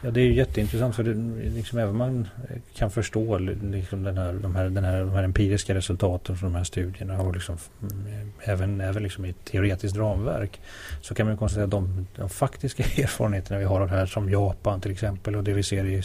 Ja 0.02 0.10
det 0.10 0.20
är 0.20 0.24
ju 0.24 0.34
jätteintressant 0.34 0.96
för 0.96 1.02
det, 1.02 1.14
liksom, 1.50 1.78
även 1.78 1.96
man 1.96 2.28
kan 2.74 2.90
förstå 2.90 3.38
liksom, 3.38 4.02
den 4.02 4.18
här, 4.18 4.32
de, 4.32 4.54
här, 4.54 4.68
den 4.68 4.84
här, 4.84 5.00
de 5.00 5.10
här 5.10 5.22
empiriska 5.22 5.74
resultaten 5.74 6.36
från 6.36 6.52
de 6.52 6.56
här 6.56 6.64
studierna 6.64 7.20
och 7.20 7.34
liksom, 7.34 7.56
mm, 7.82 8.32
även, 8.40 8.80
även 8.80 9.02
liksom 9.02 9.24
i 9.24 9.30
ett 9.30 9.44
teoretiskt 9.44 9.96
ramverk 9.96 10.60
så 11.00 11.14
kan 11.14 11.26
man 11.26 11.36
konstatera 11.36 11.64
att 11.64 11.70
de, 11.70 12.06
de 12.16 12.28
faktiska 12.28 12.82
erfarenheterna 13.02 13.58
vi 13.58 13.64
har 13.64 13.80
av 13.80 13.88
det 13.88 13.96
här 13.96 14.06
som 14.06 14.30
Japan 14.30 14.80
till 14.80 14.90
exempel 14.90 15.36
och 15.36 15.44
det 15.44 15.52
vi 15.52 15.62
ser 15.62 15.84
i 15.84 16.02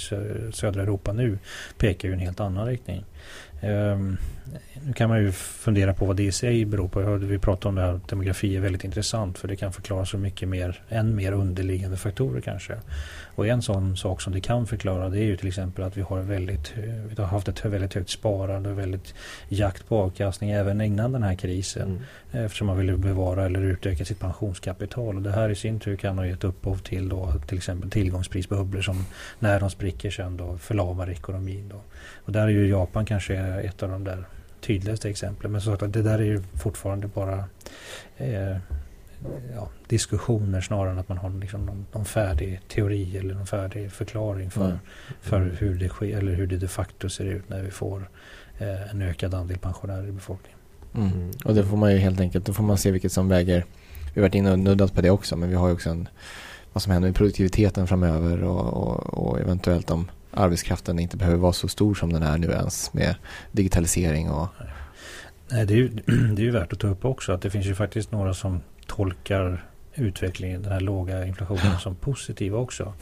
södra 0.53 0.81
Europa 0.81 1.13
nu 1.13 1.39
pekar 1.77 2.07
ju 2.07 2.13
i 2.13 2.17
en 2.17 2.21
helt 2.21 2.39
annan 2.39 2.67
riktning. 2.67 3.05
Um, 3.61 4.17
nu 4.83 4.93
kan 4.93 5.09
man 5.09 5.21
ju 5.21 5.31
fundera 5.31 5.93
på 5.93 6.05
vad 6.05 6.15
det 6.15 6.23
i 6.23 6.31
sig 6.31 6.65
beror 6.65 6.87
på. 6.87 7.01
Jag 7.01 7.07
hörde 7.07 7.25
vi 7.25 7.39
prata 7.39 7.69
om 7.69 7.75
det 7.75 7.81
här 7.81 7.99
demografi 8.09 8.55
är 8.55 8.61
väldigt 8.61 8.83
intressant 8.83 9.37
för 9.37 9.47
det 9.47 9.55
kan 9.55 9.73
förklara 9.73 10.05
så 10.05 10.17
mycket 10.17 10.49
mer, 10.49 10.81
än 10.89 11.15
mer 11.15 11.31
underliggande 11.31 11.97
faktorer 11.97 12.41
kanske. 12.41 12.77
Och 13.35 13.47
en 13.47 13.61
sån 13.61 13.97
sak 13.97 14.21
som 14.21 14.33
det 14.33 14.41
kan 14.41 14.67
förklara 14.67 15.09
det 15.09 15.19
är 15.19 15.23
ju 15.23 15.37
till 15.37 15.47
exempel 15.47 15.83
att 15.83 15.97
vi 15.97 16.01
har, 16.01 16.19
väldigt, 16.19 16.73
vi 17.09 17.15
har 17.21 17.25
haft 17.25 17.47
ett 17.47 17.65
väldigt 17.65 17.93
högt 17.93 18.09
sparande 18.09 18.69
och 18.69 18.79
väldigt 18.79 19.13
jakt 19.49 19.87
på 19.87 19.97
avkastning 19.97 20.49
även 20.49 20.81
innan 20.81 21.11
den 21.11 21.23
här 21.23 21.35
krisen. 21.35 22.01
Mm. 22.31 22.45
Eftersom 22.45 22.67
man 22.67 22.77
ville 22.77 22.97
bevara 22.97 23.45
eller 23.45 23.61
utöka 23.61 24.05
sitt 24.05 24.19
pensionskapital. 24.19 25.15
Och 25.15 25.21
det 25.21 25.31
här 25.31 25.49
i 25.49 25.55
sin 25.55 25.79
tur 25.79 25.95
kan 25.95 26.17
ha 26.17 26.25
gett 26.25 26.43
upphov 26.43 26.77
till 26.77 27.09
då, 27.09 27.33
till 27.47 27.57
exempel 27.57 27.91
tillgångsprisbubblor 27.91 28.81
som 28.81 29.05
när 29.39 29.59
de 29.59 29.69
spricker 29.69 30.11
sen 30.11 30.37
då 30.37 30.57
förlamar 30.57 31.09
ekonomin. 31.09 31.69
Då. 31.69 31.81
Och 32.25 32.31
där 32.31 32.41
är 32.41 32.49
ju 32.49 32.67
Japan 32.67 33.05
kanske 33.05 33.35
ett 33.35 33.83
av 33.83 33.89
de 33.89 34.03
där 34.03 34.25
tydligaste 34.61 35.09
exemplen. 35.09 35.51
Men 35.51 35.61
så 35.61 35.73
att 35.73 35.93
det 35.93 36.01
där 36.01 36.19
är 36.19 36.23
ju 36.23 36.43
fortfarande 36.53 37.07
bara 37.07 37.43
eh, 38.17 38.57
ja, 39.55 39.69
diskussioner 39.87 40.61
snarare 40.61 40.91
än 40.91 40.99
att 40.99 41.09
man 41.09 41.17
har 41.17 41.29
liksom 41.29 41.65
någon, 41.65 41.85
någon 41.91 42.05
färdig 42.05 42.61
teori 42.67 43.17
eller 43.17 43.33
någon 43.33 43.47
färdig 43.47 43.91
förklaring 43.91 44.51
för, 44.51 44.65
mm. 44.65 44.77
för 45.21 45.55
hur 45.59 45.75
det 45.75 45.89
sker 45.89 46.17
eller 46.17 46.33
hur 46.33 46.47
det 46.47 46.57
de 46.57 46.67
facto 46.67 47.09
ser 47.09 47.25
ut 47.25 47.49
när 47.49 47.61
vi 47.61 47.71
får 47.71 48.09
eh, 48.57 48.91
en 48.91 49.01
ökad 49.01 49.33
andel 49.33 49.57
pensionärer 49.57 50.07
i 50.07 50.11
befolkningen. 50.11 50.59
Mm. 50.95 51.11
mm. 51.11 51.31
Och 51.45 51.55
det 51.55 51.65
får 51.65 51.77
man 51.77 51.91
ju 51.91 51.97
helt 51.97 52.19
enkelt, 52.19 52.45
då 52.45 52.53
får 52.53 52.63
man 52.63 52.77
se 52.77 52.91
vilket 52.91 53.11
som 53.11 53.29
väger, 53.29 53.65
vi 54.13 54.21
har 54.21 54.27
varit 54.27 54.35
inne 54.35 54.51
och 54.51 54.59
nuddat 54.59 54.93
på 54.93 55.01
det 55.01 55.09
också, 55.09 55.35
men 55.35 55.49
vi 55.49 55.55
har 55.55 55.67
ju 55.67 55.73
också 55.73 55.89
en, 55.89 56.07
vad 56.73 56.81
som 56.81 56.91
händer 56.91 57.09
med 57.09 57.15
produktiviteten 57.15 57.87
framöver 57.87 58.43
och, 58.43 58.73
och, 58.73 59.27
och 59.27 59.39
eventuellt 59.39 59.91
om 59.91 60.07
arbetskraften 60.31 60.99
inte 60.99 61.17
behöver 61.17 61.37
vara 61.37 61.53
så 61.53 61.67
stor 61.67 61.95
som 61.95 62.13
den 62.13 62.23
är 62.23 62.37
nu 62.37 62.47
ens 62.47 62.93
med 62.93 63.15
digitalisering 63.51 64.29
och 64.29 64.47
Nej, 65.51 65.65
det 65.65 65.73
är, 65.73 65.77
ju, 65.77 65.89
det 66.35 66.41
är 66.41 66.45
ju 66.45 66.51
värt 66.51 66.73
att 66.73 66.79
ta 66.79 66.87
upp 66.87 67.05
också 67.05 67.31
att 67.31 67.41
det 67.41 67.49
finns 67.49 67.65
ju 67.65 67.75
faktiskt 67.75 68.11
några 68.11 68.33
som 68.33 68.61
tolkar 68.87 69.63
utvecklingen, 69.95 70.61
den 70.61 70.71
här 70.71 70.79
låga 70.79 71.25
inflationen 71.25 71.79
som 71.79 71.95
positiv 71.95 72.55
också. 72.55 72.93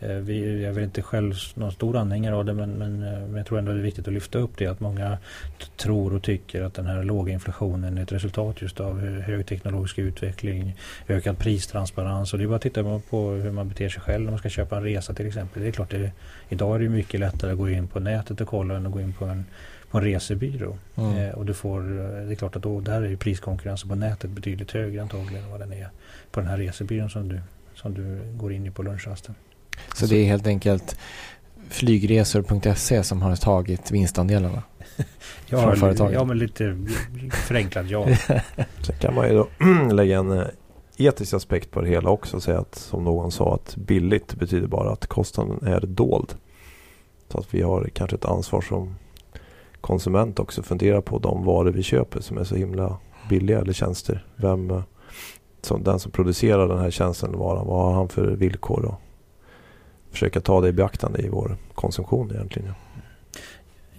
Eh, 0.00 0.16
vi, 0.16 0.62
jag 0.62 0.72
väl 0.72 0.84
inte 0.84 1.02
själv 1.02 1.34
någon 1.54 1.72
stor 1.72 1.96
anhängare 1.96 2.34
av 2.34 2.44
det 2.44 2.54
men, 2.54 2.70
men, 2.70 3.02
eh, 3.02 3.20
men, 3.20 3.36
jag 3.36 3.46
tror 3.46 3.58
ändå 3.58 3.72
det 3.72 3.78
är 3.78 3.82
viktigt 3.82 4.08
att 4.08 4.14
lyfta 4.14 4.38
upp 4.38 4.50
det 4.56 4.66
att 4.66 4.80
många 4.80 5.18
tror 5.76 6.14
och 6.14 6.22
tycker 6.22 6.62
att 6.62 6.74
den 6.74 6.86
här 6.86 7.02
låga 7.02 7.32
inflationen 7.32 7.98
är 7.98 8.02
ett 8.02 8.12
resultat 8.12 8.62
just 8.62 8.80
av 8.80 9.00
hög 9.00 9.46
teknologisk 9.46 9.98
utveckling, 9.98 10.76
ökad 11.08 11.38
pristransparens 11.38 12.32
och 12.32 12.38
det 12.38 12.44
är 12.44 12.48
bara 12.48 12.56
att 12.56 12.62
titta 12.62 13.00
på 13.10 13.30
hur 13.30 13.50
man 13.50 13.68
beter 13.68 13.88
sig 13.88 14.02
själv 14.02 14.24
när 14.24 14.30
man 14.30 14.38
ska 14.38 14.48
köpa 14.48 14.76
en 14.76 14.82
resa 14.82 15.14
till 15.14 15.26
exempel. 15.26 15.62
Det 15.62 15.68
är 15.68 15.72
klart 15.72 15.90
det, 15.90 16.12
idag 16.48 16.74
är 16.74 16.78
det 16.78 16.88
mycket 16.88 17.20
lättare 17.20 17.52
att 17.52 17.58
gå 17.58 17.70
in 17.70 17.88
på 17.88 18.00
nätet 18.00 18.40
och 18.40 18.48
kolla 18.48 18.76
än 18.76 18.86
att 18.86 18.92
gå 18.92 19.00
in 19.00 19.12
på 19.12 19.24
en 19.24 19.44
på 19.92 19.98
en 19.98 20.04
resebyrå. 20.04 20.76
Mm. 20.96 21.16
Eh, 21.16 21.34
och 21.34 21.46
du 21.46 21.54
får, 21.54 21.80
eh, 21.80 22.26
det 22.26 22.32
är 22.32 22.34
klart 22.34 22.56
att 22.56 22.62
då, 22.62 22.80
där 22.80 23.02
är 23.02 23.08
ju 23.08 23.16
priskonkurrensen 23.16 23.88
på 23.88 23.94
nätet 23.94 24.30
betydligt 24.30 24.70
högre 24.70 25.02
antagligen 25.02 25.44
än 25.44 25.50
vad 25.50 25.60
den 25.60 25.72
är 25.72 25.88
på 26.30 26.40
den 26.40 26.48
här 26.48 26.56
resebyrån 26.58 27.10
som 27.10 27.28
du, 27.28 27.40
som 27.74 27.94
du 27.94 28.32
går 28.36 28.52
in 28.52 28.66
i 28.66 28.70
på 28.70 28.82
lunchrasten. 28.82 29.34
Så, 29.94 30.06
det 30.06 30.16
är 30.16 30.24
helt 30.24 30.46
enkelt 30.46 30.96
flygresor.se 31.68 33.02
som 33.02 33.22
har 33.22 33.36
tagit 33.36 33.90
vinstandelarna? 33.90 34.62
ja, 35.46 35.76
företaget. 35.76 36.14
ja, 36.14 36.24
men 36.24 36.38
lite 36.38 36.76
förenklat 37.30 37.90
ja. 37.90 38.06
Sen 38.80 38.96
kan 39.00 39.14
man 39.14 39.28
ju 39.28 39.34
då 39.34 39.48
lägga 39.92 40.18
en 40.18 40.32
eh, 40.32 40.46
etisk 40.96 41.34
aspekt 41.34 41.70
på 41.70 41.80
det 41.80 41.88
hela 41.88 42.10
också 42.10 42.36
och 42.36 42.42
säga 42.42 42.58
att 42.58 42.74
som 42.74 43.04
någon 43.04 43.32
sa 43.32 43.54
att 43.54 43.76
billigt 43.76 44.34
betyder 44.34 44.66
bara 44.66 44.92
att 44.92 45.06
kostnaden 45.06 45.66
är 45.66 45.80
dold. 45.80 46.34
Så 47.28 47.38
att 47.38 47.54
vi 47.54 47.62
har 47.62 47.90
kanske 47.94 48.16
ett 48.16 48.24
ansvar 48.24 48.60
som 48.60 48.94
konsument 49.82 50.38
också 50.38 50.62
fundera 50.62 51.02
på 51.02 51.18
de 51.18 51.44
varor 51.44 51.70
vi 51.70 51.82
köper 51.82 52.20
som 52.20 52.38
är 52.38 52.44
så 52.44 52.54
himla 52.54 52.96
billiga 53.28 53.60
eller 53.60 53.72
tjänster. 53.72 54.26
Vem, 54.36 54.70
eh, 54.70 54.82
som, 55.62 55.82
den 55.82 55.98
som 55.98 56.12
producerar 56.12 56.68
den 56.68 56.78
här 56.78 56.90
tjänsten 56.90 57.28
eller 57.28 57.38
varan, 57.38 57.66
vad 57.66 57.84
har 57.84 57.92
han 57.92 58.08
för 58.08 58.26
villkor? 58.26 58.82
då? 58.82 58.96
försöka 60.12 60.40
ta 60.40 60.60
det 60.60 60.68
i 60.68 60.72
beaktande 60.72 61.22
i 61.22 61.28
vår 61.28 61.56
konsumtion 61.74 62.30
egentligen. 62.30 62.68
Ja. 62.68 62.74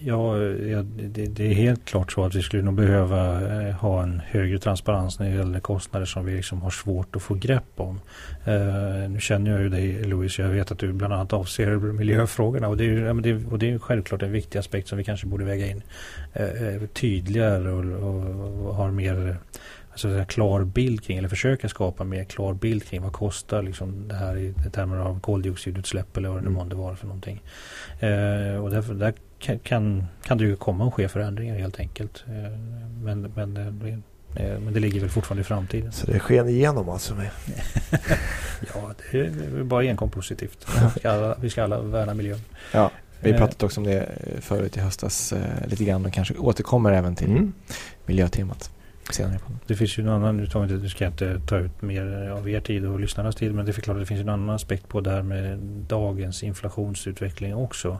Ja, 0.05 0.35
det, 0.35 1.25
det, 1.25 1.47
är 1.47 1.53
helt 1.53 1.85
klart 1.85 2.11
så 2.11 2.25
att 2.25 2.35
vi 2.35 2.41
skulle 2.41 2.63
nog 2.63 2.73
behöva 2.73 3.41
eh, 3.41 3.75
ha 3.75 4.03
en 4.03 4.21
högre 4.25 4.59
transparens 4.59 5.19
när 5.19 5.29
det 5.29 5.35
gäller 5.35 5.59
kostnader 5.59 6.05
som 6.05 6.25
vi 6.25 6.35
liksom 6.35 6.61
har 6.61 6.69
svårt 6.69 7.15
att 7.15 7.21
få 7.21 7.33
grepp 7.33 7.73
om. 7.75 7.99
Uh, 8.47 9.09
nu 9.09 9.17
känner 9.19 9.51
jag 9.51 9.61
ju 9.61 9.69
dig 9.69 10.03
Louise, 10.03 10.41
jag 10.41 10.49
vet 10.49 10.71
att 10.71 10.79
du 10.79 10.93
bland 10.93 11.13
annat 11.13 11.33
avser 11.33 11.75
miljöfrågorna 11.75 12.67
och 12.67 12.77
det 12.77 12.85
är, 12.85 13.05
ja, 13.05 13.13
det, 13.13 13.45
och 13.45 13.59
det 13.59 13.71
är 13.71 13.79
självklart 13.79 14.21
en 14.21 14.31
viktig 14.31 14.59
aspekt 14.59 14.87
som 14.87 14.97
vi 14.97 15.03
kanske 15.03 15.27
borde 15.27 15.45
väga 15.45 15.67
in 15.67 15.83
uh, 16.39 16.87
tydligare 16.87 17.71
och, 17.71 18.03
och, 18.03 18.65
och 18.65 18.75
har 18.75 18.91
mer 18.91 19.37
alltså 19.93 20.07
en 20.07 20.25
klar 20.25 20.63
bild 20.63 21.03
kring, 21.03 21.17
eller 21.17 21.29
försöka 21.29 21.69
skapa 21.69 22.03
mer 22.03 22.23
klar 22.23 22.53
bild 22.53 22.83
kring 22.83 23.01
vad 23.01 23.13
kostar 23.13 23.61
liksom 23.61 24.07
det 24.07 24.15
här 24.15 24.37
i 24.37 24.53
termer 24.71 24.97
av 24.97 25.19
koldioxidutsläpp 25.19 26.17
eller 26.17 26.29
vad 26.29 26.37
det 26.37 26.41
nu 26.41 26.47
mm. 26.47 26.57
månde 26.57 26.75
vara 26.75 26.95
för 26.95 27.07
någonting. 27.07 27.41
Eh, 27.99 28.63
och 28.63 28.69
därför, 28.69 28.93
där 28.93 29.13
kan, 29.43 30.07
kan 30.23 30.37
det 30.37 30.43
ju 30.43 30.55
komma 30.55 30.87
att 30.87 30.93
ske 30.93 31.07
förändringar 31.07 31.55
helt 31.55 31.79
enkelt. 31.79 32.23
Eh, 32.27 32.59
men, 33.03 33.21
men, 33.35 33.57
eh, 33.57 34.45
eh, 34.45 34.59
men 34.59 34.73
det 34.73 34.79
ligger 34.79 34.99
väl 34.99 35.09
fortfarande 35.09 35.41
i 35.41 35.43
framtiden. 35.43 35.91
Så 35.91 36.11
det 36.11 36.19
sken 36.19 36.49
igenom 36.49 36.89
alltså? 36.89 37.15
Med. 37.15 37.29
ja, 38.73 38.93
det 39.11 39.19
är 39.19 39.63
bara 39.63 39.83
enkom 39.83 40.09
positivt. 40.09 40.67
Vi 40.93 40.99
ska 40.99 41.11
alla, 41.11 41.35
vi 41.41 41.49
ska 41.49 41.63
alla 41.63 41.81
värna 41.81 42.13
miljön. 42.13 42.39
Ja, 42.71 42.91
vi 43.19 43.33
pratat 43.33 43.63
också 43.63 43.81
om 43.81 43.87
det 43.87 44.09
förut 44.41 44.77
i 44.77 44.79
höstas 44.79 45.33
lite 45.65 45.83
grann 45.83 46.05
och 46.05 46.13
kanske 46.13 46.33
återkommer 46.33 46.91
även 46.91 47.15
till 47.15 47.31
mm. 47.31 47.53
miljötemat 48.05 48.71
senare. 49.11 49.39
Det 49.67 49.75
finns 49.75 49.97
ju 49.97 50.03
en 50.03 50.09
annan, 50.09 50.37
nu, 50.37 50.47
tar 50.47 50.63
inte, 50.63 50.75
nu 50.75 50.89
ska 50.89 51.03
jag 51.03 51.13
inte 51.13 51.41
ta 51.47 51.57
ut 51.57 51.81
mer 51.81 52.29
av 52.29 52.49
er 52.49 52.59
tid 52.59 52.85
och 52.85 52.99
lyssnarnas 52.99 53.35
tid 53.35 53.55
men 53.55 53.65
det 53.65 53.77
är 53.77 53.81
klart 53.81 53.95
att 53.95 54.01
det 54.01 54.05
finns 54.05 54.21
en 54.21 54.29
annan 54.29 54.49
aspekt 54.49 54.87
på 54.87 55.01
det 55.01 55.11
här 55.11 55.21
med 55.21 55.59
dagens 55.87 56.43
inflationsutveckling 56.43 57.55
också. 57.55 57.99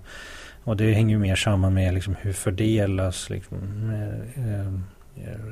Och 0.63 0.78
det 0.78 0.93
hänger 0.93 1.15
ju 1.15 1.19
mer 1.19 1.36
samman 1.36 1.73
med 1.73 1.93
liksom 1.93 2.15
hur 2.21 2.34
fördelas 2.34 3.30
liksom, 3.30 3.58
eh, 4.36 4.60
eh 4.60 4.73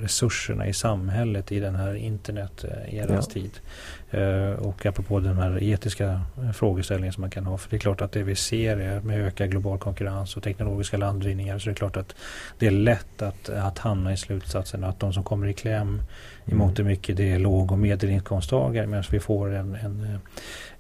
resurserna 0.02 0.68
i 0.68 0.74
samhället 0.74 1.52
i 1.52 1.60
den 1.60 1.76
här 1.76 1.96
internet-erans 1.96 3.28
ja. 3.28 3.34
tid. 3.34 3.60
Uh, 4.14 4.52
och 4.52 4.86
apropå 4.86 5.20
den 5.20 5.38
här 5.38 5.64
etiska 5.64 6.22
frågeställningen 6.54 7.14
som 7.14 7.22
man 7.22 7.30
kan 7.30 7.46
ha. 7.46 7.58
För 7.58 7.70
det 7.70 7.76
är 7.76 7.80
klart 7.80 8.02
att 8.02 8.12
det 8.12 8.24
vi 8.24 8.36
ser 8.36 8.78
är 8.78 9.02
med 9.02 9.22
ökad 9.22 9.52
global 9.52 9.80
konkurrens 9.80 10.38
och 10.38 10.44
teknologiska 10.44 10.98
landvinningar 10.98 11.60
så 11.60 11.66
det 11.66 11.74
är 11.74 11.76
klart 11.76 11.98
att 11.98 12.16
det 12.60 12.68
är 12.68 12.72
lätt 12.72 13.22
att, 13.22 13.50
att 13.50 13.80
hamna 13.80 14.14
i 14.14 14.18
slutsatsen 14.18 14.84
att 14.84 15.00
de 15.00 15.14
som 15.14 15.24
kommer 15.24 15.48
i 15.48 15.54
kläm. 15.54 16.02
I 16.46 16.54
mångt 16.54 16.80
och 16.80 16.86
mycket 16.86 17.18
det 17.18 17.32
är 17.32 17.40
låg 17.40 17.72
och 17.72 17.80
medelinkomsttagare 17.80 18.88
medan 18.88 19.04
vi 19.12 19.20
får 19.20 19.54
en, 19.54 19.76
en 19.76 20.04
eh, 20.04 20.20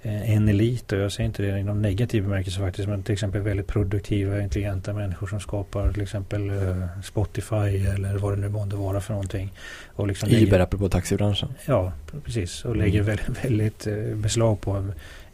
en 0.03 0.49
elit 0.49 0.91
och 0.91 0.99
jag 0.99 1.12
säger 1.12 1.28
inte 1.28 1.43
det 1.43 1.59
i 1.59 1.64
någon 1.64 1.82
negativ 1.82 2.24
bemärkelse 2.24 2.59
faktiskt 2.59 2.88
men 2.88 3.03
till 3.03 3.14
exempel 3.14 3.41
väldigt 3.41 3.68
produktiva 3.68 4.41
intelligenta 4.41 4.93
människor 4.93 5.28
som 5.28 5.39
skapar 5.39 5.91
till 5.93 6.01
exempel 6.01 6.49
eh, 6.49 6.88
Spotify 7.03 7.86
eller 7.95 8.18
vad 8.18 8.34
det 8.38 8.41
nu 8.41 8.49
månde 8.49 8.76
vara 8.76 9.01
för 9.01 9.14
någonting. 9.14 9.53
Och 9.95 10.07
liksom 10.07 10.30
Uber 10.30 10.39
lägger, 10.39 10.59
apropå 10.59 10.89
taxibranschen. 10.89 11.49
Ja, 11.66 11.93
precis. 12.26 12.66
Och 12.66 12.72
Mm. 12.72 12.86
lägger 12.86 13.01
väldigt, 13.01 13.45
väldigt 13.45 13.88
eh, 13.88 13.93
beslag 14.16 14.62
på 14.62 14.86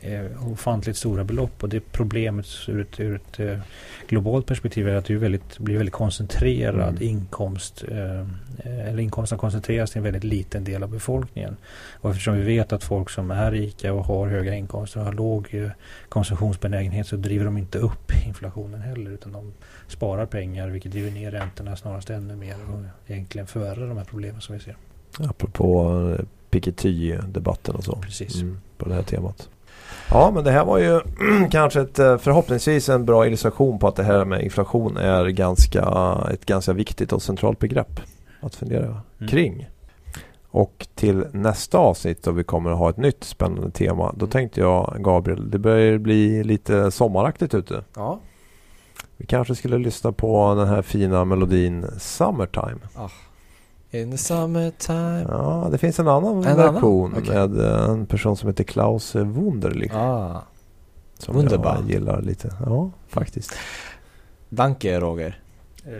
eh, 0.02 0.52
ofantligt 0.52 0.98
stora 0.98 1.24
belopp. 1.24 1.64
Och 1.64 1.70
det 1.70 1.80
problemet 1.92 2.46
ur 2.68 2.82
ett, 2.82 3.00
ur 3.00 3.16
ett 3.16 3.40
eh, 3.40 3.60
globalt 4.08 4.46
perspektiv 4.46 4.88
är 4.90 4.96
att 4.96 5.06
det 5.06 5.14
är 5.14 5.18
väldigt, 5.18 5.60
blir 5.60 5.78
väldigt 5.78 5.94
koncentrerad 5.94 6.90
Mm. 6.90 7.02
inkomst. 7.04 7.84
Eh, 7.88 8.26
eller 8.64 9.00
inkomsten 9.00 9.38
koncentreras 9.38 9.92
till 9.92 9.98
en 9.98 10.04
väldigt 10.04 10.24
liten 10.24 10.64
del 10.64 10.84
av 10.84 10.90
befolkningen. 10.90 11.58
Och 11.94 12.10
eftersom 12.10 12.36
vi 12.36 12.42
vet 12.44 12.74
att 12.74 12.84
folk 12.84 13.10
som 13.10 13.32
är 13.32 13.52
rika 13.52 13.94
och 13.94 14.06
har 14.06 14.28
höga 14.28 14.56
inkomster 14.56 15.00
och 15.00 15.06
har 15.06 15.14
låg 15.14 15.48
eh, 15.52 15.70
konsumtionsbenägenhet 16.10 17.08
så 17.08 17.16
driver 17.16 17.46
de 17.46 17.58
inte 17.58 17.78
upp 17.78 18.12
inflationen 18.28 18.82
heller 18.82 19.12
utan 19.12 19.32
de 19.32 19.54
sparar 19.88 20.26
pengar 20.26 20.68
vilket 20.70 20.92
driver 20.92 21.12
ner 21.12 21.32
räntorna 21.32 21.76
snarast 21.76 22.10
ännu 22.10 22.36
mer 22.36 22.56
och 22.74 23.12
egentligen 23.12 23.48
förvärrar 23.48 23.88
de 23.88 23.98
här 23.98 24.06
problemen 24.06 24.42
som 24.42 24.56
vi 24.56 24.62
ser. 24.62 24.76
Apropå 25.20 25.90
eh, 26.20 26.26
Piketty-debatten 26.50 27.76
och 27.76 27.84
så. 27.84 27.96
Precis. 27.96 28.42
Mm, 28.42 28.60
på 28.78 28.90
det 28.90 28.96
här 28.96 29.04
temat. 29.04 29.50
Ja 30.12 30.32
men 30.32 30.44
det 30.44 30.52
här 30.52 30.66
var 30.66 30.78
ju 30.78 31.02
kanske 31.52 31.82
ett, 31.82 32.00
eh, 32.00 32.18
förhoppningsvis 32.18 32.90
en 32.90 33.06
bra 33.06 33.28
illustration 33.28 33.80
på 33.80 33.88
att 33.88 33.96
det 33.96 34.04
här 34.04 34.26
med 34.26 34.42
inflation 34.44 34.98
är 34.98 35.26
ganska, 35.28 36.18
ett 36.32 36.46
ganska 36.46 36.74
viktigt 36.74 37.14
och 37.14 37.22
centralt 37.22 37.60
begrepp 37.60 38.00
att 38.42 38.56
fundera 38.56 39.02
Mm. 39.20 39.30
kring. 39.30 39.68
Och 40.50 40.88
till 40.96 41.26
nästa 41.32 41.78
avsnitt 41.78 42.24
då 42.24 42.32
vi 42.32 42.44
kommer 42.44 42.72
att 42.72 42.78
ha 42.78 42.90
ett 42.90 42.98
nytt 42.98 43.24
spännande 43.24 43.72
tema. 43.72 44.14
Då 44.18 44.28
tänkte 44.28 44.60
jag 44.60 44.96
Gabriel, 45.00 45.52
det 45.52 45.60
börjar 45.60 45.98
bli 45.98 46.44
lite 46.44 46.92
sommaraktigt 46.92 47.54
ute. 47.54 47.84
Ja. 47.96 48.20
Vi 49.18 49.26
kanske 49.26 49.56
skulle 49.56 49.78
lyssna 49.78 50.12
på 50.12 50.56
den 50.56 50.68
här 50.68 50.82
fina 50.82 51.26
melodin 51.26 51.86
Summertime. 52.00 52.80
In 53.92 54.12
the 54.12 54.18
summertime. 54.18 55.26
Ja, 55.30 55.68
det 55.72 55.78
finns 55.78 56.00
en 56.00 56.08
annan 56.08 56.38
En 56.38 56.48
annan? 56.48 56.74
version 56.74 57.14
Okej. 57.18 57.34
med 57.36 57.60
eh, 57.60 57.90
en 57.90 58.06
person 58.06 58.38
som 58.38 58.50
heter 58.50 58.64
Klaus 58.64 59.16
Wunderlich. 59.16 59.92
Ah. 59.96 60.42
Som 61.20 61.36
Wunderbar. 61.36 61.76
jag 61.76 61.92
gillar 61.92 62.22
lite. 62.22 62.54
Ja, 62.66 62.90
faktiskt. 63.08 63.54
Danke 64.50 65.00
Roger. 65.00 65.40
Eh, 65.86 65.92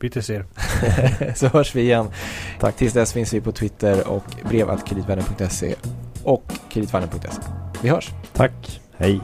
Bitte 0.00 0.22
ser. 0.22 0.46
Så 1.36 1.46
hörs 1.46 1.74
vi 1.74 1.80
igen. 1.80 2.06
Tack. 2.60 2.76
Tills 2.76 2.92
dess 2.92 3.12
finns 3.12 3.32
vi 3.32 3.40
på 3.40 3.52
Twitter 3.52 4.08
och 4.08 4.24
brevatkreditvännen.se 4.48 5.74
och 6.24 6.42
kreditvärden.se. 6.70 7.42
Vi 7.82 7.88
hörs. 7.88 8.10
Tack. 8.32 8.80
Hej. 8.96 9.20